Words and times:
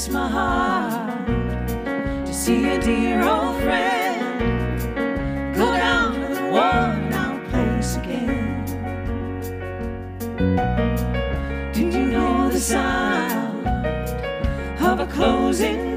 breaks 0.00 0.14
my 0.14 0.28
heart 0.28 1.26
to 2.26 2.32
see 2.32 2.64
a 2.68 2.80
dear 2.80 3.22
old 3.22 3.56
friend 3.62 4.80
go 5.54 5.76
down 5.76 6.14
to 6.14 6.34
the 6.34 6.42
worn 6.44 7.12
out 7.12 7.44
place 7.50 7.96
again. 7.96 8.64
Did 11.74 11.92
you 11.92 12.06
know 12.06 12.48
the 12.50 12.60
sound 12.60 13.66
of 14.80 15.00
a 15.00 15.06
closing 15.06 15.89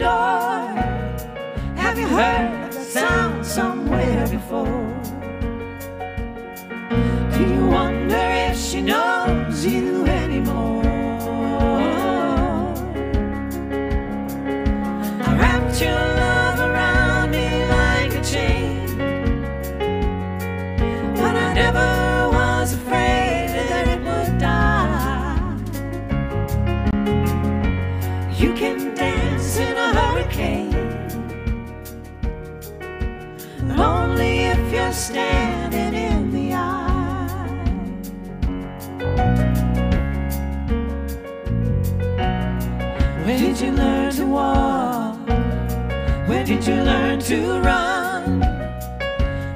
you 46.67 46.75
learn 46.75 47.19
to 47.19 47.59
run 47.59 48.41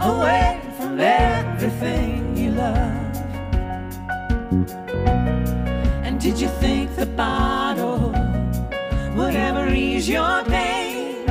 away 0.01 0.59
from 0.77 0.99
everything 0.99 2.35
you 2.35 2.51
love? 2.51 3.15
And 6.03 6.19
did 6.19 6.37
you 6.37 6.49
think 6.59 6.93
the 6.95 7.05
bottle 7.05 8.11
would 9.15 9.35
ever 9.35 9.69
ease 9.73 10.09
your 10.09 10.43
pain? 10.43 11.25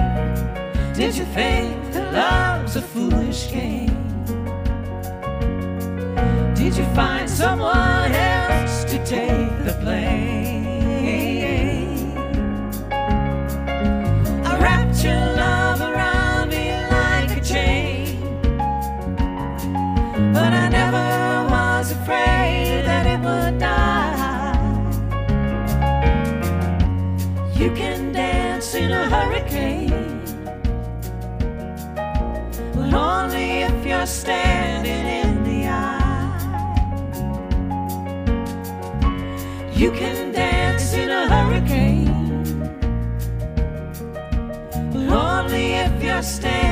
Did 0.94 1.14
you 1.14 1.26
think 1.26 1.92
that 1.92 2.12
love's 2.14 2.76
a 2.76 2.82
foolish 2.82 3.50
game? 3.50 3.96
Did 6.54 6.74
you 6.74 6.86
find 6.94 7.28
someone 7.28 8.12
else 8.12 8.84
to 8.84 9.04
take 9.04 9.50
the 9.66 9.76
blame? 9.82 10.45
Hurricane, 29.56 30.24
only 32.94 33.62
if 33.62 33.86
you're 33.86 34.06
standing 34.06 35.06
in 35.06 35.44
the 35.44 35.68
eye. 35.68 36.02
You 39.72 39.90
can 39.92 40.32
dance 40.32 40.94
in 40.94 41.10
a 41.10 41.28
hurricane, 41.28 42.70
but 44.92 45.08
only 45.08 45.74
if 45.74 46.02
you're 46.02 46.22
standing 46.22 46.65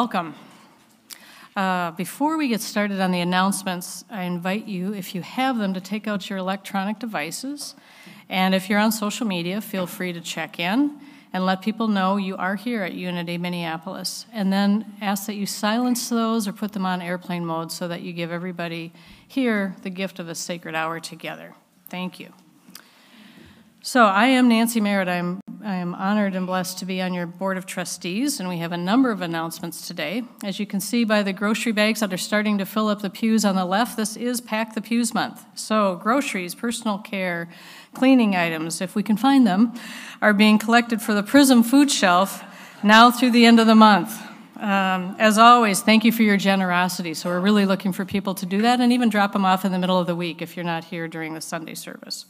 welcome. 0.00 0.34
Uh, 1.54 1.90
Before 1.90 2.38
we 2.38 2.48
get 2.48 2.62
started 2.62 3.00
on 3.00 3.10
the 3.10 3.20
announcements, 3.20 4.02
I 4.08 4.22
invite 4.22 4.66
you, 4.66 4.94
if 4.94 5.14
you 5.14 5.20
have 5.20 5.58
them, 5.58 5.74
to 5.74 5.80
take 5.82 6.08
out 6.08 6.30
your 6.30 6.38
electronic 6.38 6.98
devices. 6.98 7.74
And 8.30 8.54
if 8.54 8.70
you're 8.70 8.78
on 8.78 8.92
social 8.92 9.26
media, 9.26 9.60
feel 9.60 9.86
free 9.86 10.14
to 10.14 10.22
check 10.22 10.58
in 10.58 10.98
and 11.34 11.44
let 11.44 11.60
people 11.60 11.86
know 11.86 12.16
you 12.16 12.34
are 12.38 12.56
here 12.56 12.82
at 12.82 12.94
Unity 12.94 13.36
Minneapolis. 13.36 14.24
And 14.32 14.50
then 14.50 14.90
ask 15.02 15.26
that 15.26 15.34
you 15.34 15.44
silence 15.44 16.08
those 16.08 16.48
or 16.48 16.54
put 16.54 16.72
them 16.72 16.86
on 16.86 17.02
airplane 17.02 17.44
mode 17.44 17.70
so 17.70 17.86
that 17.88 18.00
you 18.00 18.14
give 18.14 18.32
everybody 18.32 18.94
here 19.28 19.76
the 19.82 19.90
gift 19.90 20.18
of 20.18 20.30
a 20.30 20.34
sacred 20.34 20.74
hour 20.74 20.98
together. 20.98 21.52
Thank 21.90 22.18
you. 22.18 22.32
So 23.82 24.04
I 24.04 24.26
am 24.26 24.46
Nancy 24.46 24.78
Merritt. 24.78 25.08
I'm, 25.08 25.40
I 25.64 25.76
am 25.76 25.94
honored 25.94 26.34
and 26.34 26.46
blessed 26.46 26.78
to 26.80 26.84
be 26.84 27.00
on 27.00 27.14
your 27.14 27.26
Board 27.26 27.56
of 27.56 27.64
Trustees, 27.64 28.38
and 28.38 28.46
we 28.46 28.58
have 28.58 28.72
a 28.72 28.76
number 28.76 29.10
of 29.10 29.22
announcements 29.22 29.88
today. 29.88 30.22
As 30.44 30.60
you 30.60 30.66
can 30.66 30.80
see 30.80 31.04
by 31.04 31.22
the 31.22 31.32
grocery 31.32 31.72
bags 31.72 32.00
that 32.00 32.12
are 32.12 32.18
starting 32.18 32.58
to 32.58 32.66
fill 32.66 32.88
up 32.88 33.00
the 33.00 33.08
pews 33.08 33.42
on 33.42 33.56
the 33.56 33.64
left, 33.64 33.96
this 33.96 34.18
is 34.18 34.42
Pack 34.42 34.74
the 34.74 34.82
Pews 34.82 35.14
Month. 35.14 35.46
So 35.54 35.96
groceries, 35.96 36.54
personal 36.54 36.98
care, 36.98 37.48
cleaning 37.94 38.36
items, 38.36 38.82
if 38.82 38.94
we 38.94 39.02
can 39.02 39.16
find 39.16 39.46
them, 39.46 39.72
are 40.20 40.34
being 40.34 40.58
collected 40.58 41.00
for 41.00 41.14
the 41.14 41.22
Prism 41.22 41.62
Food 41.62 41.90
Shelf 41.90 42.44
now 42.82 43.10
through 43.10 43.30
the 43.30 43.46
end 43.46 43.60
of 43.60 43.66
the 43.66 43.74
month. 43.74 44.14
Um, 44.56 45.16
as 45.18 45.38
always, 45.38 45.80
thank 45.80 46.04
you 46.04 46.12
for 46.12 46.22
your 46.22 46.36
generosity. 46.36 47.14
So 47.14 47.30
we're 47.30 47.40
really 47.40 47.64
looking 47.64 47.92
for 47.92 48.04
people 48.04 48.34
to 48.34 48.44
do 48.44 48.60
that 48.60 48.78
and 48.82 48.92
even 48.92 49.08
drop 49.08 49.32
them 49.32 49.46
off 49.46 49.64
in 49.64 49.72
the 49.72 49.78
middle 49.78 49.98
of 49.98 50.06
the 50.06 50.14
week 50.14 50.42
if 50.42 50.54
you're 50.54 50.66
not 50.66 50.84
here 50.84 51.08
during 51.08 51.32
the 51.32 51.40
Sunday 51.40 51.74
service. 51.74 52.26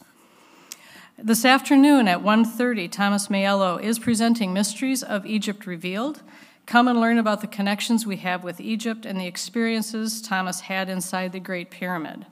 This 1.23 1.45
afternoon 1.45 2.07
at 2.07 2.23
1:30, 2.23 2.87
Thomas 2.87 3.27
Mayello 3.27 3.79
is 3.79 3.99
presenting 3.99 4.53
Mysteries 4.53 5.03
of 5.03 5.23
Egypt 5.23 5.67
Revealed. 5.67 6.23
Come 6.65 6.87
and 6.87 6.99
learn 6.99 7.19
about 7.19 7.41
the 7.41 7.47
connections 7.47 8.07
we 8.07 8.17
have 8.17 8.43
with 8.43 8.59
Egypt 8.59 9.05
and 9.05 9.21
the 9.21 9.27
experiences 9.27 10.19
Thomas 10.19 10.61
had 10.61 10.89
inside 10.89 11.31
the 11.31 11.39
Great 11.39 11.69
Pyramid. 11.69 12.25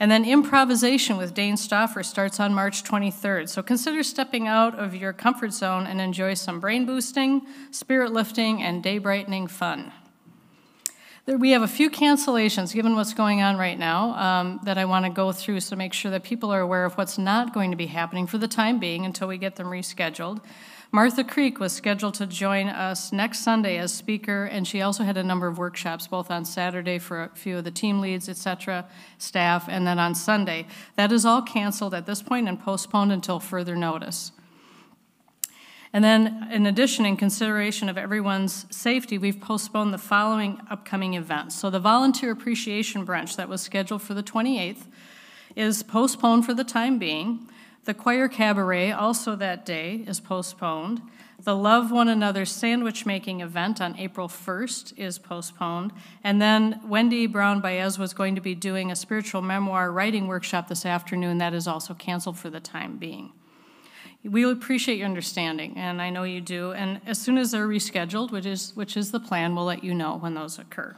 And 0.00 0.10
then 0.10 0.24
improvisation 0.24 1.18
with 1.18 1.34
Dane 1.34 1.56
Stoffer 1.56 2.02
starts 2.02 2.40
on 2.40 2.54
March 2.54 2.82
23rd. 2.82 3.50
So 3.50 3.62
consider 3.62 4.02
stepping 4.02 4.48
out 4.48 4.74
of 4.78 4.96
your 4.96 5.12
comfort 5.12 5.52
zone 5.52 5.86
and 5.86 6.00
enjoy 6.00 6.32
some 6.32 6.60
brain 6.60 6.86
boosting, 6.86 7.42
spirit 7.70 8.10
lifting, 8.10 8.62
and 8.62 8.82
day 8.82 8.96
brightening 8.96 9.48
fun. 9.48 9.92
We 11.26 11.50
have 11.50 11.62
a 11.62 11.68
few 11.68 11.90
cancellations, 11.90 12.72
given 12.72 12.94
what's 12.94 13.12
going 13.12 13.42
on 13.42 13.56
right 13.56 13.76
now, 13.76 14.10
um, 14.14 14.60
that 14.62 14.78
I 14.78 14.84
want 14.84 15.06
to 15.06 15.10
go 15.10 15.32
through 15.32 15.58
so 15.58 15.74
make 15.74 15.92
sure 15.92 16.12
that 16.12 16.22
people 16.22 16.52
are 16.52 16.60
aware 16.60 16.84
of 16.84 16.94
what's 16.94 17.18
not 17.18 17.52
going 17.52 17.72
to 17.72 17.76
be 17.76 17.86
happening 17.86 18.28
for 18.28 18.38
the 18.38 18.46
time 18.46 18.78
being 18.78 19.04
until 19.04 19.26
we 19.26 19.36
get 19.36 19.56
them 19.56 19.66
rescheduled. 19.66 20.40
Martha 20.92 21.24
Creek 21.24 21.58
was 21.58 21.72
scheduled 21.72 22.14
to 22.14 22.26
join 22.26 22.68
us 22.68 23.12
next 23.12 23.40
Sunday 23.40 23.76
as 23.76 23.92
speaker, 23.92 24.44
and 24.44 24.68
she 24.68 24.80
also 24.80 25.02
had 25.02 25.16
a 25.16 25.24
number 25.24 25.48
of 25.48 25.58
workshops, 25.58 26.06
both 26.06 26.30
on 26.30 26.44
Saturday 26.44 27.00
for 27.00 27.24
a 27.24 27.30
few 27.30 27.58
of 27.58 27.64
the 27.64 27.72
team 27.72 27.98
leads, 27.98 28.28
et 28.28 28.36
cetera, 28.36 28.86
staff, 29.18 29.66
and 29.68 29.84
then 29.84 29.98
on 29.98 30.14
Sunday. 30.14 30.64
That 30.94 31.10
is 31.10 31.26
all 31.26 31.42
canceled 31.42 31.92
at 31.92 32.06
this 32.06 32.22
point 32.22 32.48
and 32.48 32.60
postponed 32.60 33.10
until 33.10 33.40
further 33.40 33.74
notice. 33.74 34.30
And 35.96 36.04
then, 36.04 36.48
in 36.52 36.66
addition, 36.66 37.06
in 37.06 37.16
consideration 37.16 37.88
of 37.88 37.96
everyone's 37.96 38.66
safety, 38.68 39.16
we've 39.16 39.40
postponed 39.40 39.94
the 39.94 39.98
following 39.98 40.60
upcoming 40.68 41.14
events. 41.14 41.58
So, 41.58 41.70
the 41.70 41.80
Volunteer 41.80 42.30
Appreciation 42.30 43.06
Brunch 43.06 43.34
that 43.36 43.48
was 43.48 43.62
scheduled 43.62 44.02
for 44.02 44.12
the 44.12 44.22
28th 44.22 44.88
is 45.56 45.82
postponed 45.82 46.44
for 46.44 46.52
the 46.52 46.64
time 46.64 46.98
being. 46.98 47.48
The 47.84 47.94
choir 47.94 48.28
cabaret, 48.28 48.92
also 48.92 49.36
that 49.36 49.64
day, 49.64 50.04
is 50.06 50.20
postponed. 50.20 51.00
The 51.42 51.56
Love 51.56 51.90
One 51.90 52.08
Another 52.08 52.44
sandwich 52.44 53.06
making 53.06 53.40
event 53.40 53.80
on 53.80 53.98
April 53.98 54.28
1st 54.28 54.98
is 54.98 55.18
postponed. 55.18 55.92
And 56.22 56.42
then 56.42 56.78
Wendy 56.84 57.26
Brown 57.26 57.62
Baez 57.62 57.98
was 57.98 58.12
going 58.12 58.34
to 58.34 58.42
be 58.42 58.54
doing 58.54 58.90
a 58.90 58.96
spiritual 58.96 59.40
memoir 59.40 59.90
writing 59.90 60.26
workshop 60.26 60.68
this 60.68 60.84
afternoon. 60.84 61.38
That 61.38 61.54
is 61.54 61.66
also 61.66 61.94
canceled 61.94 62.36
for 62.36 62.50
the 62.50 62.60
time 62.60 62.98
being. 62.98 63.32
We 64.28 64.44
appreciate 64.50 64.98
your 64.98 65.06
understanding, 65.06 65.74
and 65.76 66.02
I 66.02 66.10
know 66.10 66.24
you 66.24 66.40
do. 66.40 66.72
And 66.72 67.00
as 67.06 67.18
soon 67.18 67.38
as 67.38 67.52
they're 67.52 67.68
rescheduled, 67.68 68.32
which 68.32 68.46
is, 68.46 68.72
which 68.74 68.96
is 68.96 69.12
the 69.12 69.20
plan, 69.20 69.54
we'll 69.54 69.64
let 69.64 69.84
you 69.84 69.94
know 69.94 70.16
when 70.16 70.34
those 70.34 70.58
occur. 70.58 70.96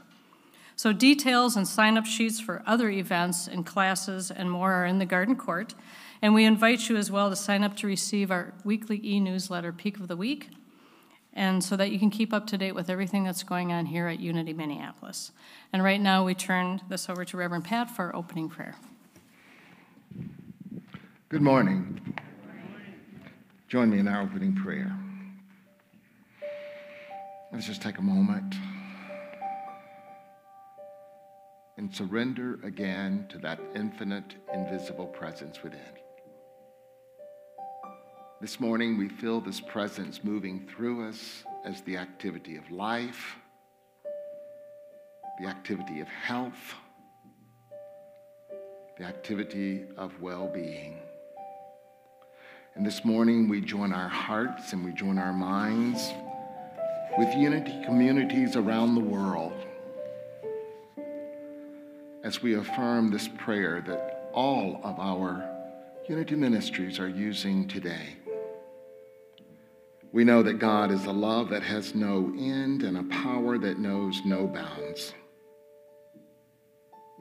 So, 0.77 0.93
details 0.93 1.57
and 1.57 1.67
sign 1.67 1.99
up 1.99 2.07
sheets 2.07 2.39
for 2.39 2.63
other 2.65 2.89
events 2.89 3.49
and 3.49 3.67
classes 3.67 4.31
and 4.31 4.51
more 4.51 4.73
are 4.73 4.87
in 4.87 4.99
the 4.99 5.07
garden 5.07 5.35
court. 5.35 5.75
And 6.23 6.35
we 6.35 6.45
invite 6.45 6.89
you 6.89 6.97
as 6.97 7.11
well 7.11 7.31
to 7.31 7.37
sign 7.37 7.65
up 7.65 7.77
to 7.79 7.87
receive 7.87 8.31
our 8.31 8.55
weekly 8.65 9.01
e 9.05 9.21
newsletter, 9.21 9.73
Peak 9.73 9.99
of 9.99 10.09
the 10.09 10.17
Week, 10.17 10.51
and 11.33 11.63
so 11.63 11.77
that 11.77 11.91
you 11.91 11.99
can 11.99 12.11
keep 12.11 12.33
up 12.33 12.47
to 12.49 12.59
date 12.59 12.77
with 12.77 12.89
everything 12.89 13.25
that's 13.25 13.43
going 13.43 13.73
on 13.73 13.87
here 13.87 14.07
at 14.07 14.21
Unity 14.21 14.53
Minneapolis. 14.53 15.33
And 15.73 15.83
right 15.83 16.01
now, 16.01 16.25
we 16.25 16.35
turn 16.35 16.81
this 16.89 17.09
over 17.09 17.25
to 17.25 17.37
Reverend 17.37 17.65
Pat 17.65 17.91
for 17.91 18.07
our 18.07 18.17
opening 18.17 18.49
prayer. 18.49 18.77
Good 21.29 21.43
morning. 21.43 22.15
Join 23.69 23.91
me 23.91 23.99
in 23.99 24.09
our 24.09 24.23
opening 24.23 24.55
prayer. 24.55 24.91
Let's 27.53 27.67
just 27.67 27.83
take 27.83 27.99
a 27.99 28.03
moment 28.03 28.55
and 31.77 31.95
surrender 31.95 32.59
again 32.63 33.27
to 33.29 33.37
that 33.41 33.61
infinite, 33.77 34.37
invisible 34.55 35.07
presence 35.07 35.63
within. 35.63 35.81
This 38.41 38.59
morning, 38.59 38.97
we 38.97 39.11
feel 39.11 39.39
this 39.39 39.61
presence 39.61 40.25
moving 40.25 40.67
through 40.75 41.07
us 41.07 41.45
as 41.67 41.83
the 41.83 41.99
activity 41.99 42.57
of 42.57 42.71
life, 42.71 43.37
the 45.43 45.47
activity 45.47 46.01
of 46.01 46.09
health, 46.09 46.75
the 48.97 49.05
activity 49.05 49.85
of 49.99 50.19
well 50.23 50.49
being. 50.49 51.01
And 52.79 52.87
this 52.87 53.05
morning, 53.05 53.49
we 53.49 53.61
join 53.61 53.93
our 53.93 54.09
hearts 54.09 54.73
and 54.73 54.85
we 54.85 54.93
join 54.93 55.19
our 55.19 55.33
minds 55.33 56.13
with 57.19 57.35
unity 57.35 57.83
communities 57.85 58.55
around 58.55 58.95
the 58.95 59.01
world 59.01 59.53
as 62.23 62.41
we 62.41 62.55
affirm 62.55 63.11
this 63.11 63.29
prayer 63.37 63.83
that 63.85 64.31
all 64.33 64.81
of 64.85 65.01
our 65.01 65.45
unity 66.09 66.37
ministries 66.37 67.01
are 67.01 67.09
using 67.09 67.67
today. 67.67 68.15
We 70.13 70.23
know 70.23 70.45
that 70.45 70.61
God 70.61 70.93
is 70.93 71.05
a 71.07 71.13
love 71.13 71.49
that 71.49 71.65
has 71.65 71.97
no 71.97 72.33
end 72.39 72.85
and 72.85 72.97
a 72.97 73.03
power 73.13 73.59
that 73.59 73.81
knows 73.81 74.21
no 74.25 74.47
bounds. 74.47 75.15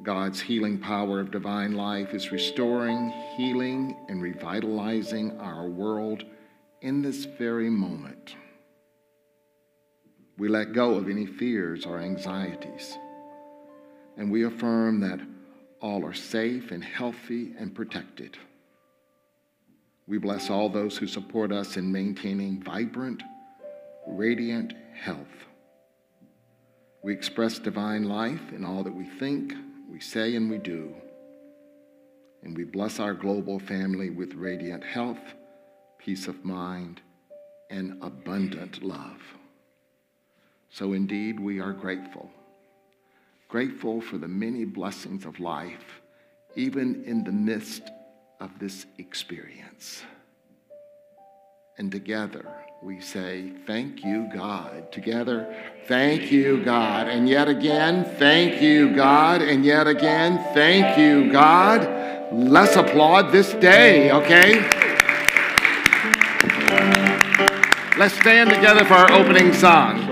God's 0.03 0.39
healing 0.39 0.77
power 0.77 1.19
of 1.19 1.31
divine 1.31 1.73
life 1.73 2.13
is 2.13 2.31
restoring, 2.31 3.11
healing, 3.35 3.97
and 4.09 4.21
revitalizing 4.21 5.39
our 5.39 5.67
world 5.67 6.23
in 6.81 7.01
this 7.01 7.25
very 7.25 7.69
moment. 7.69 8.35
We 10.37 10.49
let 10.49 10.73
go 10.73 10.93
of 10.93 11.09
any 11.09 11.25
fears 11.25 11.85
or 11.85 11.97
anxieties, 11.97 12.95
and 14.17 14.31
we 14.31 14.45
affirm 14.45 14.99
that 14.99 15.19
all 15.81 16.05
are 16.05 16.13
safe 16.13 16.71
and 16.71 16.83
healthy 16.83 17.55
and 17.57 17.73
protected. 17.73 18.37
We 20.05 20.19
bless 20.19 20.49
all 20.49 20.69
those 20.69 20.95
who 20.95 21.07
support 21.07 21.51
us 21.51 21.75
in 21.75 21.91
maintaining 21.91 22.61
vibrant, 22.61 23.23
radiant 24.07 24.73
health. 24.93 25.45
We 27.03 27.13
express 27.13 27.59
divine 27.59 28.05
life 28.05 28.53
in 28.53 28.63
all 28.63 28.83
that 28.83 28.95
we 28.95 29.05
think, 29.05 29.53
we 29.89 29.99
say, 29.99 30.35
and 30.35 30.49
we 30.49 30.57
do. 30.57 30.93
And 32.43 32.55
we 32.55 32.63
bless 32.63 32.99
our 32.99 33.13
global 33.13 33.59
family 33.59 34.09
with 34.09 34.33
radiant 34.35 34.83
health, 34.83 35.19
peace 35.97 36.27
of 36.27 36.45
mind, 36.45 37.01
and 37.69 38.01
abundant 38.01 38.83
love. 38.83 39.21
So 40.69 40.93
indeed, 40.93 41.39
we 41.39 41.59
are 41.59 41.73
grateful. 41.73 42.29
Grateful 43.49 44.01
for 44.01 44.17
the 44.17 44.27
many 44.27 44.65
blessings 44.65 45.25
of 45.25 45.39
life, 45.39 46.01
even 46.55 47.03
in 47.05 47.23
the 47.23 47.31
midst 47.31 47.83
of 48.39 48.51
this 48.59 48.85
experience. 48.97 50.03
And 51.77 51.91
together 51.91 52.45
we 52.81 53.01
say, 53.01 53.51
Thank 53.65 54.03
you, 54.03 54.29
God. 54.33 54.91
Together, 54.91 55.53
thank 55.87 56.31
you, 56.31 56.63
God. 56.63 57.07
And 57.07 57.27
yet 57.27 57.47
again, 57.47 58.05
thank 58.17 58.61
you, 58.61 58.95
God. 58.95 59.41
And 59.41 59.65
yet 59.65 59.87
again, 59.87 60.37
thank 60.53 60.97
you, 60.97 61.31
God. 61.31 62.31
Let's 62.31 62.75
applaud 62.75 63.31
this 63.31 63.53
day, 63.53 64.11
okay? 64.11 64.61
Let's 67.97 68.13
stand 68.15 68.51
together 68.51 68.85
for 68.85 68.93
our 68.93 69.11
opening 69.11 69.53
song. 69.53 70.06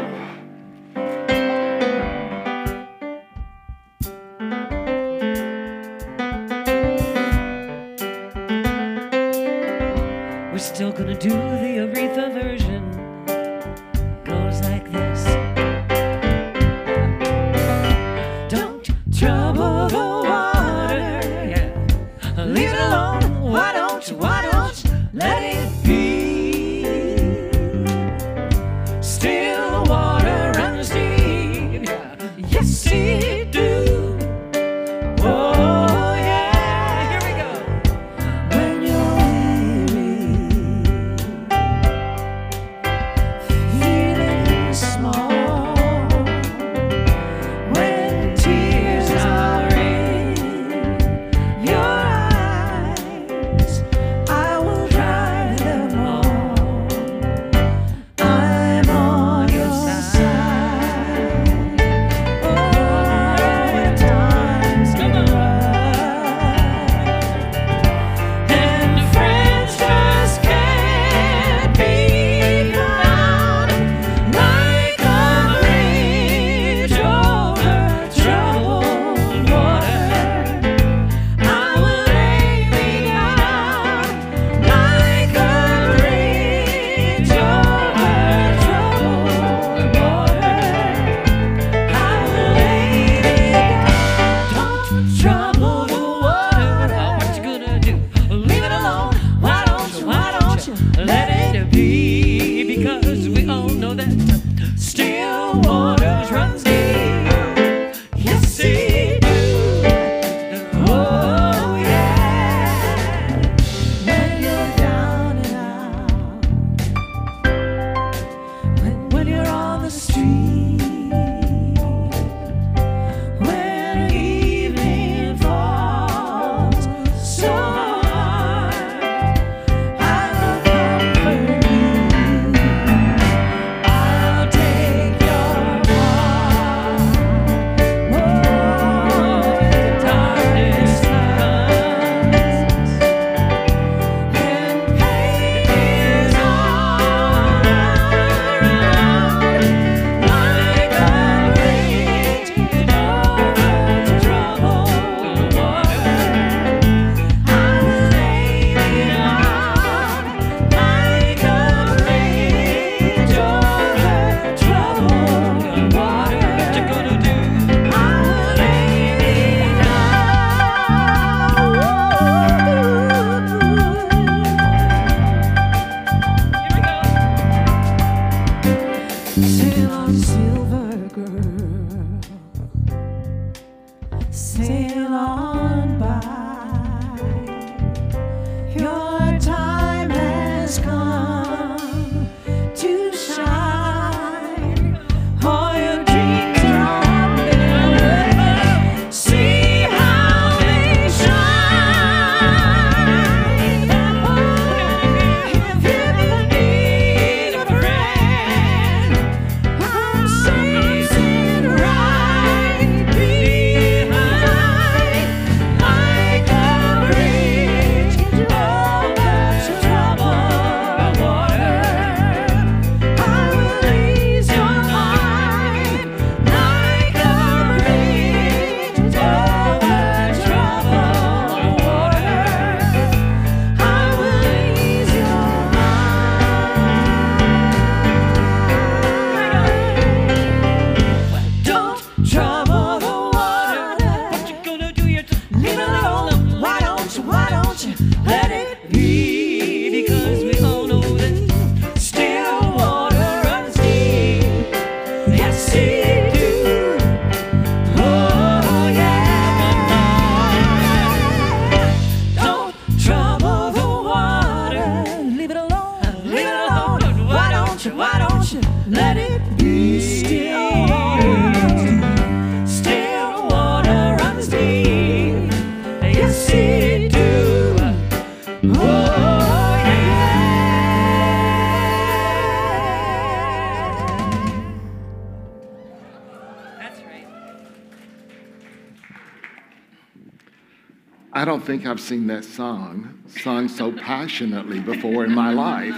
Think 291.66 291.86
I've 291.88 292.00
seen 292.00 292.28
that 292.28 292.46
song 292.46 293.24
sung 293.28 293.68
so 293.68 293.92
passionately 293.92 294.80
before 294.80 295.26
in 295.26 295.34
my 295.34 295.52
life. 295.52 295.96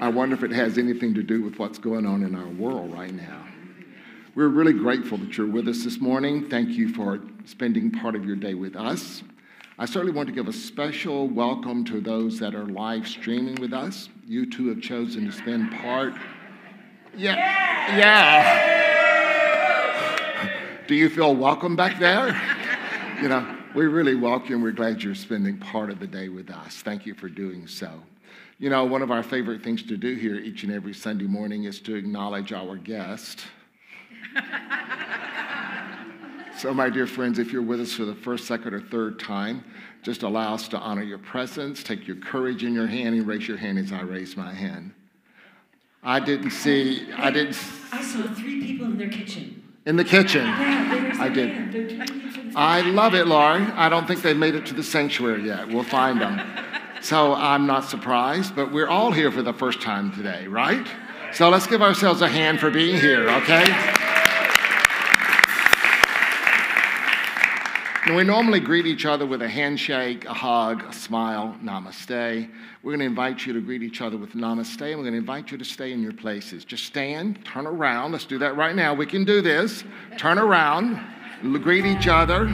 I 0.00 0.08
wonder 0.08 0.34
if 0.34 0.42
it 0.42 0.52
has 0.52 0.78
anything 0.78 1.12
to 1.14 1.22
do 1.22 1.42
with 1.42 1.58
what's 1.58 1.78
going 1.78 2.06
on 2.06 2.22
in 2.22 2.34
our 2.34 2.48
world 2.48 2.94
right 2.94 3.12
now. 3.12 3.44
We're 4.34 4.48
really 4.48 4.72
grateful 4.72 5.18
that 5.18 5.36
you're 5.36 5.50
with 5.50 5.68
us 5.68 5.84
this 5.84 6.00
morning. 6.00 6.48
Thank 6.48 6.70
you 6.70 6.94
for 6.94 7.20
spending 7.44 7.90
part 7.90 8.14
of 8.14 8.24
your 8.24 8.36
day 8.36 8.54
with 8.54 8.74
us. 8.74 9.22
I 9.78 9.84
certainly 9.84 10.14
want 10.14 10.28
to 10.30 10.34
give 10.34 10.48
a 10.48 10.52
special 10.52 11.28
welcome 11.28 11.84
to 11.84 12.00
those 12.00 12.38
that 12.38 12.54
are 12.54 12.64
live 12.64 13.06
streaming 13.06 13.56
with 13.56 13.74
us. 13.74 14.08
You 14.26 14.50
two 14.50 14.68
have 14.68 14.80
chosen 14.80 15.26
to 15.26 15.32
spend 15.32 15.72
part. 15.72 16.14
Yeah. 17.14 17.36
Yeah. 17.98 18.72
Do 20.86 20.94
you 20.94 21.10
feel 21.10 21.36
welcome 21.36 21.76
back 21.76 21.98
there? 21.98 22.28
You 23.20 23.28
know, 23.28 23.55
we 23.76 23.84
really 23.84 24.14
welcome. 24.14 24.62
We're 24.62 24.72
glad 24.72 25.02
you're 25.02 25.14
spending 25.14 25.58
part 25.58 25.90
of 25.90 26.00
the 26.00 26.06
day 26.06 26.30
with 26.30 26.50
us. 26.50 26.76
Thank 26.76 27.04
you 27.04 27.12
for 27.12 27.28
doing 27.28 27.66
so. 27.66 27.90
You 28.58 28.70
know, 28.70 28.86
one 28.86 29.02
of 29.02 29.10
our 29.10 29.22
favorite 29.22 29.62
things 29.62 29.82
to 29.82 29.98
do 29.98 30.14
here 30.14 30.36
each 30.36 30.62
and 30.62 30.72
every 30.72 30.94
Sunday 30.94 31.26
morning 31.26 31.64
is 31.64 31.78
to 31.80 31.94
acknowledge 31.94 32.54
our 32.54 32.76
guest. 32.76 33.42
so, 36.56 36.72
my 36.72 36.88
dear 36.88 37.06
friends, 37.06 37.38
if 37.38 37.52
you're 37.52 37.60
with 37.60 37.82
us 37.82 37.92
for 37.92 38.06
the 38.06 38.14
first, 38.14 38.46
second, 38.46 38.72
or 38.72 38.80
third 38.80 39.20
time, 39.20 39.62
just 40.02 40.22
allow 40.22 40.54
us 40.54 40.68
to 40.68 40.78
honor 40.78 41.02
your 41.02 41.18
presence. 41.18 41.82
Take 41.82 42.06
your 42.06 42.16
courage 42.16 42.64
in 42.64 42.72
your 42.72 42.86
hand 42.86 43.14
and 43.14 43.26
raise 43.26 43.46
your 43.46 43.58
hand 43.58 43.78
as 43.78 43.92
I 43.92 44.00
raise 44.00 44.38
my 44.38 44.54
hand. 44.54 44.92
I 46.02 46.20
didn't 46.20 46.52
see, 46.52 47.12
I 47.12 47.30
didn't. 47.30 47.58
I 47.92 48.02
saw 48.02 48.22
three 48.32 48.62
people 48.62 48.86
in 48.86 48.96
their 48.96 49.10
kitchen. 49.10 49.64
In 49.86 49.94
the 49.94 50.04
kitchen. 50.04 50.44
I 50.44 51.28
did. 51.28 52.56
I 52.56 52.80
love 52.80 53.14
it, 53.14 53.28
Laurie. 53.28 53.62
I 53.62 53.88
don't 53.88 54.06
think 54.06 54.22
they've 54.22 54.36
made 54.36 54.56
it 54.56 54.66
to 54.66 54.74
the 54.74 54.82
sanctuary 54.82 55.46
yet. 55.46 55.68
We'll 55.68 55.84
find 55.84 56.20
them. 56.20 56.40
So 57.02 57.34
I'm 57.34 57.66
not 57.66 57.84
surprised, 57.84 58.56
but 58.56 58.72
we're 58.72 58.88
all 58.88 59.12
here 59.12 59.30
for 59.30 59.42
the 59.42 59.52
first 59.52 59.80
time 59.80 60.10
today, 60.10 60.48
right? 60.48 60.86
So 61.32 61.50
let's 61.50 61.68
give 61.68 61.82
ourselves 61.82 62.20
a 62.20 62.28
hand 62.28 62.58
for 62.58 62.70
being 62.70 62.98
here, 62.98 63.28
okay? 63.28 63.64
And 68.06 68.14
we 68.14 68.22
normally 68.22 68.60
greet 68.60 68.86
each 68.86 69.04
other 69.04 69.26
with 69.26 69.42
a 69.42 69.48
handshake, 69.48 70.26
a 70.26 70.32
hug, 70.32 70.84
a 70.84 70.92
smile, 70.92 71.56
namaste. 71.60 72.48
We're 72.84 72.92
going 72.92 73.00
to 73.00 73.06
invite 73.06 73.44
you 73.44 73.52
to 73.52 73.60
greet 73.60 73.82
each 73.82 74.00
other 74.00 74.16
with 74.16 74.30
namaste, 74.30 74.80
and 74.80 74.96
we're 74.96 75.02
going 75.02 75.14
to 75.14 75.18
invite 75.18 75.50
you 75.50 75.58
to 75.58 75.64
stay 75.64 75.90
in 75.90 76.00
your 76.00 76.12
places. 76.12 76.64
Just 76.64 76.84
stand, 76.84 77.44
turn 77.44 77.66
around. 77.66 78.12
Let's 78.12 78.24
do 78.24 78.38
that 78.38 78.56
right 78.56 78.76
now. 78.76 78.94
We 78.94 79.06
can 79.06 79.24
do 79.24 79.42
this. 79.42 79.82
Turn 80.18 80.38
around 80.38 81.00
greet 81.42 81.84
each 81.84 82.08
other. 82.08 82.46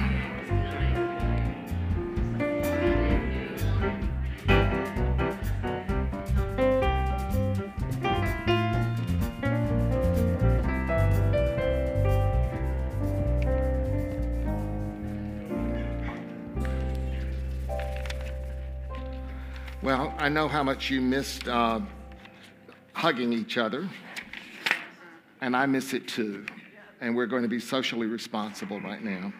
I 20.23 20.29
know 20.29 20.47
how 20.47 20.62
much 20.62 20.88
you 20.88 21.00
missed 21.00 21.49
uh, 21.49 21.81
hugging 22.93 23.33
each 23.33 23.59
other. 23.59 23.88
and 25.41 25.57
I 25.57 25.67
miss 25.67 25.95
it 25.95 26.07
too. 26.07 26.47
And 27.00 27.17
we're 27.17 27.26
going 27.26 27.43
to 27.43 27.49
be 27.49 27.59
socially 27.59 28.07
responsible 28.07 28.81
right 28.81 29.02
now. 29.02 29.33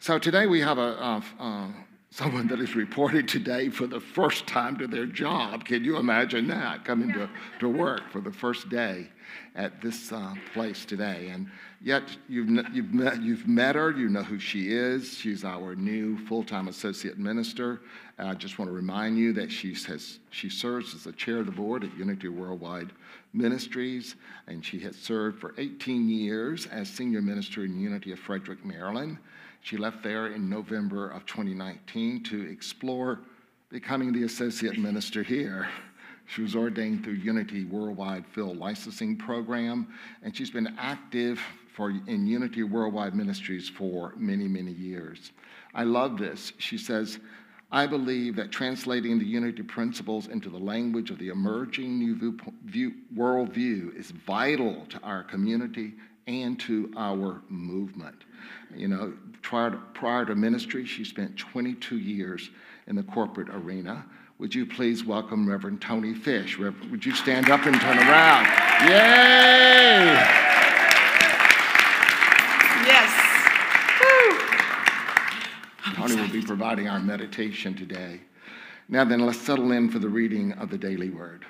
So 0.00 0.18
today 0.18 0.46
we 0.46 0.60
have 0.60 0.76
a, 0.76 1.02
uh, 1.02 1.22
uh, 1.40 1.68
someone 2.10 2.46
that 2.48 2.60
is 2.60 2.76
reporting 2.76 3.26
today 3.26 3.70
for 3.70 3.86
the 3.86 4.00
first 4.00 4.46
time 4.46 4.76
to 4.80 4.86
their 4.86 5.06
job. 5.06 5.64
Can 5.64 5.82
you 5.82 5.96
imagine 5.96 6.46
that? 6.48 6.84
Coming 6.84 7.10
to, 7.14 7.30
to 7.60 7.68
work 7.70 8.02
for 8.10 8.20
the 8.20 8.32
first 8.32 8.68
day 8.68 9.08
at 9.54 9.80
this 9.80 10.12
uh, 10.12 10.34
place 10.52 10.84
today. 10.84 11.30
And 11.30 11.48
yet 11.80 12.02
you've, 12.28 12.50
you've, 12.74 12.92
met, 12.92 13.22
you've 13.22 13.48
met 13.48 13.76
her, 13.76 13.90
you 13.92 14.10
know 14.10 14.22
who 14.22 14.38
she 14.38 14.74
is. 14.74 15.16
She's 15.16 15.42
our 15.42 15.74
new 15.74 16.18
full 16.26 16.44
time 16.44 16.68
associate 16.68 17.18
minister. 17.18 17.80
I 18.18 18.34
just 18.34 18.58
want 18.58 18.68
to 18.68 18.74
remind 18.74 19.18
you 19.18 19.32
that 19.34 19.50
she, 19.50 19.74
has, 19.86 20.18
she 20.30 20.48
serves 20.48 20.94
as 20.94 21.04
the 21.04 21.12
chair 21.12 21.38
of 21.38 21.46
the 21.46 21.52
board 21.52 21.82
at 21.84 21.96
Unity 21.96 22.28
Worldwide 22.28 22.90
Ministries, 23.32 24.16
and 24.46 24.64
she 24.64 24.78
has 24.80 24.96
served 24.96 25.40
for 25.40 25.54
18 25.58 26.08
years 26.08 26.66
as 26.66 26.88
senior 26.88 27.22
minister 27.22 27.64
in 27.64 27.80
Unity 27.80 28.12
of 28.12 28.18
Frederick, 28.18 28.64
Maryland. 28.64 29.18
She 29.62 29.76
left 29.76 30.02
there 30.02 30.28
in 30.28 30.48
November 30.48 31.08
of 31.08 31.24
2019 31.26 32.22
to 32.24 32.42
explore 32.50 33.20
becoming 33.70 34.12
the 34.12 34.24
associate 34.24 34.78
minister 34.78 35.22
here. 35.22 35.68
She 36.26 36.42
was 36.42 36.54
ordained 36.54 37.04
through 37.04 37.14
Unity 37.14 37.64
Worldwide 37.64 38.26
Field 38.26 38.58
Licensing 38.58 39.16
Program, 39.16 39.86
and 40.22 40.36
she's 40.36 40.50
been 40.50 40.74
active 40.78 41.40
for, 41.74 41.90
in 41.90 42.26
Unity 42.26 42.62
Worldwide 42.62 43.14
Ministries 43.14 43.68
for 43.68 44.12
many, 44.16 44.46
many 44.46 44.72
years. 44.72 45.32
I 45.74 45.84
love 45.84 46.18
this. 46.18 46.52
She 46.58 46.76
says, 46.76 47.18
I 47.72 47.86
believe 47.86 48.36
that 48.36 48.52
translating 48.52 49.18
the 49.18 49.24
unity 49.24 49.62
principles 49.62 50.28
into 50.28 50.50
the 50.50 50.58
language 50.58 51.10
of 51.10 51.18
the 51.18 51.28
emerging 51.28 51.98
new 51.98 52.14
view, 52.14 52.38
view, 52.66 52.92
worldview 53.16 53.96
is 53.98 54.10
vital 54.10 54.84
to 54.90 55.00
our 55.00 55.24
community 55.24 55.94
and 56.26 56.60
to 56.60 56.92
our 56.98 57.40
movement. 57.48 58.24
You 58.76 58.88
know, 58.88 59.14
prior 59.40 59.70
to, 59.70 59.78
prior 59.94 60.26
to 60.26 60.34
ministry, 60.34 60.84
she 60.84 61.02
spent 61.02 61.38
22 61.38 61.96
years 61.96 62.50
in 62.88 62.94
the 62.94 63.02
corporate 63.04 63.48
arena. 63.48 64.04
Would 64.38 64.54
you 64.54 64.66
please 64.66 65.02
welcome 65.04 65.48
Reverend 65.48 65.80
Tony 65.80 66.12
Fish? 66.12 66.58
Would 66.58 67.06
you 67.06 67.14
stand 67.14 67.48
up 67.48 67.64
and 67.64 67.80
turn 67.80 67.96
around? 67.96 68.46
Yay! 68.86 70.51
Tony 76.08 76.20
will 76.20 76.28
be 76.28 76.42
providing 76.42 76.88
our 76.88 76.98
meditation 76.98 77.76
today. 77.76 78.20
Now 78.88 79.04
then, 79.04 79.20
let's 79.20 79.38
settle 79.38 79.70
in 79.70 79.88
for 79.88 80.00
the 80.00 80.08
reading 80.08 80.52
of 80.54 80.68
the 80.68 80.76
daily 80.76 81.10
word. 81.10 81.44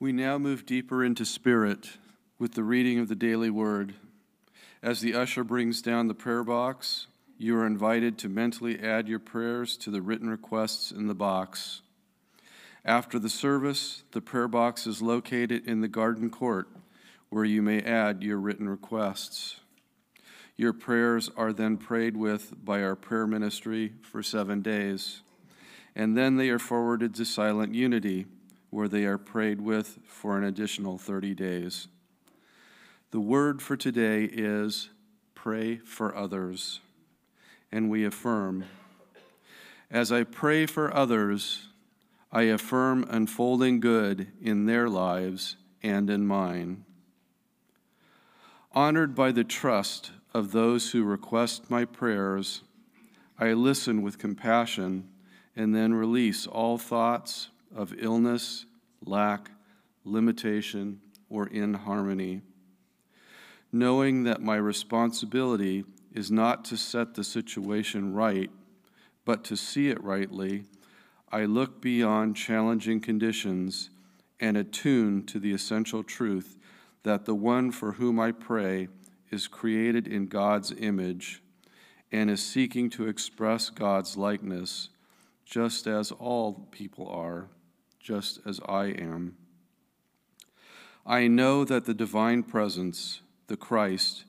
We 0.00 0.10
now 0.10 0.38
move 0.38 0.66
deeper 0.66 1.04
into 1.04 1.24
spirit 1.24 1.98
with 2.36 2.54
the 2.54 2.64
reading 2.64 2.98
of 2.98 3.08
the 3.08 3.14
daily 3.14 3.48
word. 3.48 3.94
As 4.82 5.00
the 5.00 5.14
usher 5.14 5.44
brings 5.44 5.80
down 5.80 6.08
the 6.08 6.14
prayer 6.14 6.42
box, 6.42 7.06
you 7.44 7.58
are 7.58 7.66
invited 7.66 8.16
to 8.16 8.26
mentally 8.26 8.80
add 8.80 9.06
your 9.06 9.18
prayers 9.18 9.76
to 9.76 9.90
the 9.90 10.00
written 10.00 10.30
requests 10.30 10.90
in 10.90 11.08
the 11.08 11.14
box. 11.14 11.82
After 12.86 13.18
the 13.18 13.28
service, 13.28 14.02
the 14.12 14.22
prayer 14.22 14.48
box 14.48 14.86
is 14.86 15.02
located 15.02 15.68
in 15.68 15.82
the 15.82 15.88
garden 15.88 16.30
court 16.30 16.68
where 17.28 17.44
you 17.44 17.60
may 17.60 17.82
add 17.82 18.22
your 18.22 18.38
written 18.38 18.66
requests. 18.66 19.60
Your 20.56 20.72
prayers 20.72 21.30
are 21.36 21.52
then 21.52 21.76
prayed 21.76 22.16
with 22.16 22.54
by 22.64 22.82
our 22.82 22.96
prayer 22.96 23.26
ministry 23.26 23.92
for 24.00 24.22
seven 24.22 24.62
days, 24.62 25.20
and 25.94 26.16
then 26.16 26.36
they 26.36 26.48
are 26.48 26.58
forwarded 26.58 27.14
to 27.16 27.26
Silent 27.26 27.74
Unity 27.74 28.24
where 28.70 28.88
they 28.88 29.04
are 29.04 29.18
prayed 29.18 29.60
with 29.60 29.98
for 30.06 30.38
an 30.38 30.44
additional 30.44 30.96
30 30.96 31.34
days. 31.34 31.88
The 33.10 33.20
word 33.20 33.60
for 33.60 33.76
today 33.76 34.24
is 34.24 34.88
pray 35.34 35.76
for 35.76 36.16
others, 36.16 36.80
and 37.74 37.90
we 37.90 38.04
affirm. 38.04 38.64
As 39.90 40.12
I 40.12 40.22
pray 40.22 40.64
for 40.64 40.94
others, 40.94 41.66
I 42.30 42.42
affirm 42.42 43.04
unfolding 43.10 43.80
good 43.80 44.28
in 44.40 44.66
their 44.66 44.88
lives 44.88 45.56
and 45.82 46.08
in 46.08 46.24
mine. 46.24 46.84
Honored 48.70 49.16
by 49.16 49.32
the 49.32 49.42
trust 49.42 50.12
of 50.32 50.52
those 50.52 50.92
who 50.92 51.02
request 51.02 51.68
my 51.68 51.84
prayers, 51.84 52.62
I 53.40 53.54
listen 53.54 54.02
with 54.02 54.18
compassion 54.18 55.08
and 55.56 55.74
then 55.74 55.94
release 55.94 56.46
all 56.46 56.78
thoughts, 56.78 57.48
of 57.74 57.92
illness, 57.98 58.66
lack, 59.04 59.50
limitation, 60.04 61.00
or 61.28 61.48
inharmony. 61.48 62.42
Knowing 63.72 64.22
that 64.22 64.40
my 64.40 64.54
responsibility 64.54 65.84
is 66.14 66.30
not 66.30 66.64
to 66.66 66.76
set 66.76 67.14
the 67.14 67.24
situation 67.24 68.14
right, 68.14 68.50
but 69.24 69.44
to 69.44 69.56
see 69.56 69.88
it 69.88 70.02
rightly, 70.02 70.64
I 71.30 71.44
look 71.44 71.80
beyond 71.80 72.36
challenging 72.36 73.00
conditions 73.00 73.90
and 74.38 74.56
attune 74.56 75.26
to 75.26 75.40
the 75.40 75.52
essential 75.52 76.04
truth 76.04 76.56
that 77.02 77.24
the 77.24 77.34
one 77.34 77.72
for 77.72 77.92
whom 77.92 78.20
I 78.20 78.32
pray 78.32 78.88
is 79.30 79.48
created 79.48 80.06
in 80.06 80.26
God's 80.26 80.72
image 80.72 81.42
and 82.12 82.30
is 82.30 82.44
seeking 82.44 82.88
to 82.90 83.08
express 83.08 83.68
God's 83.70 84.16
likeness, 84.16 84.90
just 85.44 85.86
as 85.86 86.12
all 86.12 86.68
people 86.70 87.08
are 87.08 87.48
just 87.98 88.38
as 88.46 88.60
I 88.68 88.86
am. 88.86 89.34
I 91.06 91.26
know 91.26 91.64
that 91.64 91.86
the 91.86 91.94
divine 91.94 92.42
presence, 92.42 93.22
the 93.46 93.56
Christ, 93.56 94.24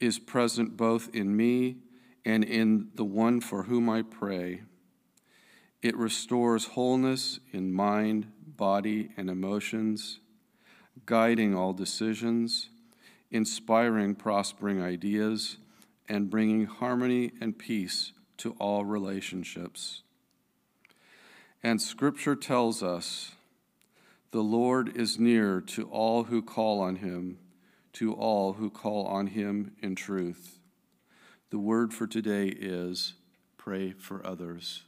is 0.00 0.18
present 0.18 0.76
both 0.76 1.14
in 1.14 1.36
me 1.36 1.76
and 2.24 2.42
in 2.42 2.88
the 2.94 3.04
one 3.04 3.40
for 3.40 3.64
whom 3.64 3.88
I 3.88 4.02
pray. 4.02 4.62
It 5.82 5.96
restores 5.96 6.66
wholeness 6.66 7.40
in 7.52 7.72
mind, 7.72 8.26
body, 8.44 9.10
and 9.16 9.30
emotions, 9.30 10.20
guiding 11.06 11.54
all 11.54 11.72
decisions, 11.72 12.70
inspiring 13.30 14.14
prospering 14.14 14.82
ideas, 14.82 15.56
and 16.08 16.28
bringing 16.28 16.66
harmony 16.66 17.32
and 17.40 17.58
peace 17.58 18.12
to 18.38 18.56
all 18.58 18.84
relationships. 18.84 20.02
And 21.62 21.80
Scripture 21.80 22.36
tells 22.36 22.82
us 22.82 23.32
the 24.32 24.42
Lord 24.42 24.96
is 24.96 25.18
near 25.18 25.60
to 25.62 25.84
all 25.84 26.24
who 26.24 26.42
call 26.42 26.80
on 26.80 26.96
him, 26.96 27.38
to 27.94 28.12
all 28.12 28.54
who 28.54 28.70
call 28.70 29.06
on 29.06 29.28
him 29.28 29.76
in 29.80 29.94
truth. 29.94 30.58
The 31.50 31.58
word 31.58 31.92
for 31.92 32.06
today 32.06 32.48
is 32.48 33.14
pray 33.56 33.92
for 33.92 34.24
others. 34.24 34.84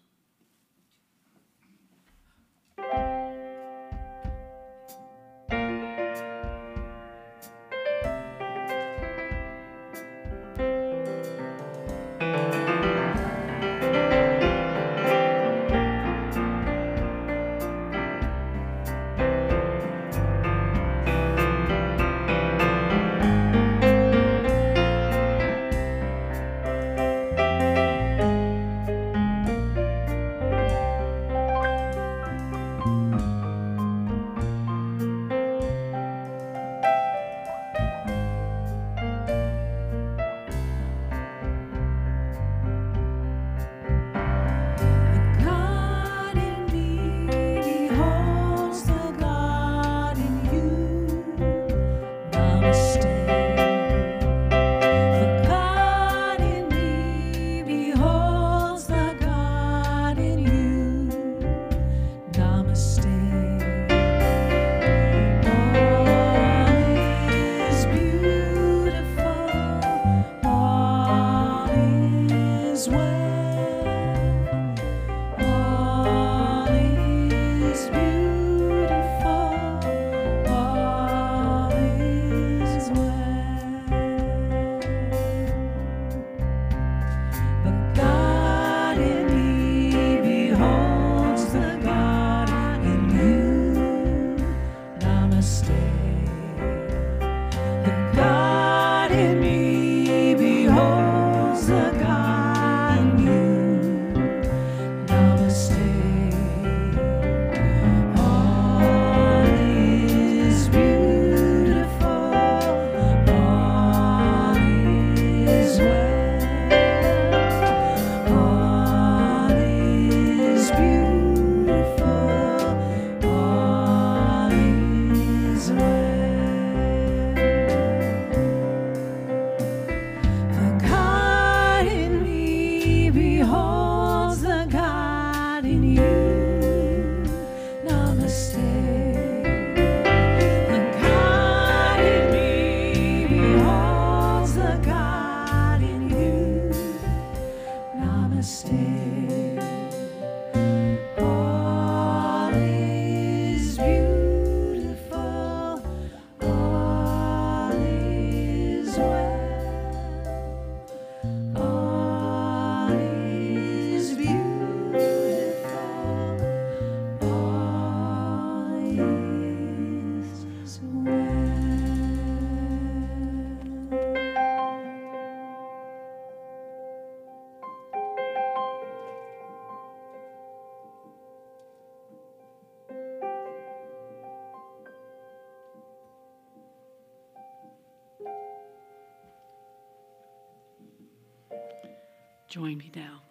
Join 192.52 192.76
me 192.76 192.90
now 192.94 193.22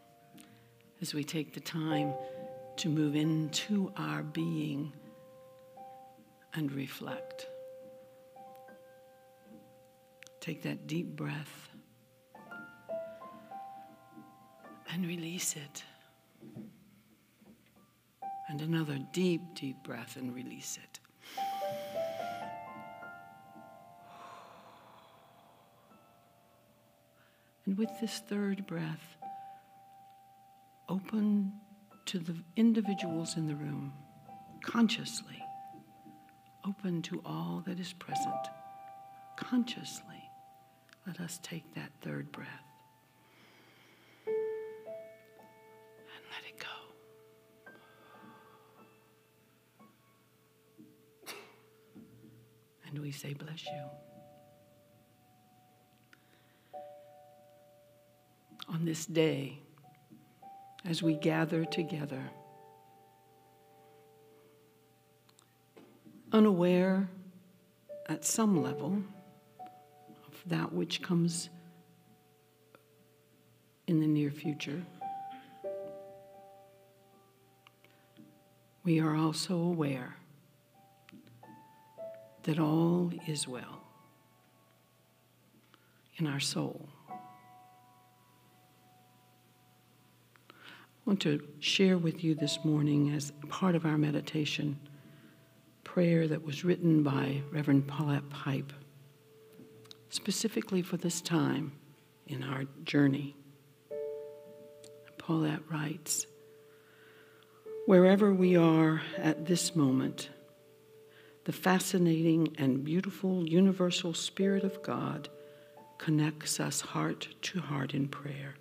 as 0.99 1.13
we 1.13 1.23
take 1.23 1.53
the 1.53 1.59
time 1.59 2.11
to 2.77 2.89
move 2.89 3.15
into 3.15 3.93
our 3.95 4.23
being 4.23 4.91
and 6.55 6.71
reflect. 6.71 7.45
Take 10.39 10.63
that 10.63 10.87
deep 10.87 11.15
breath 11.15 11.69
and 14.91 15.05
release 15.05 15.55
it. 15.55 15.83
And 18.49 18.59
another 18.61 18.97
deep, 19.13 19.41
deep 19.53 19.83
breath 19.83 20.15
and 20.17 20.33
release 20.33 20.79
it. 20.83 20.99
And 27.71 27.77
with 27.77 28.01
this 28.01 28.19
third 28.27 28.67
breath, 28.67 29.15
open 30.89 31.53
to 32.07 32.19
the 32.19 32.35
individuals 32.57 33.37
in 33.37 33.47
the 33.47 33.55
room 33.55 33.93
consciously. 34.61 35.41
Open 36.67 37.01
to 37.03 37.21
all 37.25 37.63
that 37.65 37.79
is 37.79 37.93
present 37.93 38.49
consciously. 39.37 40.29
Let 41.07 41.21
us 41.21 41.39
take 41.43 41.73
that 41.75 41.91
third 42.01 42.29
breath 42.33 42.49
and 44.27 44.35
let 46.29 46.43
it 46.45 46.59
go. 46.59 46.65
And 52.85 52.99
we 52.99 53.11
say, 53.11 53.33
Bless 53.33 53.63
you. 53.63 54.10
On 58.81 58.87
this 58.87 59.05
day 59.05 59.59
as 60.85 61.03
we 61.03 61.13
gather 61.13 61.63
together, 61.65 62.23
unaware 66.31 67.07
at 68.09 68.25
some 68.25 68.63
level 68.63 69.03
of 70.27 70.49
that 70.49 70.73
which 70.73 71.03
comes 71.03 71.49
in 73.85 73.99
the 73.99 74.07
near 74.07 74.31
future. 74.31 74.81
We 78.83 78.99
are 78.99 79.15
also 79.15 79.57
aware 79.57 80.15
that 82.43 82.57
all 82.57 83.11
is 83.27 83.47
well 83.47 83.83
in 86.17 86.25
our 86.25 86.39
soul. 86.39 86.89
I 91.01 91.09
want 91.09 91.21
to 91.21 91.41
share 91.59 91.97
with 91.97 92.23
you 92.23 92.35
this 92.35 92.63
morning, 92.63 93.11
as 93.15 93.33
part 93.49 93.73
of 93.73 93.87
our 93.87 93.97
meditation, 93.97 94.79
prayer 95.83 96.27
that 96.27 96.45
was 96.45 96.63
written 96.63 97.01
by 97.01 97.41
Reverend 97.51 97.87
Paulette 97.87 98.29
Pipe, 98.29 98.71
specifically 100.09 100.83
for 100.83 100.97
this 100.97 101.19
time 101.19 101.71
in 102.27 102.43
our 102.43 102.65
journey. 102.83 103.35
Paulette 105.17 105.61
writes 105.71 106.27
Wherever 107.87 108.31
we 108.31 108.55
are 108.55 109.01
at 109.17 109.47
this 109.47 109.75
moment, 109.75 110.29
the 111.45 111.51
fascinating 111.51 112.55
and 112.59 112.83
beautiful 112.83 113.49
universal 113.49 114.13
Spirit 114.13 114.63
of 114.63 114.83
God 114.83 115.29
connects 115.97 116.59
us 116.59 116.79
heart 116.81 117.27
to 117.41 117.59
heart 117.59 117.95
in 117.95 118.07
prayer. 118.07 118.53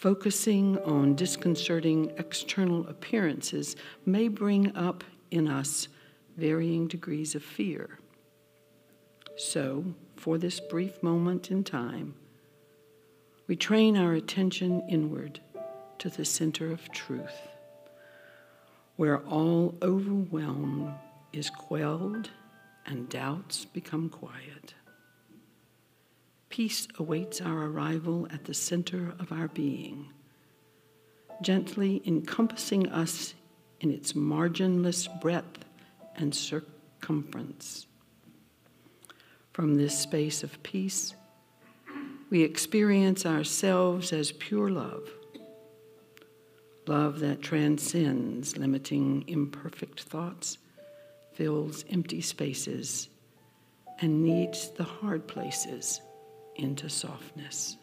Focusing 0.00 0.78
on 0.78 1.14
disconcerting 1.14 2.10
external 2.16 2.88
appearances 2.88 3.76
may 4.06 4.28
bring 4.28 4.74
up 4.74 5.04
in 5.30 5.46
us 5.46 5.88
varying 6.38 6.88
degrees 6.88 7.34
of 7.34 7.44
fear. 7.44 7.98
So, 9.36 9.84
for 10.16 10.38
this 10.38 10.58
brief 10.58 11.02
moment 11.02 11.50
in 11.50 11.64
time, 11.64 12.14
we 13.46 13.56
train 13.56 13.94
our 13.98 14.14
attention 14.14 14.80
inward 14.88 15.38
to 15.98 16.08
the 16.08 16.24
center 16.24 16.72
of 16.72 16.90
truth, 16.92 17.48
where 18.96 19.18
all 19.26 19.74
overwhelm 19.82 20.94
is 21.34 21.50
quelled 21.50 22.30
and 22.86 23.06
doubts 23.10 23.66
become 23.66 24.08
quiet. 24.08 24.72
Peace 26.50 26.88
awaits 26.98 27.40
our 27.40 27.66
arrival 27.66 28.26
at 28.32 28.44
the 28.44 28.52
center 28.52 29.14
of 29.20 29.30
our 29.30 29.46
being, 29.46 30.10
gently 31.40 32.02
encompassing 32.04 32.88
us 32.88 33.34
in 33.80 33.92
its 33.92 34.14
marginless 34.14 35.06
breadth 35.20 35.64
and 36.16 36.34
circumference. 36.34 37.86
From 39.52 39.76
this 39.76 39.96
space 39.96 40.42
of 40.42 40.60
peace, 40.64 41.14
we 42.30 42.42
experience 42.42 43.24
ourselves 43.24 44.12
as 44.12 44.32
pure 44.32 44.70
love, 44.70 45.08
love 46.88 47.20
that 47.20 47.42
transcends 47.42 48.56
limiting, 48.56 49.22
imperfect 49.28 50.00
thoughts, 50.00 50.58
fills 51.32 51.84
empty 51.90 52.20
spaces, 52.20 53.08
and 54.00 54.24
kneads 54.24 54.70
the 54.70 54.82
hard 54.82 55.28
places 55.28 56.00
into 56.60 56.88
softness. 56.88 57.76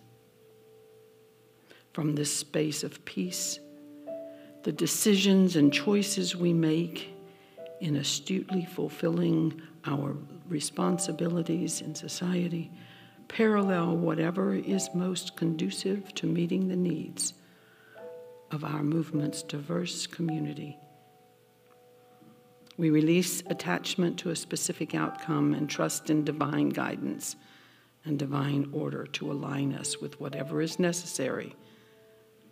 From 1.93 2.15
this 2.15 2.33
space 2.33 2.83
of 2.83 3.03
peace, 3.05 3.59
the 4.63 4.71
decisions 4.71 5.55
and 5.55 5.73
choices 5.73 6.35
we 6.35 6.53
make 6.53 7.13
in 7.79 7.95
astutely 7.95 8.65
fulfilling 8.65 9.61
our 9.85 10.15
responsibilities 10.47 11.81
in 11.81 11.95
society 11.95 12.71
parallel 13.27 13.97
whatever 13.97 14.53
is 14.53 14.89
most 14.93 15.35
conducive 15.35 16.13
to 16.15 16.25
meeting 16.25 16.67
the 16.67 16.75
needs 16.75 17.33
of 18.51 18.63
our 18.63 18.83
movement's 18.83 19.43
diverse 19.43 20.07
community. 20.07 20.77
We 22.77 22.89
release 22.89 23.41
attachment 23.47 24.17
to 24.19 24.29
a 24.29 24.35
specific 24.35 24.95
outcome 24.95 25.53
and 25.53 25.69
trust 25.69 26.09
in 26.09 26.23
divine 26.23 26.69
guidance 26.69 27.35
and 28.07 28.17
divine 28.17 28.69
order 28.71 29.05
to 29.05 29.31
align 29.31 29.73
us 29.73 29.99
with 29.99 30.19
whatever 30.19 30.61
is 30.61 30.79
necessary 30.79 31.55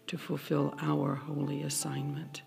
to 0.08 0.18
fulfill 0.18 0.76
our 0.82 1.16
holy 1.16 1.64
assignment 1.64 2.42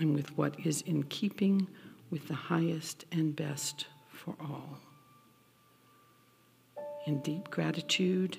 and 0.00 0.14
with 0.14 0.36
what 0.38 0.54
is 0.64 0.82
in 0.82 1.02
keeping 1.04 1.66
with 2.10 2.28
the 2.28 2.34
highest 2.34 3.04
and 3.10 3.34
best 3.34 3.86
for 4.12 4.34
all. 4.40 4.78
In 7.06 7.20
deep 7.20 7.50
gratitude 7.50 8.38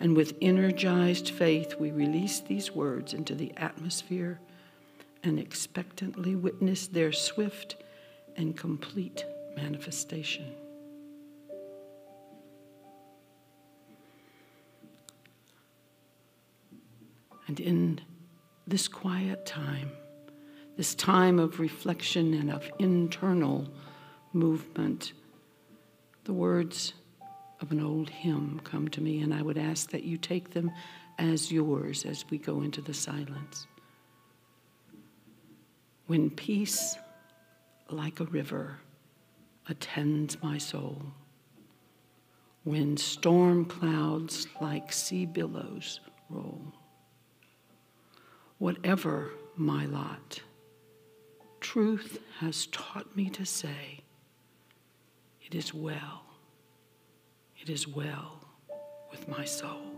and 0.00 0.16
with 0.16 0.36
energized 0.42 1.30
faith, 1.30 1.76
we 1.78 1.90
release 1.90 2.40
these 2.40 2.72
words 2.72 3.14
into 3.14 3.34
the 3.34 3.52
atmosphere 3.56 4.40
and 5.22 5.38
expectantly 5.38 6.34
witness 6.34 6.86
their 6.86 7.12
swift 7.12 7.76
and 8.36 8.56
complete 8.56 9.24
manifestation. 9.56 10.54
And 17.46 17.60
in 17.60 18.00
this 18.66 18.88
quiet 18.88 19.46
time, 19.46 19.90
this 20.76 20.94
time 20.94 21.38
of 21.38 21.60
reflection 21.60 22.34
and 22.34 22.50
of 22.50 22.68
internal 22.78 23.68
movement, 24.32 25.12
the 26.24 26.32
words 26.32 26.92
of 27.60 27.72
an 27.72 27.80
old 27.80 28.10
hymn 28.10 28.60
come 28.64 28.88
to 28.88 29.00
me, 29.00 29.20
and 29.20 29.32
I 29.32 29.42
would 29.42 29.56
ask 29.56 29.90
that 29.90 30.02
you 30.04 30.16
take 30.16 30.50
them 30.50 30.70
as 31.18 31.50
yours 31.50 32.04
as 32.04 32.24
we 32.28 32.38
go 32.38 32.60
into 32.62 32.82
the 32.82 32.92
silence. 32.92 33.66
When 36.06 36.30
peace, 36.30 36.96
like 37.88 38.20
a 38.20 38.24
river, 38.24 38.78
attends 39.68 40.42
my 40.42 40.58
soul, 40.58 41.00
when 42.64 42.96
storm 42.96 43.64
clouds 43.64 44.46
like 44.60 44.92
sea 44.92 45.24
billows 45.24 46.00
roll, 46.28 46.60
whatever 48.58 49.30
my 49.56 49.86
lot, 49.86 50.40
truth 51.60 52.18
has 52.40 52.66
taught 52.66 53.16
me 53.16 53.30
to 53.30 53.44
say, 53.44 54.00
It 55.42 55.54
is 55.54 55.72
well, 55.74 56.22
it 57.60 57.68
is 57.68 57.86
well 57.86 58.40
with 59.10 59.28
my 59.28 59.44
soul. 59.44 59.92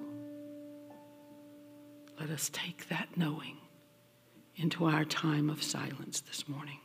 Let 2.18 2.30
us 2.30 2.50
take 2.52 2.88
that 2.88 3.16
knowing 3.16 3.58
into 4.56 4.86
our 4.86 5.04
time 5.04 5.48
of 5.50 5.62
silence 5.62 6.20
this 6.20 6.48
morning. 6.48 6.78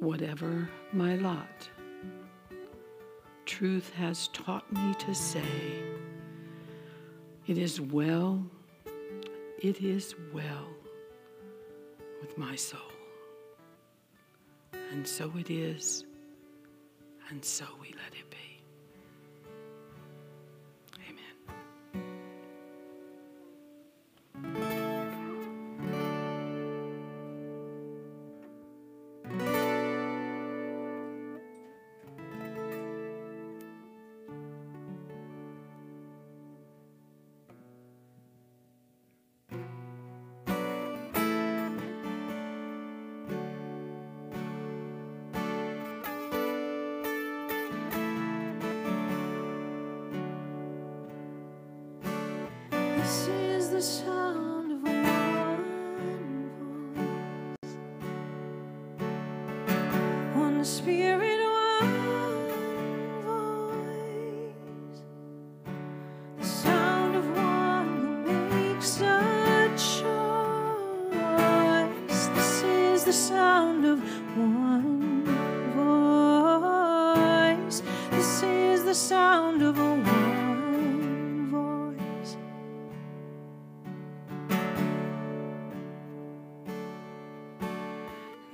Whatever 0.00 0.68
my 0.92 1.14
lot. 1.16 1.68
Truth 3.44 3.92
has 3.94 4.28
taught 4.28 4.70
me 4.72 4.94
to 4.94 5.14
say, 5.14 5.82
It 7.46 7.58
is 7.58 7.80
well, 7.80 8.44
it 9.58 9.82
is 9.82 10.14
well 10.32 10.68
with 12.20 12.36
my 12.38 12.56
soul. 12.56 12.80
And 14.92 15.06
so 15.06 15.30
it 15.38 15.50
is, 15.50 16.04
and 17.28 17.44
so 17.44 17.64
we 17.80 17.88
let 17.88 18.18
it 18.18 18.29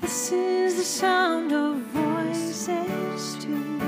This 0.06 0.30
is 0.30 0.76
the 0.76 0.84
sound 0.84 1.52
of 1.52 1.78
voices 1.78 3.34
too. 3.42 3.80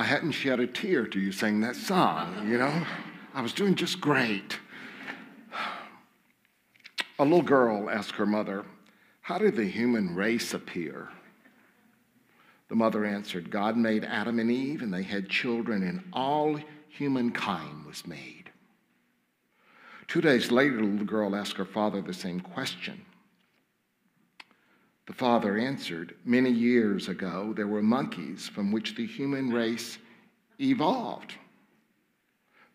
I 0.00 0.04
hadn't 0.04 0.32
shed 0.32 0.60
a 0.60 0.66
tear 0.66 1.06
to 1.06 1.20
you 1.20 1.30
sang 1.30 1.60
that 1.60 1.76
song, 1.76 2.48
you 2.48 2.56
know? 2.56 2.86
I 3.34 3.42
was 3.42 3.52
doing 3.52 3.74
just 3.74 4.00
great. 4.00 4.58
A 7.18 7.22
little 7.22 7.42
girl 7.42 7.90
asked 7.90 8.12
her 8.12 8.24
mother, 8.24 8.64
How 9.20 9.36
did 9.36 9.56
the 9.56 9.66
human 9.66 10.14
race 10.14 10.54
appear? 10.54 11.10
The 12.70 12.76
mother 12.76 13.04
answered, 13.04 13.50
God 13.50 13.76
made 13.76 14.02
Adam 14.02 14.38
and 14.38 14.50
Eve, 14.50 14.80
and 14.80 14.90
they 14.90 15.02
had 15.02 15.28
children, 15.28 15.82
and 15.82 16.02
all 16.14 16.58
humankind 16.88 17.84
was 17.84 18.06
made. 18.06 18.50
Two 20.08 20.22
days 20.22 20.50
later, 20.50 20.76
the 20.76 20.84
little 20.84 21.04
girl 21.04 21.36
asked 21.36 21.58
her 21.58 21.66
father 21.66 22.00
the 22.00 22.14
same 22.14 22.40
question. 22.40 23.04
The 25.10 25.16
father 25.16 25.58
answered, 25.58 26.14
Many 26.24 26.50
years 26.50 27.08
ago, 27.08 27.52
there 27.56 27.66
were 27.66 27.82
monkeys 27.82 28.46
from 28.46 28.70
which 28.70 28.94
the 28.94 29.04
human 29.04 29.52
race 29.52 29.98
evolved. 30.60 31.34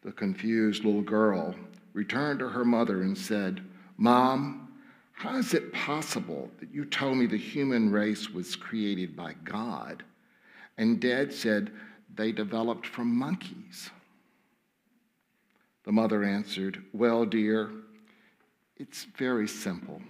The 0.03 0.11
confused 0.11 0.83
little 0.83 1.01
girl 1.01 1.55
returned 1.93 2.39
to 2.39 2.49
her 2.49 2.65
mother 2.65 3.03
and 3.03 3.17
said, 3.17 3.61
Mom, 3.95 4.67
how 5.13 5.37
is 5.37 5.53
it 5.53 5.71
possible 5.71 6.51
that 6.59 6.73
you 6.73 6.83
told 6.83 7.15
me 7.15 7.25
the 7.25 7.37
human 7.37 7.89
race 7.89 8.29
was 8.29 8.57
created 8.57 9.15
by 9.15 9.35
God? 9.45 10.03
And 10.77 10.99
Dad 10.99 11.31
said 11.31 11.71
they 12.15 12.33
developed 12.33 12.85
from 12.85 13.15
monkeys. 13.15 13.91
The 15.85 15.93
mother 15.93 16.25
answered, 16.25 16.83
Well, 16.91 17.23
dear, 17.23 17.71
it's 18.75 19.05
very 19.05 19.47
simple. 19.47 20.01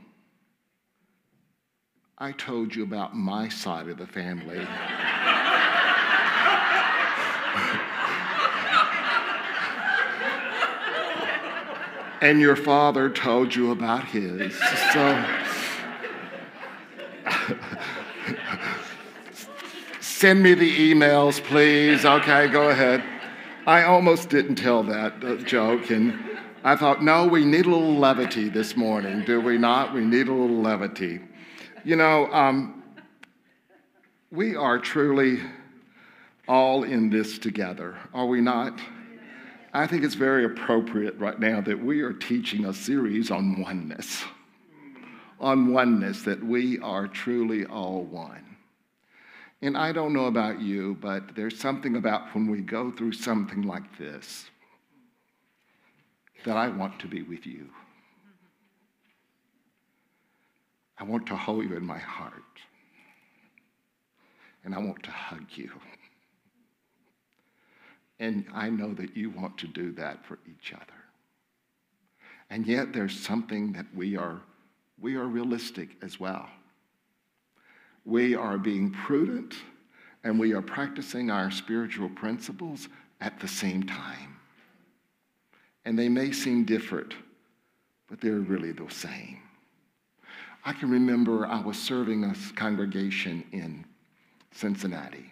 I 2.17 2.32
told 2.32 2.73
you 2.73 2.84
about 2.84 3.13
my 3.13 3.49
side 3.49 3.89
of 3.89 3.97
the 3.97 4.08
family. 4.08 4.65
and 12.21 12.39
your 12.39 12.56
father 12.56 13.10
told 13.10 13.54
you 13.54 13.71
about 13.71 14.06
his. 14.06 14.58
So 14.93 15.26
send 19.99 20.41
me 20.41 20.53
the 20.53 20.93
emails, 20.93 21.43
please. 21.43 22.05
Okay, 22.05 22.47
go 22.47 22.70
ahead. 22.70 23.03
I 23.68 23.84
almost 23.84 24.30
didn't 24.30 24.55
tell 24.55 24.84
that 24.84 25.22
uh, 25.22 25.36
joke, 25.36 25.89
and 25.89 26.18
I 26.63 26.78
thought, 26.78 27.03
no, 27.03 27.28
we 27.28 27.43
need 27.43 27.66
a 27.66 27.70
little 27.70 27.97
levity 27.97 28.47
this 28.47 28.78
morning, 28.78 29.26
do 29.26 29.41
we 29.41 29.57
not? 29.57 29.93
We 29.93 30.05
need 30.05 30.30
a 30.30 30.34
little 30.34 30.61
levity. 30.61 31.20
You 31.86 31.96
know, 31.96 32.34
um, 32.34 32.84
we 34.32 34.56
are 34.56 34.80
truly 34.80 35.40
all 36.48 36.82
in 36.82 37.12
this 37.12 37.38
together, 37.38 37.96
are 38.12 38.26
we 38.26 38.42
not? 38.42 38.80
I 39.72 39.86
think 39.86 40.04
it's 40.04 40.16
very 40.16 40.46
appropriate 40.46 41.16
right 41.20 41.40
now 41.40 41.62
that 41.62 41.80
we 41.80 42.02
are 42.02 42.12
teaching 42.12 42.66
a 42.66 42.74
series 42.74 43.30
on 43.30 43.62
oneness. 43.62 44.24
On 45.40 45.72
oneness, 45.72 46.24
that 46.24 46.44
we 46.44 46.80
are 46.80 47.08
truly 47.08 47.68
all 47.68 48.02
one. 48.02 48.58
And 49.62 49.78
I 49.78 49.92
don't 49.92 50.12
know 50.12 50.26
about 50.26 50.60
you, 50.60 50.98
but 51.00 51.36
there's 51.36 51.60
something 51.60 51.98
about 51.98 52.34
when 52.34 52.50
we 52.50 52.62
go 52.62 52.90
through 52.90 53.12
something 53.12 53.62
like 53.62 53.96
this 54.00 54.50
that 56.46 56.58
I 56.58 56.68
want 56.68 57.00
to 57.02 57.08
be 57.08 57.22
with 57.22 57.46
you. 57.46 57.70
I 60.98 61.04
want 61.04 61.28
to 61.28 61.36
hold 61.36 61.66
you 61.66 61.76
in 61.76 61.86
my 61.86 61.98
heart. 61.98 62.34
And 64.64 64.74
I 64.74 64.80
want 64.80 65.04
to 65.04 65.12
hug 65.12 65.46
you. 65.56 65.72
And 68.20 68.46
I 68.54 68.70
know 68.70 68.93
that 68.93 69.16
you 69.16 69.30
want 69.30 69.58
to 69.60 69.68
do 69.68 69.91
that 69.93 70.26
for 70.26 70.39
each 70.50 70.74
other. 70.74 70.86
And 72.50 72.66
yet 72.66 72.93
there's 72.93 73.20
something 73.20 73.74
that 73.74 73.86
we 73.93 74.16
are 74.16 74.41
we 75.00 75.16
are 75.16 75.26
realistic 75.26 75.89
as 76.02 76.20
well. 76.20 76.48
We 78.06 78.34
are 78.34 78.58
being 78.58 78.91
prudent 78.91 79.56
and 80.24 80.39
we 80.39 80.54
are 80.54 80.62
practicing 80.62 81.30
our 81.30 81.52
spiritual 81.52 82.10
principles 82.10 82.88
at 83.20 83.39
the 83.39 83.48
same 83.48 83.84
time. 83.84 84.38
And 85.84 86.00
they 86.00 86.08
may 86.08 86.32
seem 86.32 86.64
different, 86.64 87.14
but 88.10 88.22
they're 88.22 88.39
really 88.39 88.72
the 88.72 88.89
same. 88.89 89.39
I 90.68 90.74
can 90.74 90.89
remember 90.89 91.45
I 91.45 91.61
was 91.61 91.78
serving 91.78 92.24
a 92.24 92.34
congregation 92.55 93.43
in 93.51 93.86
Cincinnati 94.51 95.32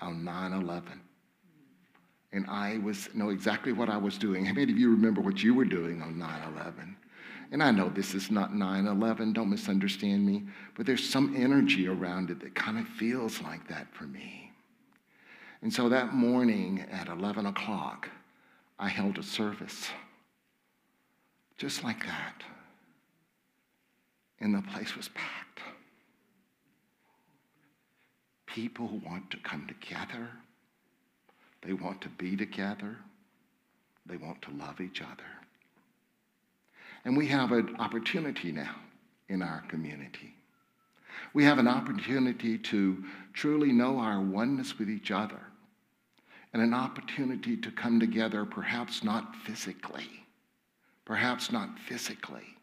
on 0.00 0.24
9 0.24 0.52
11. 0.54 1.00
And 2.32 2.46
I 2.48 2.78
was 2.78 3.14
know 3.14 3.28
exactly 3.28 3.72
what 3.72 3.90
I 3.90 3.98
was 3.98 4.16
doing. 4.16 4.46
How 4.46 4.54
many 4.54 4.72
of 4.72 4.78
you 4.78 4.90
remember 4.90 5.20
what 5.20 5.42
you 5.42 5.52
were 5.54 5.66
doing 5.66 6.00
on 6.00 6.18
9 6.18 6.52
11? 6.56 6.96
And 7.52 7.62
I 7.62 7.70
know 7.70 7.90
this 7.90 8.14
is 8.14 8.30
not 8.30 8.54
9 8.54 8.86
11, 8.86 9.34
don't 9.34 9.50
misunderstand 9.50 10.24
me, 10.24 10.44
but 10.74 10.86
there's 10.86 11.06
some 11.06 11.36
energy 11.36 11.86
around 11.86 12.30
it 12.30 12.40
that 12.40 12.54
kind 12.54 12.78
of 12.78 12.88
feels 12.88 13.42
like 13.42 13.68
that 13.68 13.94
for 13.94 14.04
me. 14.04 14.50
And 15.60 15.72
so 15.72 15.90
that 15.90 16.14
morning 16.14 16.86
at 16.90 17.08
11 17.08 17.44
o'clock, 17.44 18.08
I 18.78 18.88
held 18.88 19.18
a 19.18 19.22
service 19.22 19.90
just 21.58 21.84
like 21.84 22.06
that. 22.06 22.42
And 24.42 24.54
the 24.54 24.60
place 24.60 24.96
was 24.96 25.08
packed. 25.14 25.60
People 28.46 29.00
want 29.06 29.30
to 29.30 29.38
come 29.38 29.66
together. 29.68 30.28
They 31.62 31.72
want 31.72 32.00
to 32.02 32.08
be 32.08 32.36
together. 32.36 32.96
They 34.04 34.16
want 34.16 34.42
to 34.42 34.50
love 34.50 34.80
each 34.80 35.00
other. 35.00 35.22
And 37.04 37.16
we 37.16 37.28
have 37.28 37.52
an 37.52 37.76
opportunity 37.78 38.50
now 38.50 38.74
in 39.28 39.42
our 39.42 39.62
community. 39.68 40.34
We 41.34 41.44
have 41.44 41.58
an 41.58 41.68
opportunity 41.68 42.58
to 42.58 43.04
truly 43.32 43.72
know 43.72 43.98
our 43.98 44.20
oneness 44.20 44.76
with 44.76 44.90
each 44.90 45.12
other 45.12 45.40
and 46.52 46.60
an 46.60 46.74
opportunity 46.74 47.56
to 47.56 47.70
come 47.70 48.00
together, 48.00 48.44
perhaps 48.44 49.04
not 49.04 49.36
physically, 49.36 50.26
perhaps 51.04 51.52
not 51.52 51.78
physically, 51.78 52.56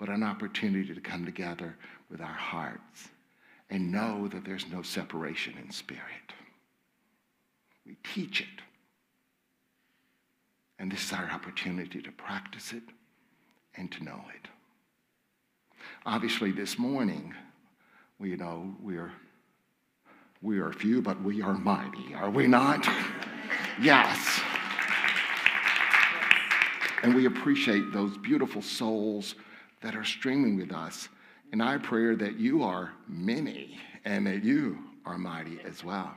but 0.00 0.08
an 0.08 0.22
opportunity 0.22 0.94
to 0.94 1.00
come 1.00 1.26
together 1.26 1.76
with 2.10 2.22
our 2.22 2.26
hearts 2.26 3.10
and 3.68 3.92
know 3.92 4.26
that 4.28 4.46
there's 4.46 4.66
no 4.72 4.80
separation 4.80 5.54
in 5.62 5.70
spirit. 5.70 6.00
We 7.86 7.98
teach 8.14 8.40
it. 8.40 8.62
And 10.78 10.90
this 10.90 11.04
is 11.04 11.12
our 11.12 11.30
opportunity 11.30 12.00
to 12.00 12.10
practice 12.12 12.72
it 12.72 12.82
and 13.74 13.92
to 13.92 14.02
know 14.02 14.24
it. 14.34 14.48
Obviously, 16.06 16.50
this 16.50 16.78
morning, 16.78 17.34
we 18.18 18.34
know 18.36 18.74
we 18.82 18.96
are 18.96 19.12
we 20.40 20.58
are 20.60 20.72
few, 20.72 21.02
but 21.02 21.22
we 21.22 21.42
are 21.42 21.52
mighty, 21.52 22.14
are 22.14 22.30
we 22.30 22.46
not? 22.46 22.88
yes. 23.82 24.40
And 27.02 27.14
we 27.14 27.26
appreciate 27.26 27.92
those 27.92 28.16
beautiful 28.16 28.62
souls 28.62 29.34
that 29.82 29.94
are 29.94 30.04
streaming 30.04 30.56
with 30.56 30.72
us. 30.72 31.08
And 31.52 31.62
I 31.62 31.78
pray 31.78 32.14
that 32.14 32.38
you 32.38 32.62
are 32.62 32.92
many 33.08 33.78
and 34.04 34.26
that 34.26 34.44
you 34.44 34.78
are 35.04 35.18
mighty 35.18 35.58
as 35.64 35.82
well. 35.82 36.14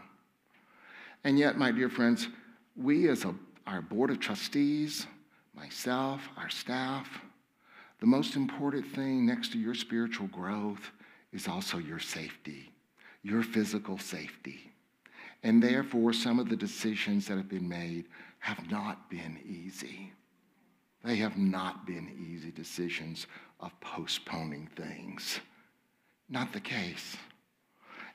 And 1.23 1.39
yet, 1.39 1.57
my 1.57 1.71
dear 1.71 1.89
friends, 1.89 2.27
we 2.75 3.09
as 3.09 3.23
a, 3.23 3.33
our 3.65 3.81
board 3.81 4.09
of 4.09 4.19
trustees, 4.19 5.07
myself, 5.55 6.21
our 6.37 6.49
staff, 6.49 7.07
the 7.99 8.07
most 8.07 8.35
important 8.35 8.85
thing 8.93 9.25
next 9.25 9.53
to 9.53 9.57
your 9.57 9.73
spiritual 9.73 10.27
growth 10.27 10.91
is 11.31 11.47
also 11.47 11.77
your 11.77 11.99
safety, 11.99 12.69
your 13.21 13.41
physical 13.41 13.97
safety. 13.97 14.71
And 15.43 15.63
therefore, 15.63 16.13
some 16.13 16.39
of 16.39 16.49
the 16.49 16.55
decisions 16.55 17.27
that 17.27 17.37
have 17.37 17.49
been 17.49 17.67
made 17.67 18.05
have 18.39 18.69
not 18.69 19.09
been 19.09 19.39
easy. 19.45 20.11
They 21.03 21.17
have 21.17 21.37
not 21.37 21.85
been 21.85 22.15
easy 22.17 22.51
decisions 22.51 23.27
of 23.59 23.71
postponing 23.81 24.69
things. 24.75 25.39
Not 26.29 26.53
the 26.53 26.61
case. 26.61 27.17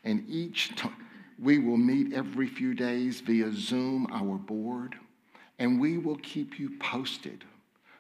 And 0.05 0.25
each 0.29 0.75
time, 0.77 0.97
we 1.39 1.59
will 1.59 1.77
meet 1.77 2.13
every 2.15 2.49
few 2.49 2.75
days 2.75 3.21
via 3.21 3.53
Zoom, 3.53 4.07
our 4.11 4.37
board, 4.37 4.97
and 5.59 5.81
we 5.81 5.99
will 5.99 6.17
keep 6.17 6.59
you 6.59 6.79
posted 6.79 7.45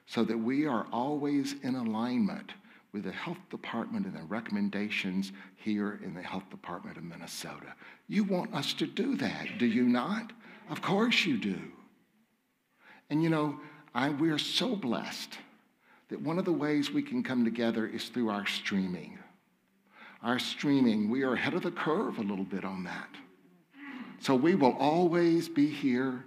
so 0.06 0.24
that 0.24 0.38
we 0.38 0.66
are 0.66 0.86
always 0.90 1.54
in 1.62 1.74
alignment 1.74 2.52
with 2.92 3.04
the 3.04 3.12
health 3.12 3.38
department 3.50 4.06
and 4.06 4.16
the 4.16 4.22
recommendations 4.22 5.32
here 5.56 6.00
in 6.02 6.14
the 6.14 6.22
health 6.22 6.48
department 6.50 6.96
of 6.96 7.04
Minnesota. 7.04 7.74
You 8.08 8.24
want 8.24 8.54
us 8.54 8.72
to 8.74 8.86
do 8.86 9.16
that, 9.16 9.58
do 9.58 9.66
you 9.66 9.82
not? 9.82 10.32
Of 10.70 10.80
course 10.80 11.26
you 11.26 11.36
do. 11.36 11.60
And 13.10 13.22
you 13.22 13.28
know, 13.28 13.60
I, 13.94 14.10
we 14.10 14.30
are 14.30 14.38
so 14.38 14.76
blessed 14.76 15.38
that 16.08 16.20
one 16.20 16.38
of 16.38 16.44
the 16.44 16.52
ways 16.52 16.90
we 16.90 17.02
can 17.02 17.22
come 17.22 17.44
together 17.44 17.86
is 17.86 18.08
through 18.08 18.30
our 18.30 18.46
streaming. 18.46 19.18
Our 20.22 20.38
streaming, 20.38 21.10
we 21.10 21.22
are 21.22 21.34
ahead 21.34 21.54
of 21.54 21.62
the 21.62 21.70
curve 21.70 22.18
a 22.18 22.22
little 22.22 22.44
bit 22.44 22.64
on 22.64 22.84
that. 22.84 23.08
So 24.20 24.34
we 24.34 24.54
will 24.54 24.76
always 24.78 25.48
be 25.48 25.68
here 25.68 26.24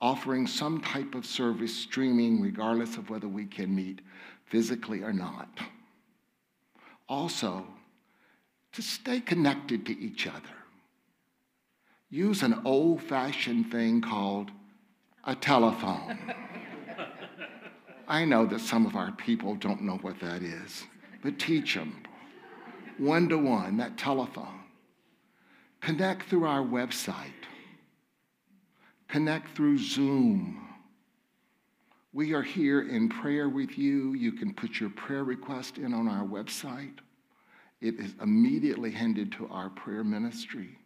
offering 0.00 0.46
some 0.46 0.80
type 0.80 1.14
of 1.14 1.26
service 1.26 1.74
streaming, 1.74 2.40
regardless 2.40 2.96
of 2.96 3.10
whether 3.10 3.28
we 3.28 3.46
can 3.46 3.74
meet 3.74 4.00
physically 4.46 5.02
or 5.02 5.12
not. 5.12 5.48
Also, 7.08 7.66
to 8.72 8.82
stay 8.82 9.20
connected 9.20 9.84
to 9.86 9.98
each 9.98 10.26
other. 10.26 10.56
Use 12.08 12.42
an 12.42 12.62
old 12.64 13.02
fashioned 13.02 13.70
thing 13.70 14.00
called 14.00 14.50
a 15.24 15.34
telephone. 15.34 16.18
I 18.10 18.26
know 18.26 18.44
that 18.44 18.60
some 18.60 18.84
of 18.84 18.94
our 18.94 19.12
people 19.12 19.54
don't 19.54 19.82
know 19.82 19.96
what 20.02 20.20
that 20.20 20.42
is, 20.42 20.84
but 21.22 21.38
teach 21.38 21.74
them. 21.74 22.02
One 22.98 23.30
to 23.30 23.38
one, 23.38 23.78
that 23.78 23.96
telephone. 23.96 24.60
Connect 25.80 26.28
through 26.28 26.44
our 26.44 26.62
website 26.62 27.32
Connect 29.10 29.56
through 29.56 29.76
Zoom. 29.78 30.68
We 32.12 32.32
are 32.32 32.42
here 32.42 32.88
in 32.88 33.08
prayer 33.08 33.48
with 33.48 33.76
you. 33.76 34.14
You 34.14 34.30
can 34.30 34.54
put 34.54 34.78
your 34.78 34.90
prayer 34.90 35.24
request 35.24 35.78
in 35.78 35.92
on 35.92 36.06
our 36.06 36.24
website. 36.24 36.98
It 37.80 37.98
is 37.98 38.14
immediately 38.22 38.92
handed 38.92 39.32
to 39.32 39.48
our 39.48 39.68
prayer 39.68 40.04
ministry. 40.04 40.78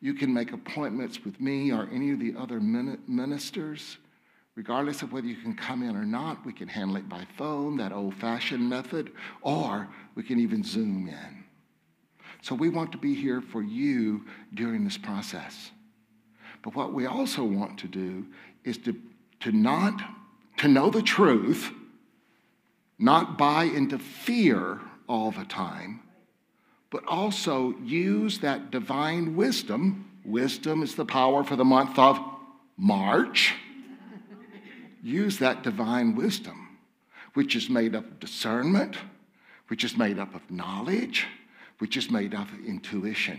You 0.00 0.14
can 0.14 0.34
make 0.34 0.52
appointments 0.52 1.24
with 1.24 1.40
me 1.40 1.72
or 1.72 1.88
any 1.92 2.10
of 2.10 2.18
the 2.18 2.34
other 2.36 2.58
ministers. 2.58 3.98
Regardless 4.56 5.02
of 5.02 5.12
whether 5.12 5.26
you 5.26 5.36
can 5.36 5.54
come 5.54 5.82
in 5.82 5.94
or 5.94 6.06
not, 6.06 6.44
we 6.46 6.52
can 6.52 6.66
handle 6.66 6.96
it 6.96 7.08
by 7.10 7.26
phone, 7.36 7.76
that 7.76 7.92
old 7.92 8.14
fashioned 8.14 8.68
method, 8.68 9.12
or 9.42 9.86
we 10.14 10.22
can 10.22 10.40
even 10.40 10.64
Zoom 10.64 11.08
in. 11.08 11.44
So 12.40 12.54
we 12.54 12.70
want 12.70 12.90
to 12.92 12.98
be 12.98 13.14
here 13.14 13.42
for 13.42 13.62
you 13.62 14.24
during 14.54 14.84
this 14.84 14.96
process. 14.96 15.70
But 16.62 16.74
what 16.74 16.94
we 16.94 17.04
also 17.04 17.44
want 17.44 17.78
to 17.80 17.86
do 17.86 18.26
is 18.64 18.78
to, 18.78 18.96
to 19.40 19.52
not 19.52 20.00
to 20.58 20.68
know 20.68 20.88
the 20.88 21.02
truth, 21.02 21.70
not 22.98 23.36
buy 23.36 23.64
into 23.64 23.98
fear 23.98 24.80
all 25.06 25.32
the 25.32 25.44
time, 25.44 26.00
but 26.88 27.04
also 27.06 27.74
use 27.84 28.38
that 28.38 28.70
divine 28.70 29.36
wisdom. 29.36 30.10
Wisdom 30.24 30.82
is 30.82 30.94
the 30.94 31.04
power 31.04 31.44
for 31.44 31.56
the 31.56 31.64
month 31.64 31.98
of 31.98 32.18
March. 32.78 33.54
Use 35.06 35.38
that 35.38 35.62
divine 35.62 36.14
wisdom, 36.16 36.78
which 37.34 37.54
is 37.54 37.70
made 37.70 37.94
up 37.94 38.04
of 38.04 38.20
discernment, 38.20 38.96
which 39.68 39.84
is 39.84 39.96
made 39.96 40.18
up 40.18 40.34
of 40.34 40.50
knowledge, 40.50 41.26
which 41.78 41.96
is 41.96 42.10
made 42.10 42.34
up 42.34 42.50
of 42.52 42.64
intuition. 42.64 43.38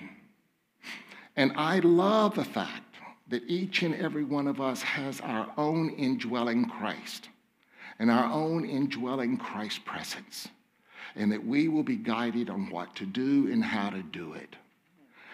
And 1.36 1.52
I 1.56 1.80
love 1.80 2.36
the 2.36 2.46
fact 2.46 2.96
that 3.28 3.44
each 3.48 3.84
and 3.84 3.94
every 3.96 4.24
one 4.24 4.48
of 4.48 4.62
us 4.62 4.82
has 4.82 5.20
our 5.22 5.52
own 5.58 5.90
indwelling 5.92 6.66
Christ 6.66 7.30
and 8.00 8.10
our 8.10 8.32
own 8.32 8.64
indwelling 8.66 9.38
Christ 9.38 9.84
presence, 9.84 10.48
and 11.16 11.32
that 11.32 11.46
we 11.46 11.68
will 11.68 11.84
be 11.84 11.96
guided 11.96 12.50
on 12.50 12.70
what 12.70 12.96
to 12.96 13.06
do 13.06 13.52
and 13.52 13.64
how 13.64 13.90
to 13.90 14.02
do 14.04 14.34
it. 14.34 14.56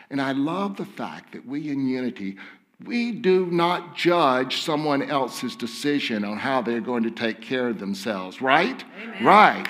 And 0.09 0.21
I 0.21 0.31
love 0.31 0.77
the 0.77 0.85
fact 0.85 1.33
that 1.33 1.45
we 1.45 1.69
in 1.69 1.87
unity, 1.87 2.37
we 2.85 3.11
do 3.11 3.45
not 3.47 3.95
judge 3.95 4.61
someone 4.61 5.03
else's 5.03 5.55
decision 5.55 6.23
on 6.23 6.37
how 6.37 6.61
they're 6.61 6.81
going 6.81 7.03
to 7.03 7.11
take 7.11 7.41
care 7.41 7.69
of 7.69 7.79
themselves, 7.79 8.41
right? 8.41 8.83
Amen. 9.01 9.25
Right. 9.25 9.67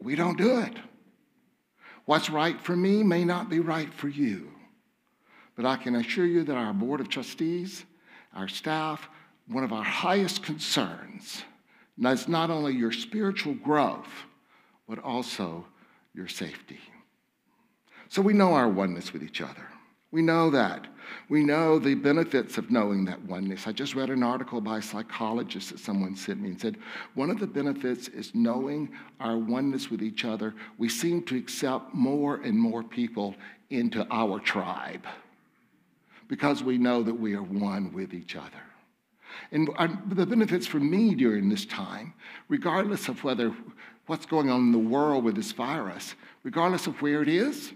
We 0.00 0.14
don't 0.14 0.38
do 0.38 0.58
it. 0.60 0.74
What's 2.04 2.30
right 2.30 2.60
for 2.60 2.76
me 2.76 3.02
may 3.02 3.24
not 3.24 3.50
be 3.50 3.60
right 3.60 3.92
for 3.92 4.08
you. 4.08 4.52
But 5.56 5.64
I 5.64 5.76
can 5.76 5.96
assure 5.96 6.26
you 6.26 6.44
that 6.44 6.56
our 6.56 6.72
Board 6.72 7.00
of 7.00 7.08
Trustees, 7.08 7.84
our 8.34 8.46
staff, 8.46 9.08
one 9.48 9.64
of 9.64 9.72
our 9.72 9.84
highest 9.84 10.42
concerns 10.42 11.42
is 11.98 12.28
not 12.28 12.50
only 12.50 12.74
your 12.74 12.92
spiritual 12.92 13.54
growth, 13.54 14.08
but 14.88 14.98
also 14.98 15.64
your 16.14 16.28
safety. 16.28 16.78
So 18.08 18.22
we 18.22 18.34
know 18.34 18.52
our 18.52 18.68
oneness 18.68 19.12
with 19.12 19.22
each 19.22 19.40
other. 19.40 19.66
We 20.10 20.22
know 20.22 20.50
that. 20.50 20.86
We 21.28 21.44
know 21.44 21.78
the 21.78 21.94
benefits 21.94 22.58
of 22.58 22.70
knowing 22.70 23.04
that 23.06 23.22
oneness. 23.22 23.66
I 23.66 23.72
just 23.72 23.94
read 23.94 24.10
an 24.10 24.22
article 24.22 24.60
by 24.60 24.78
a 24.78 24.82
psychologist 24.82 25.70
that 25.70 25.80
someone 25.80 26.16
sent 26.16 26.40
me 26.40 26.50
and 26.50 26.60
said 26.60 26.76
one 27.14 27.30
of 27.30 27.38
the 27.38 27.46
benefits 27.46 28.08
is 28.08 28.34
knowing 28.34 28.90
our 29.20 29.36
oneness 29.36 29.90
with 29.90 30.02
each 30.02 30.24
other. 30.24 30.54
We 30.78 30.88
seem 30.88 31.22
to 31.24 31.36
accept 31.36 31.94
more 31.94 32.36
and 32.36 32.58
more 32.58 32.82
people 32.82 33.34
into 33.70 34.06
our 34.10 34.38
tribe 34.38 35.06
because 36.28 36.62
we 36.62 36.78
know 36.78 37.02
that 37.02 37.14
we 37.14 37.34
are 37.34 37.42
one 37.42 37.92
with 37.92 38.14
each 38.14 38.36
other. 38.36 38.62
And 39.52 39.68
the 40.08 40.26
benefits 40.26 40.66
for 40.66 40.80
me 40.80 41.14
during 41.14 41.48
this 41.48 41.66
time, 41.66 42.14
regardless 42.48 43.08
of 43.08 43.22
whether 43.22 43.54
what's 44.06 44.26
going 44.26 44.50
on 44.50 44.60
in 44.60 44.72
the 44.72 44.78
world 44.78 45.24
with 45.24 45.36
this 45.36 45.52
virus, 45.52 46.14
regardless 46.42 46.86
of 46.86 47.02
where 47.02 47.22
it 47.22 47.28
is, 47.28 47.72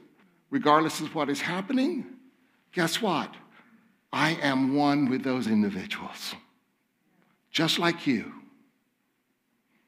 regardless 0.50 1.00
of 1.00 1.14
what 1.14 1.28
is 1.28 1.40
happening, 1.40 2.06
guess 2.72 3.00
what? 3.00 3.34
I 4.12 4.32
am 4.42 4.74
one 4.74 5.08
with 5.08 5.22
those 5.22 5.46
individuals, 5.46 6.34
just 7.50 7.78
like 7.78 8.06
you. 8.06 8.32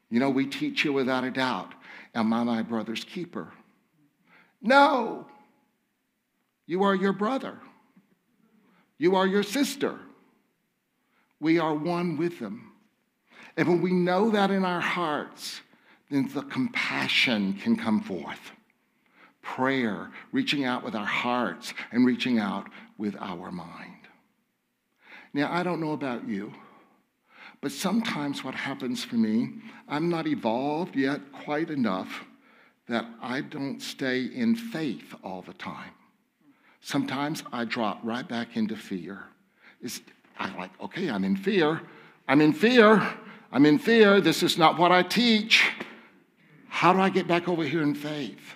You 0.09 0.19
know, 0.19 0.29
we 0.29 0.45
teach 0.45 0.85
you 0.85 0.93
without 0.93 1.23
a 1.23 1.31
doubt, 1.31 1.73
Am 2.15 2.31
I 2.31 2.43
my 2.43 2.61
brother's 2.61 3.03
keeper? 3.03 3.51
No. 4.61 5.25
You 6.65 6.83
are 6.83 6.95
your 6.95 7.13
brother. 7.13 7.57
You 8.97 9.15
are 9.15 9.27
your 9.27 9.43
sister. 9.43 9.99
We 11.39 11.59
are 11.59 11.73
one 11.73 12.17
with 12.17 12.39
them. 12.39 12.71
And 13.57 13.67
when 13.67 13.81
we 13.81 13.91
know 13.91 14.29
that 14.29 14.51
in 14.51 14.63
our 14.63 14.79
hearts, 14.79 15.61
then 16.09 16.29
the 16.33 16.43
compassion 16.43 17.53
can 17.53 17.75
come 17.75 18.01
forth. 18.01 18.51
Prayer, 19.43 20.09
reaching 20.31 20.65
out 20.65 20.83
with 20.83 20.95
our 20.95 21.05
hearts 21.05 21.75
and 21.91 22.05
reaching 22.05 22.39
out 22.39 22.67
with 22.97 23.15
our 23.19 23.51
mind. 23.51 24.07
Now, 25.33 25.51
I 25.51 25.61
don't 25.61 25.79
know 25.79 25.91
about 25.91 26.27
you, 26.27 26.53
but 27.61 27.71
sometimes 27.71 28.43
what 28.43 28.55
happens 28.55 29.03
for 29.03 29.15
me, 29.15 29.49
I'm 29.87 30.09
not 30.09 30.27
evolved 30.27 30.95
yet 30.95 31.21
quite 31.31 31.69
enough 31.69 32.25
that 32.87 33.05
I 33.21 33.41
don't 33.41 33.79
stay 33.81 34.23
in 34.23 34.55
faith 34.55 35.15
all 35.23 35.41
the 35.41 35.53
time. 35.53 35.91
Sometimes 36.81 37.43
I 37.51 37.65
drop 37.65 37.99
right 38.03 38.27
back 38.27 38.57
into 38.57 38.75
fear. 38.75 39.23
It's, 39.81 40.01
I'm 40.37 40.57
like, 40.57 40.71
okay, 40.81 41.09
I'm 41.09 41.23
in 41.23 41.37
fear. 41.37 41.81
I'm 42.27 42.41
in 42.41 42.53
fear. 42.53 43.01
I'm 43.51 43.65
in 43.65 43.79
fear. 43.79 44.19
This 44.19 44.43
is 44.43 44.57
not 44.57 44.77
what 44.77 44.91
I 44.91 45.03
teach. 45.03 45.69
How 46.67 46.91
do 46.91 46.99
I 46.99 47.09
get 47.09 47.27
back 47.27 47.47
over 47.47 47.63
here 47.63 47.81
in 47.81 47.95
faith? 47.95 48.55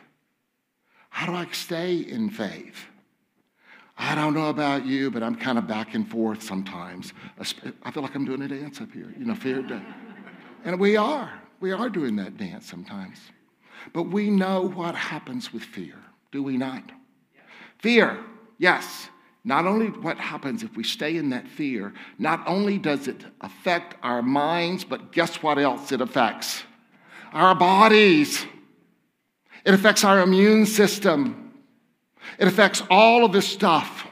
How 1.18 1.26
do 1.26 1.34
I 1.34 1.47
stay 1.51 1.95
in 1.95 2.30
faith? 2.30 2.86
I 3.97 4.13
don't 4.13 4.36
know 4.36 4.49
about 4.49 4.86
you, 4.86 5.09
but 5.09 5.24
I'm 5.24 5.36
kind 5.36 5.57
of 5.57 5.68
back 5.68 5.95
and 5.95 6.07
forth 6.07 6.43
sometimes. 6.43 7.11
I 7.39 7.89
feel 7.89 8.03
like 8.03 8.13
I'm 8.13 8.24
doing 8.24 8.43
a 8.43 8.47
dance 8.47 8.80
up 8.82 8.91
here, 8.91 9.11
you 9.18 9.26
know, 9.26 9.34
fear. 9.34 9.82
And 10.63 10.80
we 10.80 10.95
are. 10.95 11.41
We 11.59 11.72
are 11.72 11.89
doing 11.89 12.18
that 12.18 12.38
dance 12.38 12.70
sometimes. 12.70 13.18
But 13.93 14.03
we 14.03 14.30
know 14.30 14.70
what 14.70 14.93
happens 14.93 15.51
with 15.51 15.63
fear, 15.63 15.95
do 16.32 16.43
we 16.43 16.55
not? 16.55 16.84
Fear, 17.80 18.20
yes. 18.59 19.09
Not 19.43 19.65
only 19.65 19.88
what 19.88 20.20
happens 20.20 20.61
if 20.61 20.78
we 20.78 20.84
stay 20.84 21.18
in 21.18 21.32
that 21.32 21.47
fear, 21.47 21.95
not 22.20 22.43
only 22.45 22.78
does 22.78 23.07
it 23.07 23.26
affect 23.41 23.95
our 24.03 24.22
minds, 24.22 24.84
but 24.84 25.11
guess 25.11 25.41
what 25.41 25.57
else 25.57 25.91
it 25.91 25.99
affects? 25.99 26.61
Our 27.34 27.55
bodies. 27.55 28.45
It 29.68 29.74
affects 29.74 30.05
our 30.05 30.22
immune 30.22 30.65
system. 30.65 31.51
It 32.39 32.47
affects 32.47 32.82
all 32.89 33.26
of 33.26 33.34
this 33.34 33.45
stuff. 33.45 34.07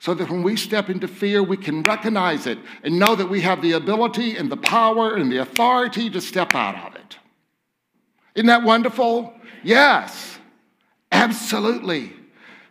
So 0.00 0.12
that 0.12 0.28
when 0.28 0.42
we 0.42 0.54
step 0.56 0.90
into 0.90 1.08
fear, 1.08 1.42
we 1.42 1.56
can 1.56 1.82
recognize 1.82 2.46
it 2.46 2.58
and 2.82 2.98
know 2.98 3.16
that 3.16 3.30
we 3.30 3.40
have 3.40 3.62
the 3.62 3.72
ability 3.72 4.36
and 4.36 4.52
the 4.52 4.58
power 4.58 5.14
and 5.14 5.32
the 5.32 5.38
authority 5.38 6.10
to 6.10 6.20
step 6.20 6.54
out 6.54 6.76
of 6.86 6.94
it. 6.94 7.16
Isn't 8.34 8.48
that 8.48 8.64
wonderful? 8.64 9.32
Yes, 9.62 10.38
absolutely. 11.10 12.12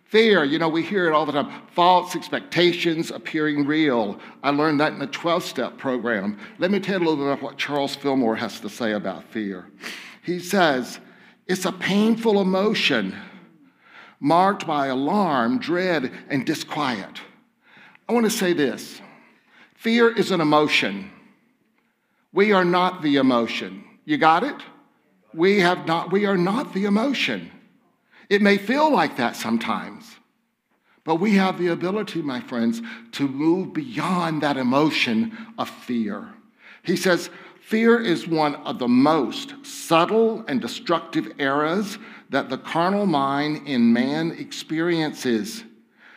Fear, 0.04 0.44
you 0.44 0.60
know, 0.60 0.70
we 0.70 0.84
hear 0.84 1.08
it 1.08 1.14
all 1.14 1.26
the 1.26 1.32
time. 1.32 1.64
False 1.72 2.16
expectations 2.16 3.10
appearing 3.10 3.66
real. 3.66 4.20
I 4.44 4.52
learned 4.52 4.80
that 4.80 4.94
in 4.94 5.00
the 5.00 5.08
12 5.08 5.44
step 5.44 5.80
program. 5.80 6.38
Let 6.60 6.70
me 6.70 6.80
tell 6.80 7.02
you 7.02 7.08
a 7.08 7.10
little 7.10 7.26
bit 7.26 7.34
about 7.34 7.42
what 7.42 7.58
Charles 7.58 7.96
Fillmore 7.96 8.36
has 8.36 8.60
to 8.60 8.70
say 8.70 8.92
about 8.92 9.24
fear. 9.24 9.66
He 10.22 10.38
says, 10.38 11.00
it's 11.48 11.66
a 11.66 11.72
painful 11.72 12.42
emotion 12.42 13.16
marked 14.20 14.66
by 14.66 14.88
alarm, 14.88 15.60
dread, 15.60 16.12
and 16.30 16.46
disquiet. 16.46 17.22
I 18.08 18.14
want 18.14 18.26
to 18.26 18.32
say 18.32 18.54
this 18.54 19.02
fear 19.76 20.10
is 20.10 20.32
an 20.32 20.42
emotion. 20.42 21.12
We 22.32 22.52
are 22.52 22.66
not 22.66 23.02
the 23.02 23.18
emotion. 23.18 23.84
You 24.06 24.18
got 24.18 24.44
it? 24.44 24.56
we 25.34 25.60
have 25.60 25.86
not 25.88 26.12
we 26.12 26.26
are 26.26 26.38
not 26.38 26.74
the 26.74 26.86
emotion 26.86 27.52
it 28.30 28.42
may 28.42 28.58
feel 28.58 28.92
like 28.92 29.18
that 29.18 29.36
sometimes 29.36 30.18
but 31.04 31.16
we 31.16 31.36
have 31.36 31.58
the 31.58 31.68
ability 31.68 32.22
my 32.22 32.40
friends 32.40 32.82
to 33.12 33.28
move 33.28 33.74
beyond 33.74 34.42
that 34.42 34.58
emotion 34.58 35.36
of 35.58 35.70
fear 35.70 36.30
he 36.84 36.96
says 36.96 37.30
fear 37.66 38.00
is 38.00 38.28
one 38.28 38.56
of 38.56 38.80
the 38.80 38.88
most 38.88 39.54
subtle 39.66 40.44
and 40.48 40.62
destructive 40.62 41.32
eras 41.40 41.98
that 42.30 42.50
the 42.50 42.58
carnal 42.58 43.06
mind 43.06 43.68
in 43.68 43.94
man 43.94 44.32
experiences 44.32 45.64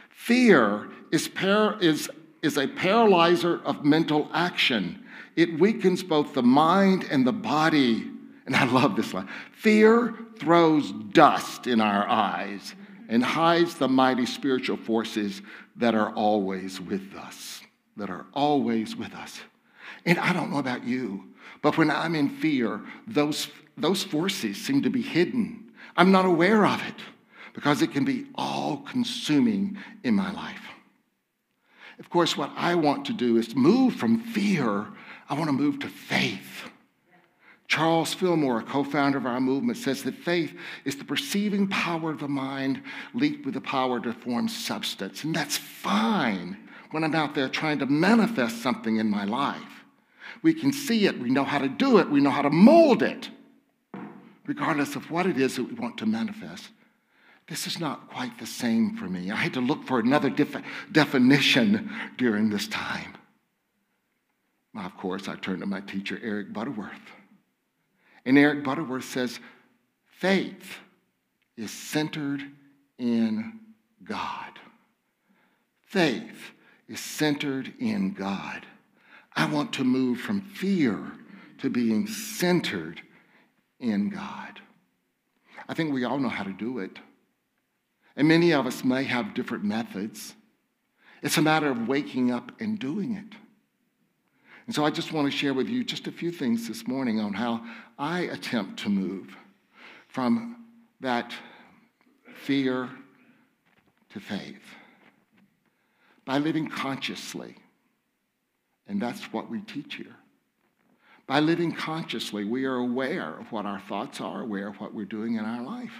fear 0.08 0.88
is, 1.12 1.28
par- 1.28 1.78
is, 1.80 2.10
is 2.42 2.56
a 2.56 2.66
paralyzer 2.66 3.60
of 3.64 3.84
mental 3.84 4.28
action 4.32 5.02
it 5.36 5.58
weakens 5.60 6.02
both 6.02 6.34
the 6.34 6.42
mind 6.42 7.06
and 7.10 7.26
the 7.26 7.32
body 7.32 8.10
and 8.46 8.54
I 8.54 8.64
love 8.64 8.96
this 8.96 9.12
line 9.14 9.28
fear 9.52 10.14
throws 10.38 10.92
dust 11.12 11.66
in 11.66 11.80
our 11.80 12.06
eyes 12.08 12.74
and 13.08 13.22
hides 13.22 13.74
the 13.76 13.88
mighty 13.88 14.26
spiritual 14.26 14.76
forces 14.76 15.42
that 15.76 15.94
are 15.94 16.12
always 16.14 16.80
with 16.80 17.14
us. 17.14 17.62
That 17.96 18.10
are 18.10 18.26
always 18.32 18.96
with 18.96 19.14
us. 19.14 19.40
And 20.04 20.18
I 20.18 20.32
don't 20.32 20.50
know 20.50 20.58
about 20.58 20.84
you, 20.84 21.32
but 21.66 21.76
when 21.76 21.90
I'm 21.90 22.14
in 22.14 22.28
fear, 22.28 22.80
those, 23.08 23.48
those 23.76 24.04
forces 24.04 24.56
seem 24.56 24.82
to 24.82 24.88
be 24.88 25.02
hidden. 25.02 25.72
I'm 25.96 26.12
not 26.12 26.24
aware 26.24 26.64
of 26.64 26.80
it 26.86 26.94
because 27.54 27.82
it 27.82 27.90
can 27.90 28.04
be 28.04 28.26
all 28.36 28.84
consuming 28.88 29.76
in 30.04 30.14
my 30.14 30.30
life. 30.30 30.60
Of 31.98 32.08
course, 32.08 32.36
what 32.36 32.52
I 32.56 32.76
want 32.76 33.04
to 33.06 33.12
do 33.12 33.36
is 33.36 33.56
move 33.56 33.96
from 33.96 34.20
fear, 34.20 34.86
I 35.28 35.34
want 35.34 35.48
to 35.48 35.52
move 35.52 35.80
to 35.80 35.88
faith. 35.88 36.70
Charles 37.66 38.14
Fillmore, 38.14 38.60
a 38.60 38.62
co 38.62 38.84
founder 38.84 39.18
of 39.18 39.26
our 39.26 39.40
movement, 39.40 39.76
says 39.76 40.04
that 40.04 40.14
faith 40.14 40.56
is 40.84 40.94
the 40.94 41.04
perceiving 41.04 41.66
power 41.66 42.12
of 42.12 42.20
the 42.20 42.28
mind 42.28 42.80
linked 43.12 43.44
with 43.44 43.54
the 43.54 43.60
power 43.60 43.98
to 43.98 44.12
form 44.12 44.46
substance. 44.46 45.24
And 45.24 45.34
that's 45.34 45.56
fine 45.56 46.58
when 46.92 47.02
I'm 47.02 47.16
out 47.16 47.34
there 47.34 47.48
trying 47.48 47.80
to 47.80 47.86
manifest 47.86 48.62
something 48.62 48.98
in 48.98 49.10
my 49.10 49.24
life. 49.24 49.75
We 50.46 50.54
can 50.54 50.72
see 50.72 51.06
it, 51.06 51.18
we 51.18 51.28
know 51.28 51.42
how 51.42 51.58
to 51.58 51.68
do 51.68 51.98
it, 51.98 52.08
we 52.08 52.20
know 52.20 52.30
how 52.30 52.42
to 52.42 52.50
mold 52.50 53.02
it, 53.02 53.30
regardless 54.46 54.94
of 54.94 55.10
what 55.10 55.26
it 55.26 55.40
is 55.40 55.56
that 55.56 55.64
we 55.64 55.74
want 55.74 55.98
to 55.98 56.06
manifest. 56.06 56.68
This 57.48 57.66
is 57.66 57.80
not 57.80 58.08
quite 58.08 58.38
the 58.38 58.46
same 58.46 58.96
for 58.96 59.06
me. 59.06 59.32
I 59.32 59.34
had 59.34 59.54
to 59.54 59.60
look 59.60 59.82
for 59.82 59.98
another 59.98 60.30
def- 60.30 60.62
definition 60.92 61.90
during 62.16 62.48
this 62.48 62.68
time. 62.68 63.16
Of 64.78 64.96
course, 64.96 65.26
I 65.26 65.34
turned 65.34 65.62
to 65.62 65.66
my 65.66 65.80
teacher, 65.80 66.20
Eric 66.22 66.52
Butterworth. 66.52 66.92
And 68.24 68.38
Eric 68.38 68.62
Butterworth 68.62 69.06
says 69.06 69.40
faith 70.06 70.78
is 71.56 71.72
centered 71.72 72.44
in 72.98 73.58
God. 74.04 74.60
Faith 75.80 76.52
is 76.86 77.00
centered 77.00 77.74
in 77.80 78.12
God. 78.12 78.64
I 79.36 79.44
want 79.46 79.74
to 79.74 79.84
move 79.84 80.18
from 80.20 80.40
fear 80.40 81.12
to 81.58 81.68
being 81.68 82.06
centered 82.06 83.02
in 83.78 84.08
God. 84.08 84.60
I 85.68 85.74
think 85.74 85.92
we 85.92 86.04
all 86.04 86.18
know 86.18 86.30
how 86.30 86.44
to 86.44 86.52
do 86.52 86.78
it. 86.78 86.98
And 88.16 88.26
many 88.26 88.52
of 88.52 88.66
us 88.66 88.82
may 88.82 89.04
have 89.04 89.34
different 89.34 89.62
methods. 89.62 90.34
It's 91.22 91.36
a 91.36 91.42
matter 91.42 91.70
of 91.70 91.86
waking 91.86 92.30
up 92.30 92.50
and 92.60 92.78
doing 92.78 93.14
it. 93.14 93.36
And 94.66 94.74
so 94.74 94.84
I 94.84 94.90
just 94.90 95.12
want 95.12 95.30
to 95.30 95.36
share 95.36 95.54
with 95.54 95.68
you 95.68 95.84
just 95.84 96.06
a 96.06 96.12
few 96.12 96.32
things 96.32 96.66
this 96.66 96.88
morning 96.88 97.20
on 97.20 97.34
how 97.34 97.62
I 97.98 98.20
attempt 98.20 98.80
to 98.80 98.88
move 98.88 99.36
from 100.08 100.64
that 101.00 101.32
fear 102.34 102.88
to 104.10 104.20
faith 104.20 104.62
by 106.24 106.38
living 106.38 106.68
consciously. 106.68 107.56
And 108.86 109.00
that's 109.00 109.32
what 109.32 109.50
we 109.50 109.60
teach 109.60 109.96
here. 109.96 110.16
By 111.26 111.40
living 111.40 111.72
consciously, 111.72 112.44
we 112.44 112.66
are 112.66 112.76
aware 112.76 113.36
of 113.38 113.50
what 113.50 113.66
our 113.66 113.80
thoughts 113.80 114.20
are, 114.20 114.42
aware 114.42 114.68
of 114.68 114.76
what 114.80 114.94
we're 114.94 115.04
doing 115.04 115.34
in 115.34 115.44
our 115.44 115.62
life. 115.62 115.94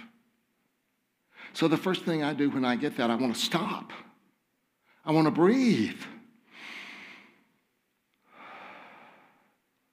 So 1.53 1.67
the 1.67 1.77
first 1.77 2.05
thing 2.05 2.23
I 2.23 2.33
do 2.33 2.49
when 2.49 2.63
I 2.63 2.75
get 2.75 2.97
that, 2.97 3.11
I 3.11 3.15
want 3.15 3.35
to 3.35 3.41
stop. 3.41 3.91
I 5.05 5.11
want 5.11 5.25
to 5.25 5.31
breathe. 5.31 5.99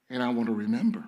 And 0.09 0.23
I 0.23 0.29
want 0.29 0.47
to 0.47 0.55
remember. 0.55 1.05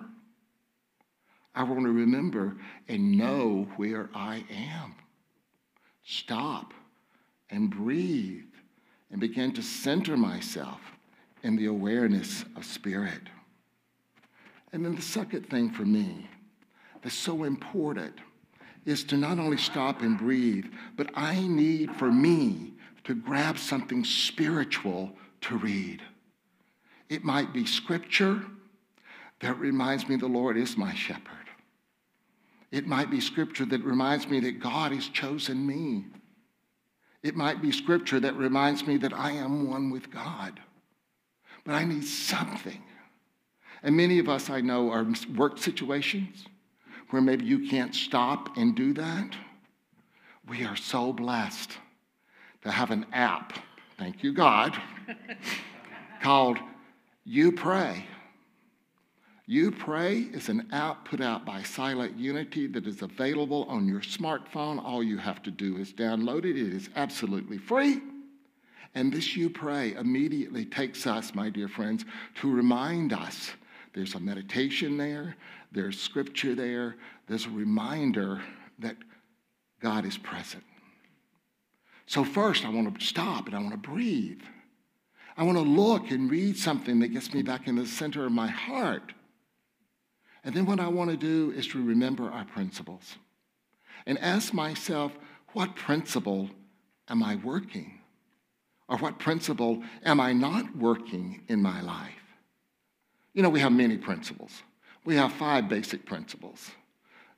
I 1.55 1.63
want 1.63 1.83
to 1.83 1.91
remember 1.91 2.57
and 2.87 3.17
know 3.17 3.67
where 3.77 4.09
I 4.13 4.43
am. 4.49 4.95
Stop 6.03 6.73
and 7.49 7.69
breathe 7.69 8.43
and 9.09 9.21
begin 9.21 9.53
to 9.53 9.61
center 9.61 10.17
myself 10.17 10.81
in 11.47 11.55
the 11.55 11.67
awareness 11.67 12.43
of 12.57 12.65
spirit. 12.65 13.21
And 14.73 14.83
then 14.83 14.95
the 14.95 15.01
second 15.01 15.49
thing 15.49 15.71
for 15.71 15.85
me 15.85 16.29
that's 17.01 17.15
so 17.15 17.45
important 17.45 18.15
is 18.85 19.05
to 19.05 19.15
not 19.15 19.39
only 19.39 19.55
stop 19.55 20.01
and 20.01 20.17
breathe, 20.17 20.65
but 20.97 21.09
I 21.15 21.39
need 21.47 21.95
for 21.95 22.11
me 22.11 22.73
to 23.05 23.15
grab 23.15 23.57
something 23.57 24.03
spiritual 24.03 25.13
to 25.41 25.57
read. 25.57 26.01
It 27.07 27.23
might 27.23 27.53
be 27.53 27.65
scripture, 27.65 28.41
that 29.39 29.57
reminds 29.57 30.09
me 30.09 30.17
the 30.17 30.27
Lord 30.27 30.57
is 30.57 30.75
my 30.75 30.93
shepherd. 30.93 31.23
It 32.71 32.85
might 32.85 33.09
be 33.09 33.21
scripture 33.21 33.65
that 33.65 33.85
reminds 33.85 34.27
me 34.27 34.41
that 34.41 34.59
God 34.59 34.91
has 34.91 35.07
chosen 35.07 35.65
me. 35.65 36.07
It 37.23 37.37
might 37.37 37.61
be 37.61 37.71
scripture 37.71 38.19
that 38.19 38.35
reminds 38.35 38.85
me 38.85 38.97
that 38.97 39.13
I 39.13 39.31
am 39.31 39.69
one 39.69 39.89
with 39.89 40.11
God. 40.11 40.59
But 41.67 41.75
I 41.75 41.83
need 41.83 42.05
something. 42.05 42.81
And 43.83 43.95
many 43.97 44.19
of 44.19 44.29
us 44.29 44.49
I 44.49 44.61
know 44.61 44.89
are 44.89 45.05
work 45.35 45.57
situations 45.57 46.45
where 47.09 47.21
maybe 47.21 47.45
you 47.45 47.67
can't 47.67 47.93
stop 47.93 48.55
and 48.55 48.73
do 48.73 48.93
that. 48.93 49.35
We 50.47 50.63
are 50.63 50.77
so 50.77 51.11
blessed 51.11 51.77
to 52.63 52.71
have 52.71 52.89
an 52.89 53.05
app, 53.11 53.59
thank 53.97 54.23
you, 54.23 54.31
God, 54.31 54.81
called 56.21 56.57
You 57.25 57.51
Pray. 57.51 58.05
You 59.45 59.71
Pray 59.71 60.19
is 60.19 60.47
an 60.47 60.69
app 60.71 61.03
put 61.03 61.19
out 61.19 61.45
by 61.45 61.63
Silent 61.63 62.17
Unity 62.17 62.67
that 62.67 62.87
is 62.87 63.01
available 63.01 63.65
on 63.65 63.89
your 63.89 64.01
smartphone. 64.01 64.81
All 64.81 65.03
you 65.03 65.17
have 65.17 65.43
to 65.43 65.51
do 65.51 65.75
is 65.77 65.91
download 65.91 66.45
it, 66.45 66.57
it 66.57 66.73
is 66.73 66.89
absolutely 66.95 67.57
free. 67.57 68.01
And 68.97 69.13
this 69.13 69.37
You 69.37 69.51
Pray 69.51 69.93
immediately 69.93 70.65
takes 70.65 71.05
us, 71.05 71.35
my 71.35 71.51
dear 71.51 71.67
friends, 71.67 72.03
to 72.41 72.51
remind 72.51 73.13
us 73.13 73.51
there's 73.93 74.15
a 74.15 74.19
meditation 74.19 74.97
there, 74.97 75.35
there's 75.71 76.01
scripture 76.01 76.55
there, 76.55 76.95
there's 77.27 77.45
a 77.45 77.51
reminder 77.51 78.41
that 78.79 78.97
God 79.83 80.03
is 80.03 80.17
present. 80.17 80.63
So, 82.07 82.23
first, 82.23 82.65
I 82.65 82.69
want 82.69 82.99
to 82.99 83.05
stop 83.05 83.45
and 83.45 83.55
I 83.55 83.59
want 83.59 83.73
to 83.73 83.77
breathe. 83.77 84.41
I 85.37 85.43
want 85.43 85.59
to 85.59 85.63
look 85.63 86.09
and 86.09 86.31
read 86.31 86.57
something 86.57 86.99
that 87.01 87.09
gets 87.09 87.35
me 87.35 87.43
back 87.43 87.67
in 87.67 87.75
the 87.75 87.85
center 87.85 88.25
of 88.25 88.31
my 88.31 88.47
heart. 88.47 89.13
And 90.43 90.55
then 90.55 90.65
what 90.65 90.79
I 90.79 90.87
want 90.87 91.11
to 91.11 91.17
do 91.17 91.51
is 91.55 91.67
to 91.67 91.85
remember 91.85 92.31
our 92.31 92.45
principles 92.45 93.17
and 94.07 94.17
ask 94.17 94.55
myself, 94.55 95.11
what 95.53 95.75
principle 95.75 96.49
am 97.07 97.21
I 97.21 97.35
working? 97.35 97.96
Or 98.89 98.97
what 98.97 99.19
principle 99.19 99.83
am 100.03 100.19
I 100.19 100.33
not 100.33 100.75
working 100.75 101.41
in 101.47 101.61
my 101.61 101.81
life? 101.81 102.13
You 103.33 103.43
know, 103.43 103.49
we 103.49 103.59
have 103.59 103.71
many 103.71 103.97
principles. 103.97 104.63
We 105.05 105.15
have 105.15 105.33
five 105.33 105.69
basic 105.69 106.05
principles. 106.05 106.71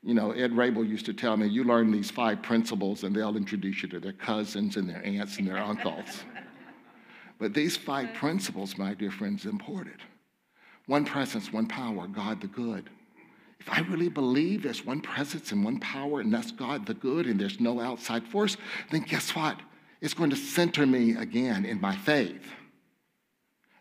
You 0.03 0.13
know, 0.13 0.31
Ed 0.31 0.55
Rabel 0.55 0.85
used 0.85 1.05
to 1.07 1.13
tell 1.13 1.35
me, 1.35 1.47
you 1.47 1.63
learn 1.63 1.91
these 1.91 2.09
five 2.09 2.41
principles 2.41 3.03
and 3.03 3.15
they'll 3.15 3.35
introduce 3.35 3.83
you 3.83 3.89
to 3.89 3.99
their 3.99 4.13
cousins 4.13 4.77
and 4.77 4.87
their 4.87 5.05
aunts 5.05 5.37
and 5.37 5.47
their 5.47 5.57
uncles. 5.57 6.23
But 7.39 7.53
these 7.53 7.77
five 7.77 8.13
principles, 8.13 8.77
my 8.77 8.93
dear 8.93 9.11
friends, 9.11 9.45
is 9.45 9.51
important. 9.51 9.95
One 10.87 11.05
presence, 11.05 11.53
one 11.53 11.67
power, 11.67 12.05
God 12.05 12.41
the 12.41 12.47
good. 12.47 12.89
If 13.59 13.69
I 13.69 13.79
really 13.81 14.09
believe 14.09 14.61
there's 14.61 14.85
one 14.85 15.01
presence 15.01 15.51
and 15.51 15.63
one 15.63 15.79
power, 15.79 16.19
and 16.19 16.33
that's 16.33 16.51
God 16.51 16.85
the 16.85 16.93
good, 16.93 17.27
and 17.27 17.39
there's 17.39 17.59
no 17.59 17.79
outside 17.79 18.27
force, 18.27 18.57
then 18.91 19.01
guess 19.01 19.35
what? 19.35 19.59
It's 20.01 20.13
going 20.13 20.29
to 20.29 20.35
center 20.35 20.85
me 20.85 21.15
again 21.15 21.65
in 21.65 21.81
my 21.81 21.95
faith. 21.95 22.45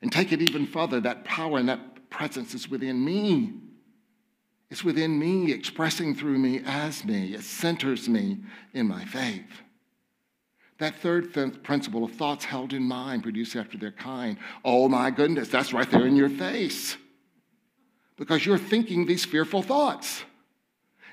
And 0.02 0.12
take 0.12 0.32
it 0.32 0.42
even 0.42 0.66
further, 0.66 1.00
that 1.00 1.24
power 1.24 1.58
and 1.58 1.68
that 1.68 2.10
presence 2.10 2.54
is 2.54 2.68
within 2.68 3.04
me. 3.04 3.52
It's 4.70 4.84
within 4.84 5.18
me, 5.18 5.52
expressing 5.52 6.14
through 6.14 6.38
me 6.38 6.60
as 6.64 7.04
me. 7.04 7.34
It 7.34 7.42
centers 7.42 8.08
me 8.08 8.38
in 8.74 8.86
my 8.86 9.04
faith. 9.04 9.62
That 10.78 10.96
third 10.96 11.34
th- 11.34 11.62
principle 11.62 12.04
of 12.04 12.12
thoughts 12.12 12.44
held 12.44 12.72
in 12.72 12.82
mind 12.82 13.22
produce 13.22 13.56
after 13.56 13.78
their 13.78 13.92
kind. 13.92 14.38
Oh 14.64 14.88
my 14.88 15.10
goodness, 15.10 15.48
that's 15.48 15.72
right 15.72 15.90
there 15.90 16.06
in 16.06 16.16
your 16.16 16.28
face. 16.28 16.96
Because 18.16 18.44
you're 18.44 18.58
thinking 18.58 19.06
these 19.06 19.24
fearful 19.24 19.62
thoughts. 19.62 20.22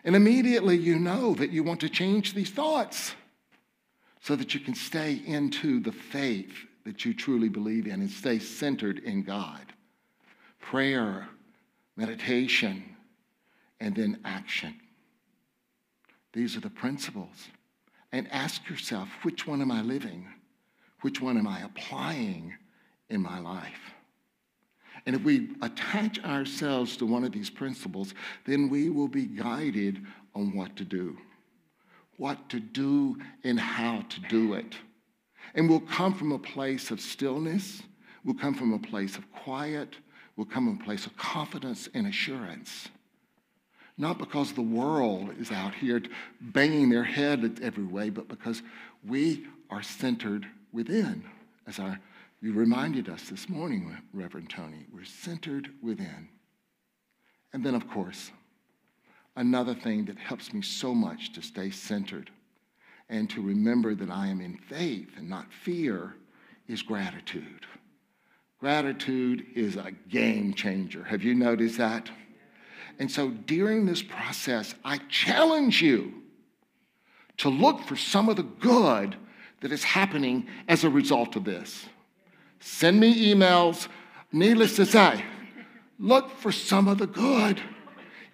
And 0.03 0.15
immediately 0.15 0.77
you 0.77 0.99
know 0.99 1.33
that 1.35 1.51
you 1.51 1.63
want 1.63 1.79
to 1.79 1.89
change 1.89 2.33
these 2.33 2.51
thoughts 2.51 3.15
so 4.25 4.35
that 4.35 4.55
you 4.55 4.59
can 4.59 4.73
stay 4.73 5.21
into 5.27 5.79
the 5.79 5.91
faith 5.91 6.51
that 6.83 7.05
you 7.05 7.13
truly 7.13 7.47
believe 7.47 7.85
in 7.85 8.01
and 8.01 8.09
stay 8.09 8.39
centered 8.39 8.97
in 8.97 9.21
God. 9.21 9.61
Prayer, 10.59 11.27
meditation, 11.95 12.83
and 13.79 13.95
then 13.95 14.19
action. 14.25 14.73
These 16.33 16.57
are 16.57 16.59
the 16.59 16.71
principles. 16.71 17.49
And 18.11 18.27
ask 18.31 18.67
yourself 18.67 19.09
which 19.21 19.45
one 19.45 19.61
am 19.61 19.69
I 19.69 19.83
living? 19.83 20.27
Which 21.01 21.21
one 21.21 21.37
am 21.37 21.47
I 21.47 21.59
applying 21.59 22.55
in 23.11 23.21
my 23.21 23.39
life? 23.39 23.93
And 25.05 25.15
if 25.15 25.21
we 25.21 25.51
attach 25.61 26.17
ourselves 26.23 26.97
to 26.97 27.05
one 27.05 27.25
of 27.25 27.31
these 27.31 27.51
principles, 27.51 28.15
then 28.47 28.69
we 28.69 28.89
will 28.89 29.07
be 29.07 29.25
guided 29.25 30.03
on 30.33 30.55
what 30.55 30.75
to 30.77 30.83
do. 30.83 31.15
What 32.17 32.49
to 32.49 32.59
do 32.59 33.17
and 33.43 33.59
how 33.59 34.05
to 34.09 34.19
do 34.21 34.53
it. 34.53 34.75
And 35.53 35.69
we'll 35.69 35.79
come 35.79 36.13
from 36.13 36.31
a 36.31 36.39
place 36.39 36.91
of 36.91 36.99
stillness, 36.99 37.81
we'll 38.23 38.35
come 38.35 38.53
from 38.53 38.73
a 38.73 38.79
place 38.79 39.17
of 39.17 39.31
quiet, 39.31 39.95
we'll 40.35 40.45
come 40.45 40.67
from 40.67 40.81
a 40.81 40.83
place 40.83 41.05
of 41.05 41.15
confidence 41.17 41.87
and 41.93 42.07
assurance. 42.07 42.89
Not 43.97 44.17
because 44.17 44.51
the 44.51 44.61
world 44.61 45.29
is 45.39 45.51
out 45.51 45.73
here 45.73 46.01
banging 46.41 46.89
their 46.89 47.03
head 47.03 47.59
every 47.61 47.85
way, 47.85 48.09
but 48.09 48.27
because 48.27 48.61
we 49.07 49.45
are 49.69 49.81
centered 49.81 50.45
within. 50.73 51.23
As 51.65 51.79
our, 51.79 51.99
you 52.41 52.53
reminded 52.53 53.07
us 53.07 53.29
this 53.29 53.47
morning, 53.47 53.97
Reverend 54.13 54.49
Tony, 54.49 54.85
we're 54.93 55.05
centered 55.05 55.69
within. 55.81 56.27
And 57.53 57.65
then, 57.65 57.73
of 57.73 57.89
course, 57.89 58.31
another 59.35 59.73
thing 59.73 60.05
that 60.05 60.17
helps 60.17 60.53
me 60.53 60.61
so 60.61 60.93
much 60.93 61.33
to 61.33 61.41
stay 61.41 61.69
centered 61.69 62.29
and 63.09 63.29
to 63.29 63.41
remember 63.41 63.93
that 63.95 64.09
I 64.09 64.27
am 64.27 64.41
in 64.41 64.57
faith 64.57 65.09
and 65.17 65.29
not 65.29 65.51
fear 65.51 66.15
is 66.67 66.81
gratitude. 66.81 67.65
Gratitude 68.59 69.45
is 69.55 69.75
a 69.75 69.91
game 70.09 70.53
changer. 70.53 71.03
Have 71.03 71.21
you 71.21 71.35
noticed 71.35 71.77
that? 71.77 72.09
And 72.97 73.11
so 73.11 73.29
during 73.29 73.85
this 73.85 74.01
process, 74.01 74.73
I 74.83 74.99
challenge 75.09 75.81
you 75.81 76.13
to 77.37 77.49
look 77.49 77.81
for 77.81 77.95
some 77.95 78.29
of 78.29 78.37
the 78.37 78.43
good 78.43 79.17
that 79.61 79.71
is 79.71 79.83
happening 79.83 80.47
as 80.67 80.83
a 80.83 80.89
result 80.89 81.35
of 81.35 81.43
this. 81.43 81.85
Send 82.59 82.99
me 82.99 83.33
emails. 83.33 83.87
Needless 84.31 84.75
to 84.77 84.85
say, 84.85 85.23
look 85.99 86.29
for 86.37 86.51
some 86.51 86.87
of 86.87 86.97
the 86.97 87.07
good. 87.07 87.61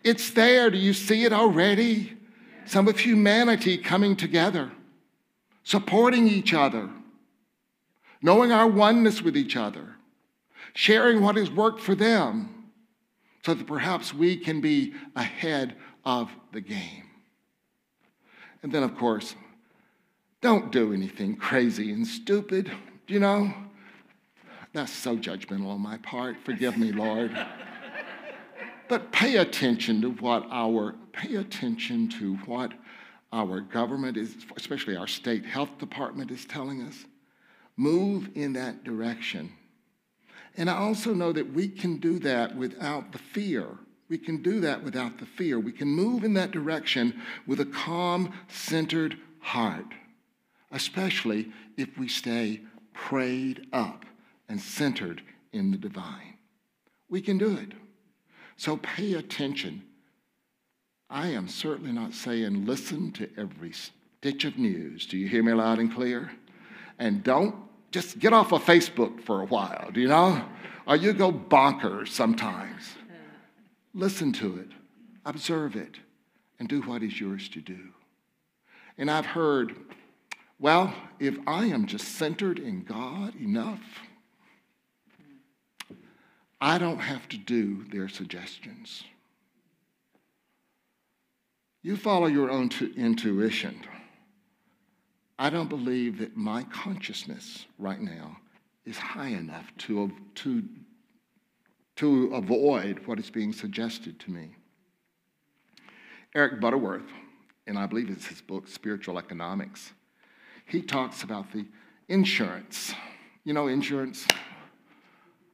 It's 0.03 0.31
there. 0.31 0.69
Do 0.69 0.77
you 0.77 0.93
see 0.93 1.23
it 1.23 1.33
already? 1.33 2.17
Some 2.65 2.87
of 2.87 2.99
humanity 2.99 3.77
coming 3.77 4.15
together, 4.15 4.71
supporting 5.63 6.27
each 6.27 6.53
other, 6.53 6.89
knowing 8.21 8.51
our 8.51 8.67
oneness 8.67 9.21
with 9.21 9.35
each 9.35 9.55
other, 9.55 9.95
sharing 10.73 11.21
what 11.21 11.35
has 11.35 11.49
worked 11.51 11.81
for 11.81 11.95
them 11.95 12.61
so 13.43 13.53
that 13.53 13.65
perhaps 13.65 14.13
we 14.13 14.37
can 14.37 14.61
be 14.61 14.93
ahead 15.15 15.75
of 16.05 16.29
the 16.51 16.61
game. 16.61 17.09
And 18.63 18.71
then, 18.71 18.83
of 18.83 18.95
course, 18.95 19.35
don't 20.41 20.71
do 20.71 20.93
anything 20.93 21.35
crazy 21.35 21.91
and 21.91 22.05
stupid, 22.05 22.71
you 23.07 23.19
know? 23.19 23.53
That's 24.73 24.91
so 24.91 25.17
judgmental 25.17 25.67
on 25.67 25.81
my 25.81 25.97
part. 25.97 26.37
Forgive 26.45 26.77
me, 26.77 26.91
Lord. 26.91 27.35
but 28.91 29.11
pay 29.11 29.37
attention 29.37 30.01
to 30.01 30.11
what 30.11 30.45
our 30.51 30.93
pay 31.13 31.35
attention 31.35 32.09
to 32.09 32.35
what 32.45 32.73
our 33.31 33.61
government 33.61 34.17
is, 34.17 34.35
especially 34.57 34.97
our 34.97 35.07
state 35.07 35.45
health 35.45 35.77
department 35.79 36.29
is 36.29 36.43
telling 36.45 36.81
us. 36.81 37.05
Move 37.77 38.29
in 38.35 38.53
that 38.53 38.83
direction 38.83 39.51
and 40.57 40.69
I 40.69 40.75
also 40.75 41.13
know 41.13 41.31
that 41.31 41.53
we 41.53 41.67
can 41.67 41.97
do 41.97 42.19
that 42.19 42.55
without 42.55 43.11
the 43.11 43.17
fear. 43.17 43.67
We 44.09 44.17
can 44.17 44.41
do 44.41 44.59
that 44.59 44.83
without 44.83 45.17
the 45.17 45.25
fear. 45.25 45.59
We 45.59 45.71
can 45.71 45.87
move 45.87 46.23
in 46.23 46.33
that 46.33 46.51
direction 46.51 47.21
with 47.47 47.61
a 47.61 47.65
calm, 47.65 48.33
centered 48.49 49.17
heart, 49.39 49.85
especially 50.71 51.51
if 51.77 51.97
we 51.97 52.09
stay 52.09 52.61
prayed 52.93 53.67
up 53.71 54.05
and 54.49 54.59
centered 54.59 55.21
in 55.53 55.71
the 55.71 55.77
divine. 55.77 56.37
We 57.09 57.21
can 57.21 57.37
do 57.37 57.55
it. 57.55 57.71
So 58.61 58.77
pay 58.77 59.15
attention. 59.15 59.81
I 61.09 61.29
am 61.29 61.47
certainly 61.47 61.91
not 61.91 62.13
saying 62.13 62.67
listen 62.67 63.11
to 63.13 63.27
every 63.35 63.71
stitch 63.71 64.45
of 64.45 64.59
news. 64.59 65.07
Do 65.07 65.17
you 65.17 65.27
hear 65.27 65.41
me 65.41 65.51
loud 65.51 65.79
and 65.79 65.91
clear? 65.91 66.29
And 66.99 67.23
don't 67.23 67.55
just 67.89 68.19
get 68.19 68.33
off 68.33 68.51
of 68.53 68.63
Facebook 68.63 69.23
for 69.23 69.41
a 69.41 69.45
while, 69.45 69.89
do 69.91 69.99
you 69.99 70.09
know? 70.09 70.45
Or 70.85 70.95
you 70.95 71.11
go 71.11 71.31
bonkers 71.31 72.09
sometimes. 72.09 72.83
Listen 73.95 74.31
to 74.33 74.59
it, 74.59 74.67
observe 75.25 75.75
it, 75.75 75.95
and 76.59 76.69
do 76.69 76.83
what 76.83 77.01
is 77.01 77.19
yours 77.19 77.49
to 77.49 77.61
do. 77.61 77.79
And 78.95 79.09
I've 79.09 79.25
heard, 79.25 79.75
well, 80.59 80.93
if 81.19 81.35
I 81.47 81.65
am 81.65 81.87
just 81.87 82.09
centered 82.09 82.59
in 82.59 82.83
God 82.83 83.35
enough, 83.37 83.81
I 86.61 86.77
don't 86.77 86.99
have 86.99 87.27
to 87.29 87.37
do 87.37 87.83
their 87.91 88.07
suggestions. 88.07 89.03
You 91.81 91.97
follow 91.97 92.27
your 92.27 92.51
own 92.51 92.69
t- 92.69 92.93
intuition. 92.95 93.81
I 95.39 95.49
don't 95.49 95.69
believe 95.69 96.19
that 96.19 96.37
my 96.37 96.63
consciousness 96.65 97.65
right 97.79 97.99
now 97.99 98.37
is 98.85 98.99
high 98.99 99.29
enough 99.29 99.65
to, 99.79 100.11
to, 100.35 100.63
to 101.95 102.35
avoid 102.35 103.07
what 103.07 103.17
is 103.17 103.31
being 103.31 103.51
suggested 103.51 104.19
to 104.19 104.31
me. 104.31 104.51
Eric 106.35 106.61
Butterworth, 106.61 107.09
and 107.65 107.79
I 107.79 107.87
believe 107.87 108.11
it's 108.11 108.27
his 108.27 108.41
book, 108.41 108.67
Spiritual 108.67 109.17
Economics, 109.17 109.93
he 110.67 110.83
talks 110.83 111.23
about 111.23 111.51
the 111.51 111.65
insurance. 112.07 112.93
You 113.43 113.53
know, 113.53 113.67
insurance? 113.67 114.27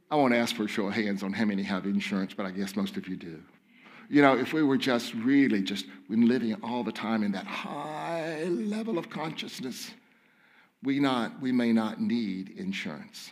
I 0.09 0.15
won't 0.15 0.33
ask 0.33 0.55
for 0.55 0.63
a 0.63 0.67
show 0.67 0.87
of 0.87 0.93
hands 0.93 1.21
on 1.21 1.33
how 1.33 1.45
many 1.45 1.63
have 1.63 1.85
insurance, 1.85 2.33
but 2.33 2.45
I 2.45 2.51
guess 2.51 2.75
most 2.75 2.95
of 2.95 3.07
you 3.07 3.17
do. 3.17 3.41
You 4.09 4.21
know, 4.21 4.37
if 4.37 4.53
we 4.53 4.63
were 4.63 4.77
just 4.77 5.13
really 5.15 5.61
just 5.61 5.85
living 6.09 6.55
all 6.63 6.83
the 6.83 6.93
time 6.93 7.23
in 7.23 7.33
that 7.33 7.45
high 7.45 8.45
level 8.45 8.97
of 8.97 9.09
consciousness, 9.09 9.91
we, 10.81 10.99
not, 10.99 11.41
we 11.41 11.51
may 11.51 11.73
not 11.73 11.99
need 11.99 12.51
insurance. 12.57 13.31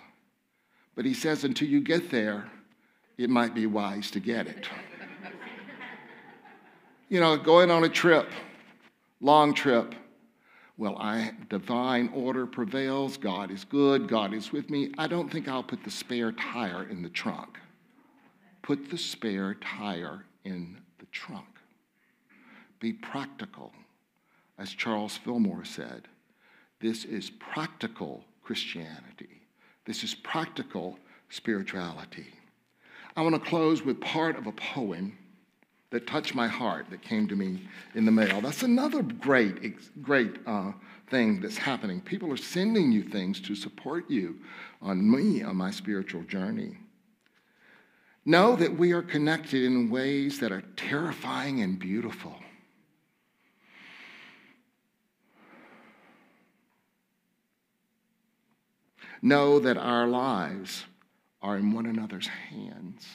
But 0.96 1.06
he 1.06 1.14
says 1.14 1.46
until 1.46 1.70
you 1.70 1.80
get 1.80 2.10
there, 2.10 2.50
it 3.18 3.30
might 3.30 3.56
be 3.56 3.66
wise 3.68 4.12
to 4.12 4.20
get 4.20 4.48
it. 4.48 4.68
you 7.10 7.22
know, 7.22 7.38
going 7.38 7.72
on 7.72 7.86
a 7.86 7.90
trip, 7.90 8.30
long 9.22 9.54
trip, 9.54 9.96
well, 10.78 10.98
I 10.98 11.32
divine 11.50 12.10
order 12.14 12.46
prevails, 12.46 13.18
God 13.18 13.50
is 13.50 13.64
good, 13.64 14.08
God 14.08 14.34
is 14.34 14.52
with 14.52 14.70
me. 14.70 14.92
I 14.98 15.08
don't 15.08 15.32
think 15.32 15.48
I'll 15.48 15.64
put 15.64 15.84
the 15.84 15.92
spare 15.92 16.34
tire 16.34 16.88
in 16.90 17.02
the 17.02 17.10
trunk. 17.10 17.58
Put 18.62 18.90
the 18.90 18.98
spare 18.98 19.54
tire 19.56 20.26
in 20.44 20.78
the 21.00 21.06
trunk. 21.12 21.48
Be 22.80 22.92
practical. 22.92 23.72
As 24.58 24.70
Charles 24.70 25.18
Fillmore 25.18 25.66
said, 25.66 26.08
this 26.82 27.06
is 27.06 27.30
practical 27.30 28.26
Christianity. 28.44 29.42
This 29.86 30.04
is 30.04 30.14
practical 30.14 31.00
spirituality. 31.30 32.28
I 33.16 33.22
want 33.22 33.36
to 33.36 33.50
close 33.50 33.84
with 33.84 34.02
part 34.02 34.38
of 34.38 34.46
a 34.46 34.52
poem 34.52 35.18
that 35.92 36.08
touched 36.08 36.36
my 36.36 36.48
heart 36.48 36.88
that 36.90 37.02
came 37.02 37.28
to 37.28 37.36
me 37.36 37.68
in 37.94 38.06
the 38.06 38.12
mail. 38.12 38.42
That's 38.42 38.64
another 38.64 39.02
great, 39.02 40.02
great 40.02 40.36
uh, 40.46 40.72
thing 41.10 41.40
that's 41.40 41.58
happening. 41.58 42.02
People 42.02 42.32
are 42.32 42.38
sending 42.38 42.92
you 42.92 43.04
things 43.04 43.40
to 43.42 43.56
support 43.56 44.10
you 44.10 44.38
on 44.82 45.10
me 45.10 45.44
on 45.44 45.56
my 45.56 45.72
spiritual 45.72 46.24
journey. 46.24 46.78
Know 48.26 48.56
that 48.56 48.76
we 48.76 48.92
are 48.92 49.04
connected 49.04 49.64
in 49.64 49.92
ways 49.92 50.40
that 50.40 50.52
are 50.52 50.64
terrifying 50.76 51.62
and 51.62 51.78
beautiful. 51.78 52.36
Know 59.22 59.60
that 59.60 59.78
our 59.78 60.08
lives 60.08 60.86
are 61.42 61.58
in 61.58 61.72
one 61.72 61.86
another's 61.86 62.28
hands. 62.28 63.06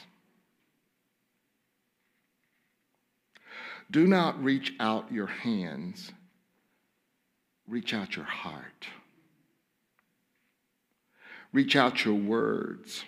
Do 3.91 4.07
not 4.07 4.43
reach 4.43 4.75
out 4.79 5.11
your 5.11 5.27
hands, 5.27 6.13
reach 7.67 7.93
out 7.93 8.17
your 8.17 8.25
heart. 8.25 8.87
Reach 11.53 11.75
out 11.75 12.05
your 12.05 12.15
words. 12.15 13.03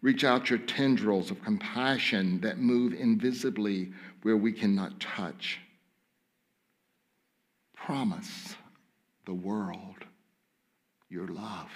Reach 0.00 0.24
out 0.24 0.50
your 0.50 0.58
tendrils 0.58 1.30
of 1.30 1.42
compassion 1.44 2.40
that 2.40 2.58
move 2.58 2.92
invisibly 2.92 3.92
where 4.22 4.36
we 4.36 4.50
cannot 4.50 4.98
touch. 4.98 5.60
Promise 7.76 8.56
the 9.24 9.34
world 9.34 10.04
your 11.08 11.28
love. 11.28 11.70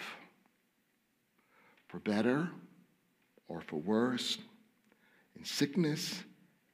For 1.87 2.01
better 2.01 2.49
or 3.47 3.61
for 3.61 3.77
worse, 3.77 4.39
in 5.37 5.45
sickness 5.45 6.25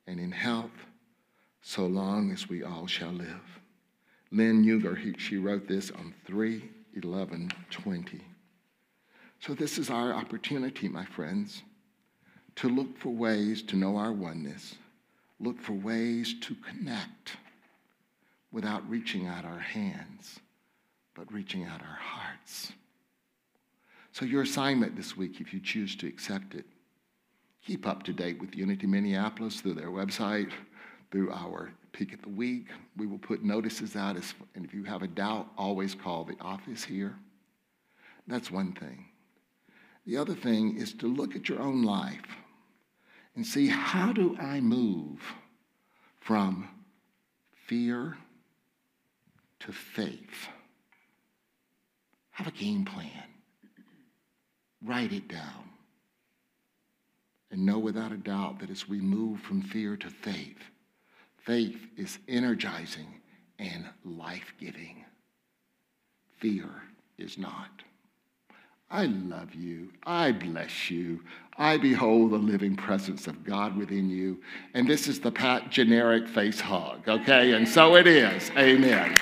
and 0.07 0.19
in 0.19 0.33
health, 0.33 0.71
so 1.63 1.87
long 1.87 2.31
as 2.33 2.49
we 2.49 2.63
all 2.63 2.87
shall 2.87 3.13
live. 3.13 3.61
Lynn 4.31 4.65
Ungar, 4.65 4.97
he, 4.97 5.15
she 5.19 5.37
wrote 5.37 5.69
this 5.69 5.91
on 5.91 6.15
3 6.25 6.63
11 6.95 7.51
20. 7.71 8.21
So, 9.41 9.55
this 9.55 9.79
is 9.79 9.91
our 9.91 10.13
opportunity, 10.13 10.89
my 10.89 11.05
friends, 11.05 11.63
to 12.57 12.69
look 12.69 12.97
for 12.99 13.11
ways 13.11 13.63
to 13.63 13.77
know 13.77 13.97
our 13.97 14.13
oneness, 14.13 14.77
look 15.41 15.61
for 15.61 15.73
ways 15.73 16.35
to 16.43 16.55
connect 16.55 17.37
without 18.53 18.89
reaching 18.89 19.27
out 19.27 19.45
our 19.45 19.59
hands, 19.59 20.39
but 21.15 21.33
reaching 21.33 21.65
out 21.65 21.81
our 21.81 21.99
hearts. 21.99 22.73
So, 24.13 24.25
your 24.25 24.43
assignment 24.43 24.97
this 24.97 25.17
week, 25.17 25.41
if 25.41 25.53
you 25.53 25.61
choose 25.61 25.97
to 25.97 26.07
accept 26.07 26.55
it, 26.55 26.67
keep 27.65 27.87
up 27.87 28.03
to 28.05 28.13
date 28.13 28.41
with 28.41 28.57
Unity 28.57 28.87
Minneapolis 28.87 29.61
through 29.61 29.75
their 29.75 29.91
website, 29.91 30.51
through 31.11 31.31
our 31.33 31.73
peek 31.93 32.13
of 32.13 32.23
the 32.23 32.29
week. 32.29 32.67
We 32.97 33.07
will 33.07 33.19
put 33.19 33.45
notices 33.45 33.97
out, 33.97 34.17
as, 34.17 34.35
and 34.55 34.65
if 34.65 34.75
you 34.75 34.85
have 34.85 35.03
a 35.03 35.09
doubt, 35.09 35.49
always 35.57 35.95
call 35.95 36.25
the 36.25 36.37
office 36.41 36.85
here. 36.85 37.17
That's 38.27 38.51
one 38.51 38.73
thing. 38.73 39.07
The 40.07 40.17
other 40.17 40.35
thing 40.35 40.77
is 40.77 40.93
to 40.95 41.07
look 41.07 41.37
at 41.37 41.49
your 41.49 41.61
own 41.61 41.83
life 41.83 42.25
and 43.37 43.47
see 43.47 43.69
how 43.69 44.13
do 44.13 44.37
I 44.41 44.61
move 44.61 45.21
from 46.21 46.69
fear 47.67 48.17
to 49.61 49.73
faith? 49.73 50.49
Have 52.33 52.49
a 52.49 52.53
game 52.53 52.85
plan. 52.85 53.25
Write 54.85 55.13
it 55.13 55.29
down 55.29 55.72
and 57.53 57.65
know 57.65 57.79
without 57.79 58.11
a 58.11 58.17
doubt 58.17 58.59
that 58.59 58.71
as 58.71 58.89
we 58.89 59.01
move 59.01 59.41
from 59.41 59.63
fear 59.63 59.97
to 59.99 60.09
faith, 60.09 60.59
faith 61.37 61.87
is 61.97 62.19
energizing 62.27 63.21
and 63.59 63.85
life 64.05 64.55
giving. 64.59 65.05
Fear 66.41 66.69
is 67.19 67.39
not. 67.39 67.83
I 68.91 69.05
love 69.07 69.55
you. 69.55 69.91
I 70.05 70.33
bless 70.33 70.91
you. 70.91 71.21
I 71.57 71.77
behold 71.77 72.33
the 72.33 72.39
living 72.39 72.75
presence 72.75 73.27
of 73.27 73.45
God 73.45 73.77
within 73.77 74.11
you. 74.11 74.41
And 74.75 74.89
this 74.89 75.07
is 75.07 75.21
the 75.21 75.31
Pat 75.31 75.71
generic 75.71 76.29
face 76.29 76.61
hug, 76.61 77.09
okay? 77.09 77.53
And 77.53 77.69
so 77.69 77.97
it 77.97 78.07
is. 78.07 78.51
Amen. 78.57 79.17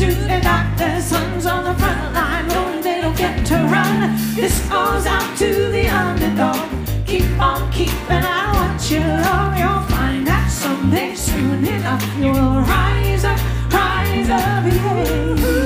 Student 0.00 0.42
doctors, 0.42 1.04
sons 1.04 1.44
on 1.44 1.62
the 1.62 1.74
front 1.74 2.14
line, 2.14 2.48
knowing 2.48 2.80
they 2.80 3.02
don't 3.02 3.14
get 3.18 3.44
to 3.44 3.56
run. 3.56 4.16
This 4.34 4.58
goes 4.70 5.04
out 5.04 5.36
to 5.36 5.48
the 5.70 5.88
underdog. 5.88 6.70
Keep 7.06 7.38
on 7.38 7.70
keeping 7.70 8.24
out 8.34 8.54
what 8.54 8.90
you 8.90 9.00
love. 9.00 9.58
You'll 9.58 9.84
find 9.94 10.26
that 10.26 10.48
someday, 10.50 11.14
soon 11.14 11.66
enough, 11.66 12.02
you 12.16 12.32
will 12.32 12.62
rise 12.62 13.24
up, 13.26 13.38
rise 13.70 14.30
up. 14.30 14.64
yeah. 14.72 15.59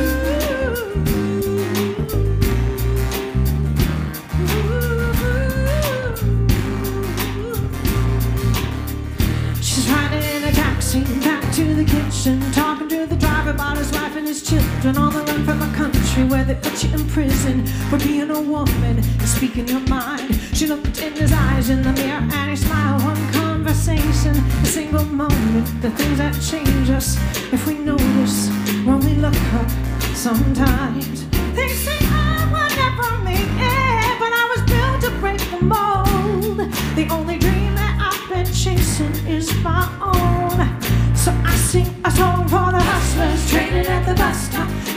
Where 16.29 16.45
they 16.45 16.55
put 16.55 16.83
you 16.83 16.93
in 16.95 17.07
prison 17.09 17.67
for 17.89 17.99
being 17.99 18.31
a 18.31 18.41
woman 18.41 18.99
and 18.99 19.23
speaking 19.23 19.69
your 19.69 19.81
mind. 19.81 20.35
She 20.53 20.67
looked 20.67 21.01
in 21.01 21.13
his 21.15 21.33
eyes 21.33 21.71
in 21.71 21.83
the 21.83 21.93
mirror 21.93 22.27
and 22.33 22.51
he 22.51 22.57
smiled. 22.57 23.03
One 23.03 23.33
conversation, 23.33 24.37
a 24.37 24.67
single 24.67 25.05
moment, 25.05 25.67
the 25.83 25.91
things 25.91 26.19
that 26.19 26.35
change 26.41 26.91
us 26.91 27.17
if 27.53 27.67
we 27.67 27.75
notice 27.75 28.49
when 28.85 29.01
we 29.01 29.15
look 29.15 29.37
up. 29.55 29.71
Sometimes 30.15 31.24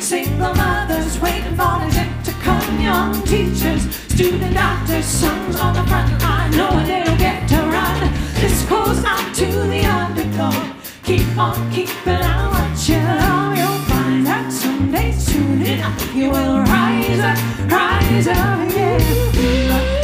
Single 0.08 0.56
mothers 0.56 1.20
waiting 1.20 1.52
for 1.58 1.84
the 1.84 1.90
jet 1.92 2.24
to 2.24 2.32
come. 2.42 2.80
Young 2.80 3.14
teachers, 3.24 3.94
student 4.08 4.54
doctors, 4.54 5.04
sons 5.04 5.60
on 5.60 5.74
the 5.74 5.84
front 5.84 6.22
line, 6.22 6.52
knowing 6.52 6.88
they 6.88 7.04
don't 7.04 7.18
get 7.18 7.46
to 7.50 7.58
run. 7.58 8.14
This 8.36 8.64
goes 8.70 9.04
out 9.04 9.36
to 9.36 9.46
the 9.46 9.84
underdog. 9.84 10.78
Keep 11.04 11.38
on 11.38 11.72
keeping 11.74 12.24
out 12.24 12.54
what 12.54 12.88
you 12.88 12.96
love. 12.96 13.58
You'll 13.58 13.84
find 13.90 14.26
that 14.26 14.50
someday, 14.50 15.12
soon 15.12 15.62
enough, 15.62 16.16
you 16.16 16.30
will 16.30 16.60
rise 16.60 17.20
up, 17.20 17.70
rise 17.70 18.28
up, 18.30 18.72
yeah. 18.72 19.97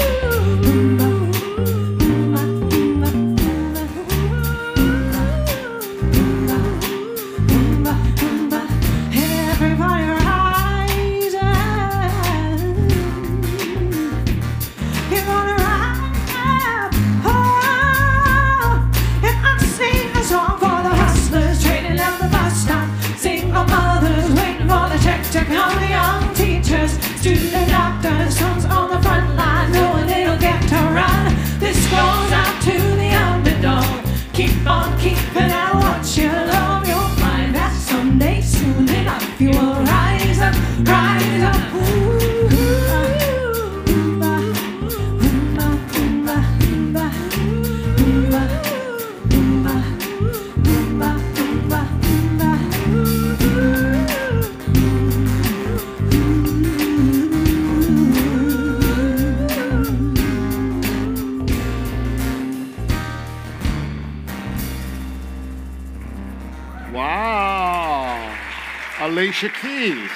Keys. 69.83 70.09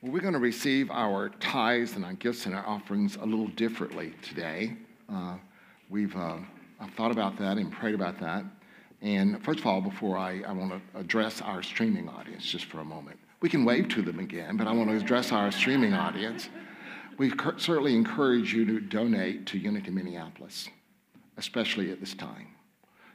Well, 0.00 0.10
we're 0.10 0.22
going 0.22 0.32
to 0.32 0.38
receive 0.38 0.90
our 0.90 1.28
tithes 1.28 1.96
and 1.96 2.04
our 2.04 2.14
gifts 2.14 2.46
and 2.46 2.54
our 2.54 2.66
offerings 2.66 3.16
a 3.16 3.26
little 3.26 3.48
differently 3.48 4.14
today. 4.22 4.78
Uh, 5.12 5.36
we've 5.90 6.16
uh, 6.16 6.38
I've 6.80 6.90
thought 6.92 7.10
about 7.10 7.36
that 7.40 7.58
and 7.58 7.70
prayed 7.70 7.94
about 7.94 8.18
that. 8.20 8.42
And 9.02 9.44
first 9.44 9.58
of 9.58 9.66
all, 9.66 9.82
before 9.82 10.16
I, 10.16 10.40
I 10.46 10.52
want 10.52 10.70
to 10.72 10.98
address 10.98 11.42
our 11.42 11.62
streaming 11.62 12.08
audience 12.08 12.46
just 12.46 12.64
for 12.64 12.80
a 12.80 12.84
moment. 12.86 13.18
We 13.42 13.50
can 13.50 13.66
wave 13.66 13.88
to 13.90 14.00
them 14.00 14.18
again, 14.18 14.56
but 14.56 14.66
I 14.66 14.72
want 14.72 14.88
to 14.88 14.96
address 14.96 15.30
our 15.30 15.52
streaming 15.52 15.92
audience. 15.92 16.48
We 17.18 17.30
certainly 17.58 17.94
encourage 17.94 18.54
you 18.54 18.64
to 18.64 18.80
donate 18.80 19.44
to 19.48 19.58
Unity 19.58 19.90
Minneapolis, 19.90 20.70
especially 21.36 21.90
at 21.90 22.00
this 22.00 22.14
time. 22.14 22.53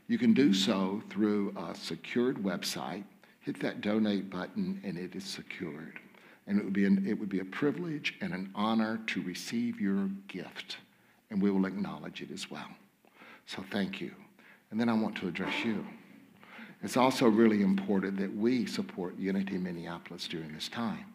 You 0.10 0.18
can 0.18 0.34
do 0.34 0.56
so 0.56 1.04
through 1.12 1.54
a 1.56 1.76
secured 1.76 2.38
website. 2.38 3.04
Hit 3.42 3.60
that 3.60 3.82
donate 3.82 4.32
button, 4.32 4.82
and 4.84 4.98
it 4.98 5.16
is 5.16 5.24
secured. 5.24 6.00
And 6.48 6.60
it 6.60 6.64
would 6.64 6.74
be, 6.74 6.86
an, 6.86 7.06
it 7.08 7.14
would 7.14 7.30
be 7.30 7.42
a 7.42 7.46
privilege 7.46 8.16
and 8.20 8.34
an 8.34 8.52
honor 8.56 9.00
to 9.06 9.22
receive 9.22 9.80
your 9.80 10.10
gift, 10.28 10.78
and 11.30 11.40
we 11.40 11.52
will 11.52 11.68
acknowledge 11.68 12.24
it 12.24 12.32
as 12.32 12.50
well. 12.50 12.68
So 13.46 13.64
thank 13.70 14.02
you. 14.02 14.12
And 14.72 14.80
then 14.80 14.90
I 14.90 14.94
want 14.94 15.16
to 15.18 15.28
address 15.28 15.64
you. 15.64 15.86
It's 16.82 16.98
also 16.98 17.28
really 17.28 17.62
important 17.62 18.18
that 18.18 18.36
we 18.36 18.66
support 18.66 19.16
Unity 19.16 19.60
Minneapolis 19.60 20.28
during 20.28 20.52
this 20.54 20.70
time. 20.70 21.06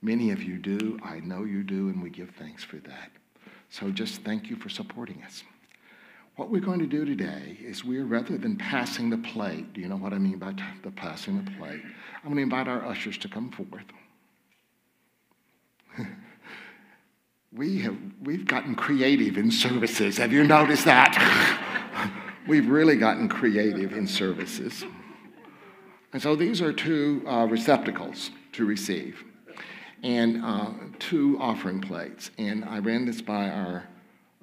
Many 0.00 0.30
of 0.30 0.42
you 0.42 0.56
do, 0.56 0.98
I 1.04 1.20
know 1.20 1.44
you 1.44 1.62
do, 1.62 1.90
and 1.90 2.02
we 2.02 2.08
give 2.08 2.30
thanks 2.30 2.64
for 2.64 2.76
that. 2.76 3.10
So 3.68 3.90
just 3.90 4.22
thank 4.22 4.48
you 4.48 4.56
for 4.56 4.70
supporting 4.70 5.22
us. 5.24 5.42
What 6.40 6.50
we're 6.50 6.62
going 6.62 6.78
to 6.78 6.86
do 6.86 7.04
today 7.04 7.58
is 7.62 7.84
we're, 7.84 8.06
rather 8.06 8.38
than 8.38 8.56
passing 8.56 9.10
the 9.10 9.18
plate, 9.18 9.74
do 9.74 9.82
you 9.82 9.88
know 9.88 9.98
what 9.98 10.14
I 10.14 10.18
mean 10.18 10.38
by 10.38 10.54
t- 10.54 10.62
the 10.82 10.90
passing 10.90 11.36
the 11.36 11.50
plate? 11.50 11.82
I'm 11.82 12.32
going 12.32 12.36
to 12.36 12.42
invite 12.42 12.66
our 12.66 12.82
ushers 12.82 13.18
to 13.18 13.28
come 13.28 13.50
forth. 13.50 13.84
we 17.52 17.80
have, 17.80 17.94
we've 18.22 18.46
gotten 18.46 18.74
creative 18.74 19.36
in 19.36 19.50
services. 19.50 20.16
Have 20.16 20.32
you 20.32 20.44
noticed 20.44 20.86
that? 20.86 22.10
we've 22.48 22.70
really 22.70 22.96
gotten 22.96 23.28
creative 23.28 23.92
in 23.92 24.06
services. 24.06 24.82
And 26.14 26.22
so 26.22 26.36
these 26.36 26.62
are 26.62 26.72
two 26.72 27.22
uh, 27.28 27.48
receptacles 27.50 28.30
to 28.52 28.64
receive 28.64 29.22
and 30.02 30.42
uh, 30.42 30.70
two 30.98 31.36
offering 31.38 31.82
plates. 31.82 32.30
And 32.38 32.64
I 32.64 32.78
ran 32.78 33.04
this 33.04 33.20
by 33.20 33.50
our 33.50 33.89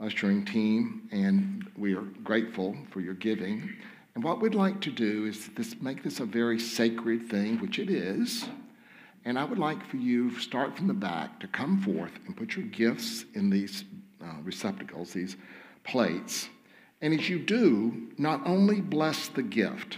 ushering 0.01 0.45
team, 0.45 1.07
and 1.11 1.69
we 1.77 1.95
are 1.95 2.03
grateful 2.23 2.77
for 2.91 3.01
your 3.01 3.13
giving. 3.15 3.69
And 4.15 4.23
what 4.23 4.41
we'd 4.41 4.55
like 4.55 4.81
to 4.81 4.91
do 4.91 5.25
is 5.25 5.49
this, 5.49 5.75
make 5.81 6.03
this 6.03 6.19
a 6.19 6.25
very 6.25 6.59
sacred 6.59 7.29
thing, 7.29 7.59
which 7.59 7.79
it 7.79 7.89
is. 7.89 8.45
And 9.25 9.37
I 9.37 9.43
would 9.43 9.59
like 9.59 9.85
for 9.85 9.97
you, 9.97 10.37
start 10.39 10.77
from 10.77 10.87
the 10.87 10.93
back, 10.93 11.39
to 11.41 11.47
come 11.47 11.81
forth 11.81 12.11
and 12.25 12.35
put 12.35 12.55
your 12.55 12.65
gifts 12.65 13.25
in 13.33 13.49
these 13.49 13.83
uh, 14.23 14.41
receptacles, 14.43 15.13
these 15.13 15.35
plates. 15.83 16.49
And 17.01 17.13
as 17.13 17.29
you 17.29 17.39
do, 17.39 18.09
not 18.17 18.41
only 18.45 18.81
bless 18.81 19.27
the 19.27 19.43
gift, 19.43 19.97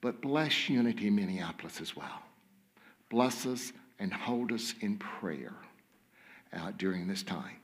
but 0.00 0.20
bless 0.20 0.68
Unity 0.68 1.10
Minneapolis 1.10 1.80
as 1.80 1.94
well. 1.94 2.22
Bless 3.10 3.46
us 3.46 3.72
and 3.98 4.12
hold 4.12 4.52
us 4.52 4.74
in 4.80 4.96
prayer 4.98 5.54
uh, 6.52 6.72
during 6.76 7.06
this 7.06 7.22
time. 7.22 7.61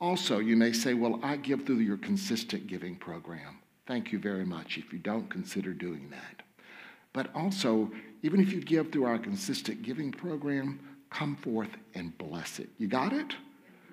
Also, 0.00 0.38
you 0.38 0.56
may 0.56 0.72
say, 0.72 0.94
Well, 0.94 1.20
I 1.22 1.36
give 1.36 1.66
through 1.66 1.80
your 1.80 1.98
consistent 1.98 2.66
giving 2.66 2.96
program. 2.96 3.58
Thank 3.86 4.12
you 4.12 4.18
very 4.18 4.44
much. 4.44 4.78
If 4.78 4.92
you 4.92 4.98
don't, 4.98 5.28
consider 5.28 5.72
doing 5.74 6.08
that. 6.10 6.42
But 7.12 7.34
also, 7.34 7.90
even 8.22 8.40
if 8.40 8.52
you 8.52 8.60
give 8.60 8.92
through 8.92 9.04
our 9.04 9.18
consistent 9.18 9.82
giving 9.82 10.12
program, 10.12 10.80
come 11.10 11.34
forth 11.36 11.70
and 11.94 12.16
bless 12.18 12.60
it. 12.60 12.68
You 12.78 12.86
got 12.86 13.12
it? 13.12 13.34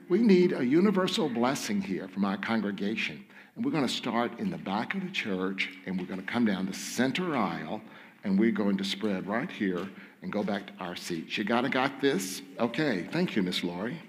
we 0.10 0.20
need 0.20 0.53
a 0.53 0.66
universal 0.66 1.28
blessing 1.28 1.82
here 1.82 2.08
from 2.08 2.24
our 2.24 2.38
congregation. 2.38 3.26
And 3.55 3.66
we're 3.66 3.72
going 3.72 3.88
to 3.88 3.93
start 3.93 4.39
in 4.39 4.49
the 4.49 4.58
back 4.58 4.95
of 4.95 5.01
the 5.01 5.10
church 5.10 5.70
and 5.86 5.99
we're 5.99 6.05
going 6.05 6.22
to 6.22 6.26
come 6.26 6.45
down 6.45 6.66
the 6.66 6.74
center 6.74 7.36
aisle 7.36 7.82
and 8.24 8.39
we're 8.39 8.51
going 8.51 8.78
to 8.78 8.84
spread 8.84 9.28
right 9.28 9.49
here 9.49 9.88
and 10.22 10.32
go 10.32 10.43
back 10.43 10.68
to 10.68 10.74
our 10.80 10.95
seats. 10.95 11.38
You 11.38 11.43
got 11.43 11.62
to 11.62 11.70
got 11.70 11.99
this? 12.01 12.41
Okay. 12.60 13.08
Thank 13.12 13.36
you, 13.36 13.43
Miss 13.43 13.64
Laurie. 13.64 14.01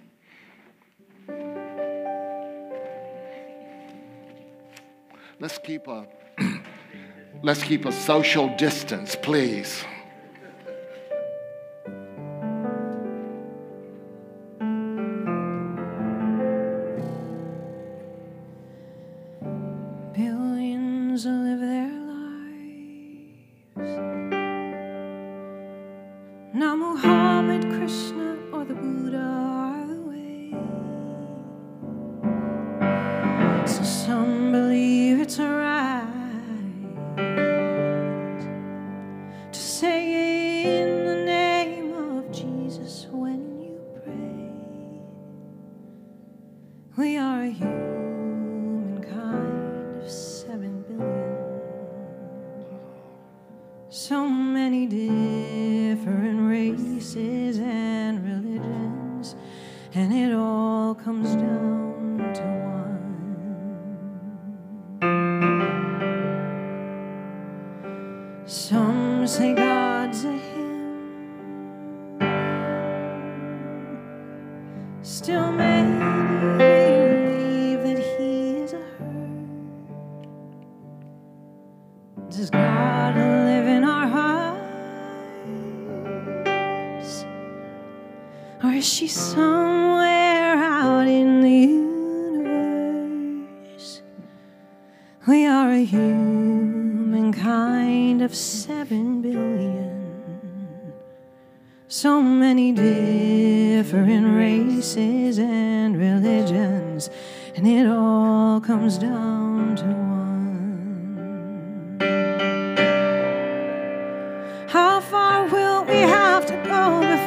Let's 5.40 5.58
keep 5.58 5.86
a 5.86 6.06
let's 7.42 7.62
keep 7.62 7.84
a 7.84 7.92
social 7.92 8.48
distance, 8.56 9.14
please. 9.14 9.84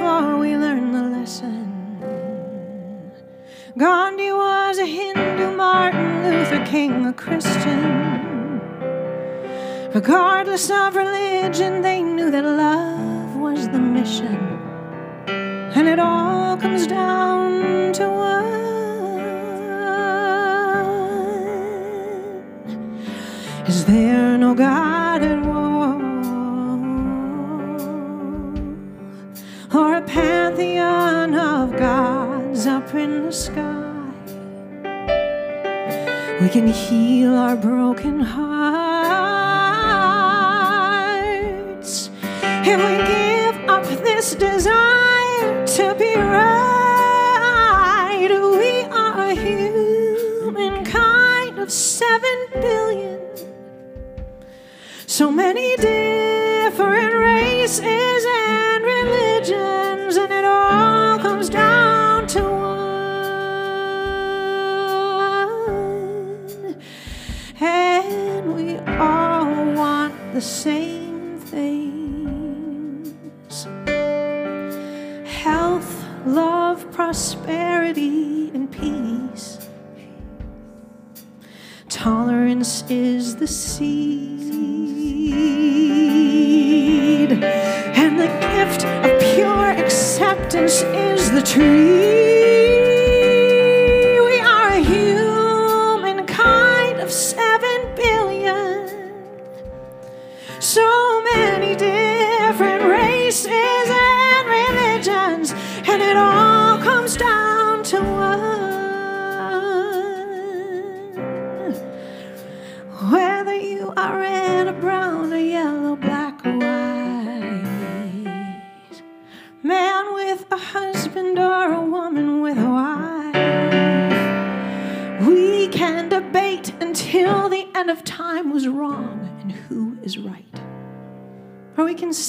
Before 0.02 0.38
we 0.38 0.58
learn 0.58 0.92
the 0.92 1.04
lesson? 1.16 1.62
Gandhi 3.78 4.32
was 4.32 4.80
a 4.80 4.86
Hindu, 4.86 5.56
Martin 5.56 6.24
Luther 6.24 6.66
King 6.66 7.06
a 7.06 7.14
Christian. 7.14 8.60
Regardless 9.94 10.72
of 10.72 10.96
religion, 10.96 11.84
they 11.84 12.02
knew 12.02 12.32
that 12.32 12.44
love 12.44 13.36
was 13.36 13.70
the 13.70 13.80
mission. 13.80 14.40
And 15.78 15.88
it 15.88 16.00
all 16.00 16.58
comes 16.58 16.88
down 16.88 17.94
to 17.94 18.06
one. 18.10 18.52
Is 23.68 23.86
there 23.86 24.36
no 24.40 24.56
God 24.56 25.22
at 25.22 25.46
all? 25.46 25.61
Can 36.52 36.68
heal 36.68 37.34
our 37.34 37.56
broken 37.56 38.20
hearts 38.20 38.50
if 42.42 42.78
we 42.78 42.98
give 43.08 43.56
up 43.70 43.86
this 44.04 44.36
desire 44.36 45.66
to 45.66 45.96
be 45.96 46.14
right. 46.16 46.68
We 48.30 48.84
are 48.92 49.34
humankind 49.34 50.78
of 51.58 51.72
seven 51.72 52.48
billion. 52.52 53.22
So 55.08 55.32
many 55.32 55.78
different 55.78 57.14
races 57.14 58.11
the 70.42 70.48
same 70.48 71.38
things 71.38 73.14
health, 75.30 76.04
love, 76.26 76.92
prosperity, 76.92 78.50
and 78.56 78.72
peace. 78.72 79.70
Tolerance 81.90 82.84
is 82.90 83.36
the 83.36 83.46
seed, 83.46 84.52
and 87.32 88.20
the 88.20 88.32
gift 88.50 88.84
of 89.06 89.22
pure 89.36 89.70
acceptance 89.70 90.82
is 90.82 91.30
the 91.30 91.44
tree. 91.44 92.21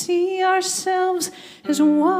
See 0.02 0.42
ourselves 0.42 1.30
as 1.64 1.80
one. 1.80 2.18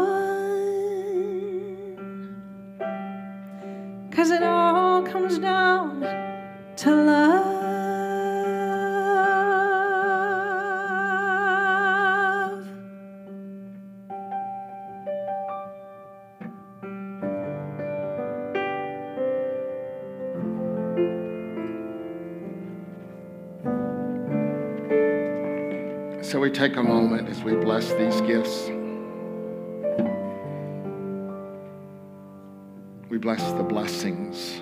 Cause 4.12 4.30
it 4.30 4.44
all 4.44 5.02
comes 5.02 5.38
down 5.40 6.00
to 6.76 6.90
love. 6.94 7.41
Take 26.52 26.76
a 26.76 26.82
moment 26.82 27.28
as 27.28 27.42
we 27.42 27.54
bless 27.54 27.92
these 27.94 28.20
gifts. 28.22 28.68
We 33.08 33.16
bless 33.16 33.52
the 33.52 33.62
blessings 33.62 34.60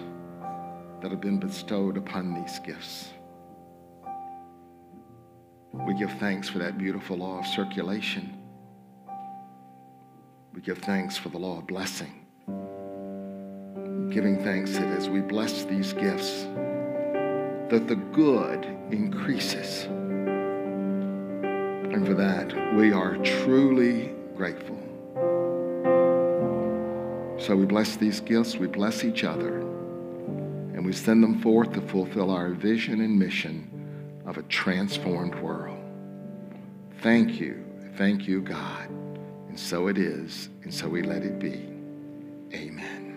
that 1.03 1.11
have 1.11 1.21
been 1.21 1.41
bestowed 1.41 1.97
upon 1.97 2.35
these 2.35 2.61
gifts. 2.61 3.11
We 5.73 5.95
give 5.95 6.13
thanks 6.19 6.49
for 6.49 6.59
that 6.59 6.79
beautiful 6.79 7.17
law 7.17 7.41
of 7.41 7.47
circulation. 7.47 8.41
We 10.55 10.61
give 10.61 10.79
thanks 10.79 11.17
for 11.17 11.29
the 11.29 11.39
law 11.39 11.59
of 11.59 11.67
blessing. 11.67 12.27
Giving 14.11 14.43
thanks 14.45 14.73
that 14.73 14.87
as 14.97 15.09
we 15.09 15.21
bless 15.21 15.65
these 15.65 15.93
gifts, 15.93 16.43
that 17.71 17.87
the 17.89 17.97
good 18.13 18.65
increases. 18.91 19.89
And 21.93 22.07
for 22.07 22.15
that, 22.15 22.75
we 22.77 22.93
are 22.93 23.17
truly 23.19 24.15
grateful. 24.37 24.79
So 27.39 27.57
we 27.57 27.67
bless 27.67 27.97
these 27.97 28.21
gifts, 28.21 28.57
we 28.57 28.67
bless 28.67 29.03
each 29.03 29.25
other, 29.25 29.59
and 29.59 30.85
we 30.87 30.93
send 30.93 31.23
them 31.23 31.41
forth 31.41 31.73
to 31.73 31.81
fulfill 31.81 32.31
our 32.31 32.51
vision 32.51 33.01
and 33.01 33.19
mission 33.19 34.23
of 34.27 34.39
a 34.39 34.43
transformed 34.45 35.35
world. 35.37 35.83
Thank 37.01 37.41
you, 37.41 37.65
thank 37.97 38.29
you, 38.29 38.41
God. 38.41 38.89
And 39.49 39.59
so 39.59 39.89
it 39.89 39.99
is, 39.99 40.49
and 40.63 40.73
so 40.73 40.87
we 40.87 41.03
let 41.03 41.23
it 41.23 41.39
be. 41.39 41.67
Amen. 42.55 43.11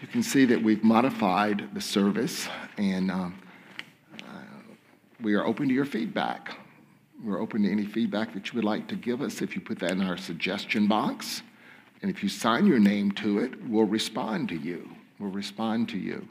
You 0.00 0.06
can 0.06 0.22
see 0.22 0.44
that 0.44 0.62
we've 0.62 0.84
modified 0.84 1.74
the 1.74 1.80
service, 1.80 2.46
and 2.76 3.10
um, 3.10 3.40
we 5.20 5.34
are 5.34 5.44
open 5.44 5.68
to 5.68 5.74
your 5.74 5.84
feedback. 5.84 6.56
We're 7.24 7.40
open 7.40 7.62
to 7.64 7.70
any 7.70 7.84
feedback 7.84 8.32
that 8.34 8.48
you 8.48 8.56
would 8.56 8.64
like 8.64 8.86
to 8.88 8.94
give 8.94 9.20
us. 9.20 9.42
If 9.42 9.56
you 9.56 9.60
put 9.60 9.80
that 9.80 9.90
in 9.92 10.02
our 10.02 10.16
suggestion 10.16 10.86
box, 10.86 11.42
and 12.00 12.10
if 12.10 12.22
you 12.22 12.28
sign 12.28 12.66
your 12.66 12.78
name 12.78 13.10
to 13.12 13.40
it, 13.40 13.60
we'll 13.68 13.86
respond 13.86 14.48
to 14.50 14.54
you. 14.54 14.88
We'll 15.18 15.32
respond 15.32 15.88
to 15.90 15.98
you. 15.98 16.28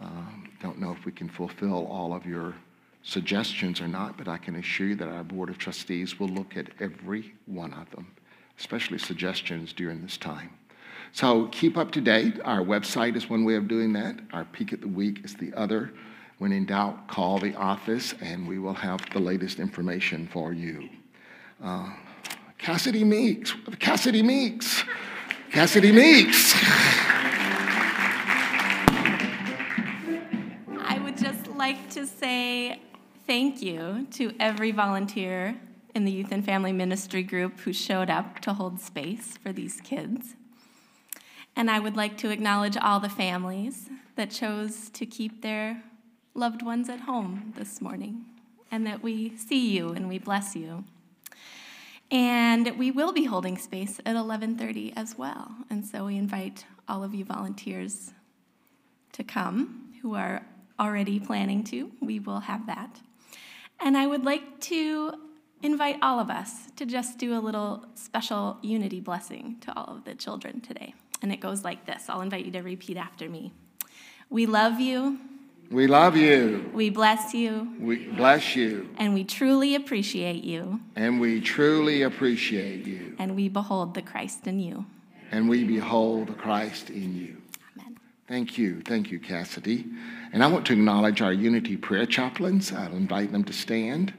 Um, 0.00 0.48
don't 0.60 0.78
know 0.78 0.92
if 0.92 1.04
we 1.04 1.10
can 1.10 1.28
fulfill 1.28 1.86
all 1.86 2.14
of 2.14 2.24
your 2.24 2.54
suggestions 3.02 3.80
or 3.80 3.88
not, 3.88 4.16
but 4.16 4.28
I 4.28 4.36
can 4.36 4.54
assure 4.54 4.88
you 4.88 4.94
that 4.96 5.08
our 5.08 5.24
Board 5.24 5.50
of 5.50 5.58
Trustees 5.58 6.20
will 6.20 6.28
look 6.28 6.56
at 6.56 6.68
every 6.78 7.34
one 7.46 7.72
of 7.74 7.90
them, 7.90 8.06
especially 8.58 8.98
suggestions 8.98 9.72
during 9.72 10.02
this 10.02 10.16
time. 10.16 10.50
So 11.12 11.48
keep 11.48 11.76
up 11.76 11.90
to 11.92 12.00
date. 12.00 12.40
Our 12.44 12.60
website 12.60 13.16
is 13.16 13.28
one 13.28 13.44
way 13.44 13.56
of 13.56 13.66
doing 13.66 13.92
that. 13.94 14.20
Our 14.32 14.44
Peek 14.44 14.72
at 14.72 14.80
the 14.80 14.88
Week 14.88 15.24
is 15.24 15.34
the 15.34 15.52
other. 15.54 15.92
When 16.42 16.50
in 16.50 16.64
doubt, 16.64 17.06
call 17.06 17.38
the 17.38 17.54
office 17.54 18.16
and 18.20 18.48
we 18.48 18.58
will 18.58 18.74
have 18.74 19.08
the 19.10 19.20
latest 19.20 19.60
information 19.60 20.26
for 20.26 20.52
you. 20.52 20.88
Uh, 21.62 21.88
Cassidy 22.58 23.04
Meeks, 23.04 23.54
Cassidy 23.78 24.24
Meeks, 24.24 24.82
Cassidy 25.52 25.92
Meeks. 25.92 26.52
I 30.80 31.00
would 31.04 31.16
just 31.16 31.46
like 31.46 31.88
to 31.90 32.08
say 32.08 32.80
thank 33.24 33.62
you 33.62 34.08
to 34.14 34.34
every 34.40 34.72
volunteer 34.72 35.56
in 35.94 36.04
the 36.04 36.10
Youth 36.10 36.32
and 36.32 36.44
Family 36.44 36.72
Ministry 36.72 37.22
group 37.22 37.60
who 37.60 37.72
showed 37.72 38.10
up 38.10 38.40
to 38.40 38.54
hold 38.54 38.80
space 38.80 39.38
for 39.40 39.52
these 39.52 39.80
kids. 39.82 40.34
And 41.54 41.70
I 41.70 41.78
would 41.78 41.94
like 41.96 42.16
to 42.18 42.30
acknowledge 42.30 42.76
all 42.76 42.98
the 42.98 43.08
families 43.08 43.88
that 44.16 44.32
chose 44.32 44.88
to 44.88 45.06
keep 45.06 45.42
their 45.42 45.84
loved 46.34 46.62
ones 46.62 46.88
at 46.88 47.00
home 47.00 47.52
this 47.56 47.80
morning, 47.80 48.24
and 48.70 48.86
that 48.86 49.02
we 49.02 49.36
see 49.36 49.70
you 49.70 49.90
and 49.90 50.08
we 50.08 50.18
bless 50.18 50.56
you. 50.56 50.84
And 52.10 52.76
we 52.78 52.90
will 52.90 53.12
be 53.12 53.24
holding 53.24 53.56
space 53.56 54.00
at 54.04 54.16
11:30 54.16 54.92
as 54.96 55.16
well. 55.16 55.56
And 55.70 55.86
so 55.86 56.06
we 56.06 56.16
invite 56.16 56.66
all 56.88 57.02
of 57.02 57.14
you 57.14 57.24
volunteers 57.24 58.12
to 59.12 59.24
come 59.24 59.94
who 60.02 60.14
are 60.14 60.46
already 60.78 61.20
planning 61.20 61.64
to. 61.64 61.92
We 62.00 62.18
will 62.18 62.40
have 62.40 62.66
that. 62.66 63.00
And 63.80 63.96
I 63.96 64.06
would 64.06 64.24
like 64.24 64.60
to 64.60 65.14
invite 65.62 65.96
all 66.02 66.18
of 66.18 66.28
us 66.28 66.70
to 66.76 66.84
just 66.84 67.18
do 67.18 67.36
a 67.36 67.40
little 67.40 67.86
special 67.94 68.58
unity 68.62 69.00
blessing 69.00 69.56
to 69.60 69.76
all 69.76 69.96
of 69.96 70.04
the 70.04 70.14
children 70.14 70.60
today. 70.60 70.94
And 71.22 71.32
it 71.32 71.40
goes 71.40 71.64
like 71.64 71.86
this 71.86 72.08
I'll 72.08 72.20
invite 72.20 72.44
you 72.44 72.52
to 72.52 72.62
repeat 72.62 72.96
after 72.96 73.28
me. 73.28 73.52
We 74.28 74.46
love 74.46 74.80
you. 74.80 75.18
We 75.72 75.86
love 75.86 76.18
you. 76.18 76.70
We 76.74 76.90
bless 76.90 77.32
you. 77.32 77.66
We 77.80 78.06
bless 78.08 78.54
you. 78.54 78.90
And 78.98 79.14
we 79.14 79.24
truly 79.24 79.74
appreciate 79.74 80.44
you. 80.44 80.80
And 80.96 81.18
we 81.18 81.40
truly 81.40 82.02
appreciate 82.02 82.86
you. 82.86 83.16
And 83.18 83.34
we 83.34 83.48
behold 83.48 83.94
the 83.94 84.02
Christ 84.02 84.46
in 84.46 84.60
you. 84.60 84.84
And 85.30 85.48
we 85.48 85.64
behold 85.64 86.28
the 86.28 86.34
Christ 86.34 86.90
in 86.90 87.16
you. 87.16 87.38
Amen. 87.78 87.96
Thank 88.28 88.58
you. 88.58 88.82
Thank 88.82 89.10
you, 89.10 89.18
Cassidy. 89.18 89.86
And 90.34 90.44
I 90.44 90.46
want 90.48 90.66
to 90.66 90.74
acknowledge 90.74 91.22
our 91.22 91.32
Unity 91.32 91.78
prayer 91.78 92.04
chaplains. 92.04 92.70
I'll 92.70 92.94
invite 92.94 93.32
them 93.32 93.44
to 93.44 93.52
stand. 93.54 94.12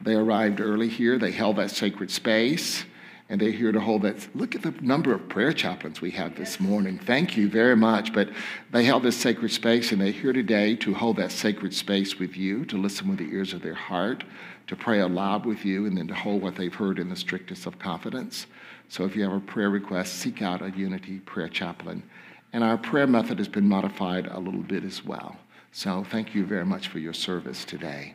They 0.00 0.14
arrived 0.14 0.60
early 0.60 0.88
here. 0.88 1.18
They 1.18 1.30
held 1.30 1.54
that 1.56 1.70
sacred 1.70 2.10
space 2.10 2.84
and 3.28 3.40
they're 3.40 3.50
here 3.50 3.72
to 3.72 3.80
hold 3.80 4.02
that. 4.02 4.34
Look 4.36 4.54
at 4.54 4.62
the 4.62 4.72
number 4.80 5.12
of 5.12 5.28
prayer 5.28 5.52
chaplains 5.52 6.00
we 6.00 6.12
have 6.12 6.36
this 6.36 6.60
morning. 6.60 6.98
Thank 6.98 7.36
you 7.36 7.48
very 7.48 7.76
much. 7.76 8.12
But 8.12 8.30
they 8.70 8.84
held 8.84 9.02
this 9.02 9.16
sacred 9.16 9.50
space, 9.50 9.90
and 9.90 10.00
they're 10.00 10.12
here 10.12 10.32
today 10.32 10.76
to 10.76 10.94
hold 10.94 11.16
that 11.16 11.32
sacred 11.32 11.74
space 11.74 12.18
with 12.18 12.36
you, 12.36 12.64
to 12.66 12.76
listen 12.76 13.08
with 13.08 13.18
the 13.18 13.32
ears 13.32 13.52
of 13.52 13.62
their 13.62 13.74
heart, 13.74 14.22
to 14.68 14.76
pray 14.76 15.00
aloud 15.00 15.44
with 15.44 15.64
you, 15.64 15.86
and 15.86 15.98
then 15.98 16.06
to 16.08 16.14
hold 16.14 16.42
what 16.42 16.54
they've 16.54 16.74
heard 16.74 16.98
in 16.98 17.08
the 17.08 17.16
strictest 17.16 17.66
of 17.66 17.78
confidence. 17.78 18.46
So 18.88 19.04
if 19.04 19.16
you 19.16 19.24
have 19.24 19.32
a 19.32 19.40
prayer 19.40 19.70
request, 19.70 20.14
seek 20.14 20.42
out 20.42 20.62
a 20.62 20.70
Unity 20.70 21.18
prayer 21.18 21.48
chaplain. 21.48 22.04
And 22.52 22.62
our 22.62 22.78
prayer 22.78 23.06
method 23.06 23.38
has 23.38 23.48
been 23.48 23.68
modified 23.68 24.26
a 24.26 24.38
little 24.38 24.62
bit 24.62 24.84
as 24.84 25.04
well. 25.04 25.36
So 25.72 26.04
thank 26.04 26.34
you 26.34 26.46
very 26.46 26.64
much 26.64 26.88
for 26.88 27.00
your 27.00 27.12
service 27.12 27.64
today. 27.64 28.14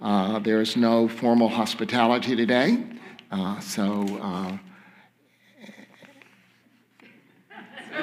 Uh, 0.00 0.38
there 0.38 0.60
is 0.60 0.76
no 0.76 1.08
formal 1.08 1.48
hospitality 1.48 2.36
today. 2.36 2.84
Uh, 3.30 3.60
so, 3.60 4.02
uh, 4.20 4.58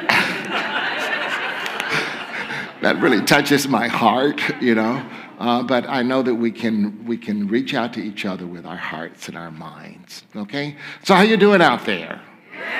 that 2.81 2.97
really 2.99 3.21
touches 3.21 3.67
my 3.67 3.87
heart, 3.87 4.41
you 4.61 4.73
know. 4.73 5.05
Uh, 5.37 5.61
but 5.63 5.87
I 5.87 6.01
know 6.01 6.23
that 6.23 6.33
we 6.33 6.51
can 6.51 7.05
we 7.05 7.17
can 7.17 7.47
reach 7.47 7.73
out 7.73 7.93
to 7.93 8.01
each 8.01 8.25
other 8.25 8.47
with 8.47 8.65
our 8.65 8.77
hearts 8.77 9.27
and 9.27 9.37
our 9.37 9.51
minds. 9.51 10.23
Okay. 10.35 10.75
So 11.03 11.13
how 11.13 11.21
you 11.21 11.37
doing 11.37 11.61
out 11.61 11.85
there? 11.85 12.21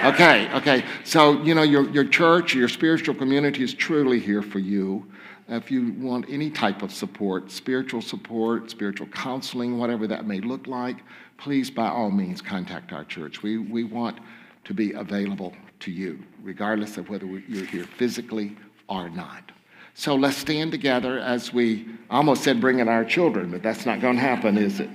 Okay. 0.06 0.52
Okay. 0.56 0.84
So 1.04 1.44
you 1.44 1.54
know 1.54 1.64
your 1.64 1.88
your 1.90 2.06
church, 2.06 2.56
your 2.56 2.70
spiritual 2.70 3.14
community 3.14 3.64
is 3.64 3.74
truly 3.74 4.20
here 4.20 4.42
for 4.42 4.60
you. 4.60 5.06
If 5.50 5.72
you 5.72 5.94
want 5.94 6.26
any 6.30 6.50
type 6.50 6.82
of 6.82 6.92
support, 6.92 7.52
spiritual 7.52 8.02
support, 8.02 8.70
spiritual 8.70 9.08
counseling, 9.08 9.78
whatever 9.78 10.06
that 10.08 10.26
may 10.26 10.42
look 10.42 10.68
like, 10.68 10.98
please 11.38 11.70
by 11.70 11.88
all 11.88 12.12
means 12.12 12.42
contact 12.42 12.92
our 12.92 13.04
church. 13.04 13.44
We, 13.44 13.58
we 13.58 13.84
want 13.84 14.20
to 14.66 14.74
be 14.74 14.94
available 14.94 15.54
to 15.82 15.92
you, 15.92 16.20
regardless 16.42 16.98
of 16.98 17.10
whether 17.10 17.26
you're 17.26 17.66
here 17.66 17.86
physically 17.86 18.58
or 18.88 19.10
not. 19.10 19.52
So 19.94 20.16
let's 20.16 20.38
stand 20.38 20.72
together 20.72 21.20
as 21.20 21.54
we 21.54 21.88
almost 22.10 22.44
said 22.44 22.62
bring 22.62 22.80
in 22.80 22.88
our 22.88 23.04
children, 23.04 23.52
but 23.52 23.64
that's 23.64 23.86
not 23.86 24.02
going 24.02 24.16
to 24.16 24.22
happen, 24.22 24.58
is 24.58 24.80
it? 24.80 24.90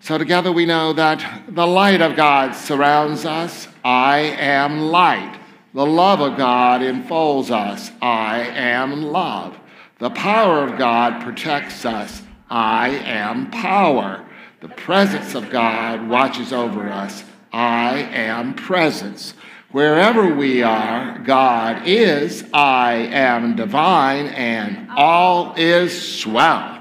So 0.00 0.18
together 0.18 0.52
we 0.52 0.66
know 0.66 0.92
that 0.92 1.44
the 1.48 1.66
light 1.66 2.00
of 2.00 2.16
God 2.16 2.54
surrounds 2.54 3.24
us. 3.24 3.68
I 3.84 4.18
am 4.18 4.80
light. 4.80 5.38
The 5.74 5.84
love 5.86 6.20
of 6.20 6.38
God 6.38 6.82
enfolds 6.82 7.50
us. 7.50 7.90
I 8.00 8.38
am 8.38 9.02
love. 9.02 9.58
The 9.98 10.10
power 10.10 10.64
of 10.64 10.78
God 10.78 11.22
protects 11.22 11.84
us. 11.84 12.22
I 12.48 12.88
am 12.88 13.50
power. 13.50 14.25
The 14.60 14.68
presence 14.68 15.34
of 15.34 15.50
God 15.50 16.08
watches 16.08 16.52
over 16.52 16.88
us. 16.88 17.24
I 17.52 17.98
am 17.98 18.54
presence. 18.54 19.34
Wherever 19.70 20.34
we 20.34 20.62
are, 20.62 21.18
God 21.18 21.82
is, 21.86 22.44
I 22.54 22.94
am 22.94 23.56
divine, 23.56 24.26
and 24.26 24.90
all 24.96 25.54
is 25.56 26.20
swell. 26.20 26.75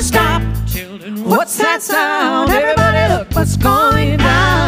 stop. 0.00 0.42
Children, 0.66 1.24
what's 1.24 1.56
that 1.58 1.82
sound? 1.82 2.50
Everybody 2.50 3.14
look 3.14 3.30
what's 3.34 3.56
going 3.56 4.20
on? 4.20 4.61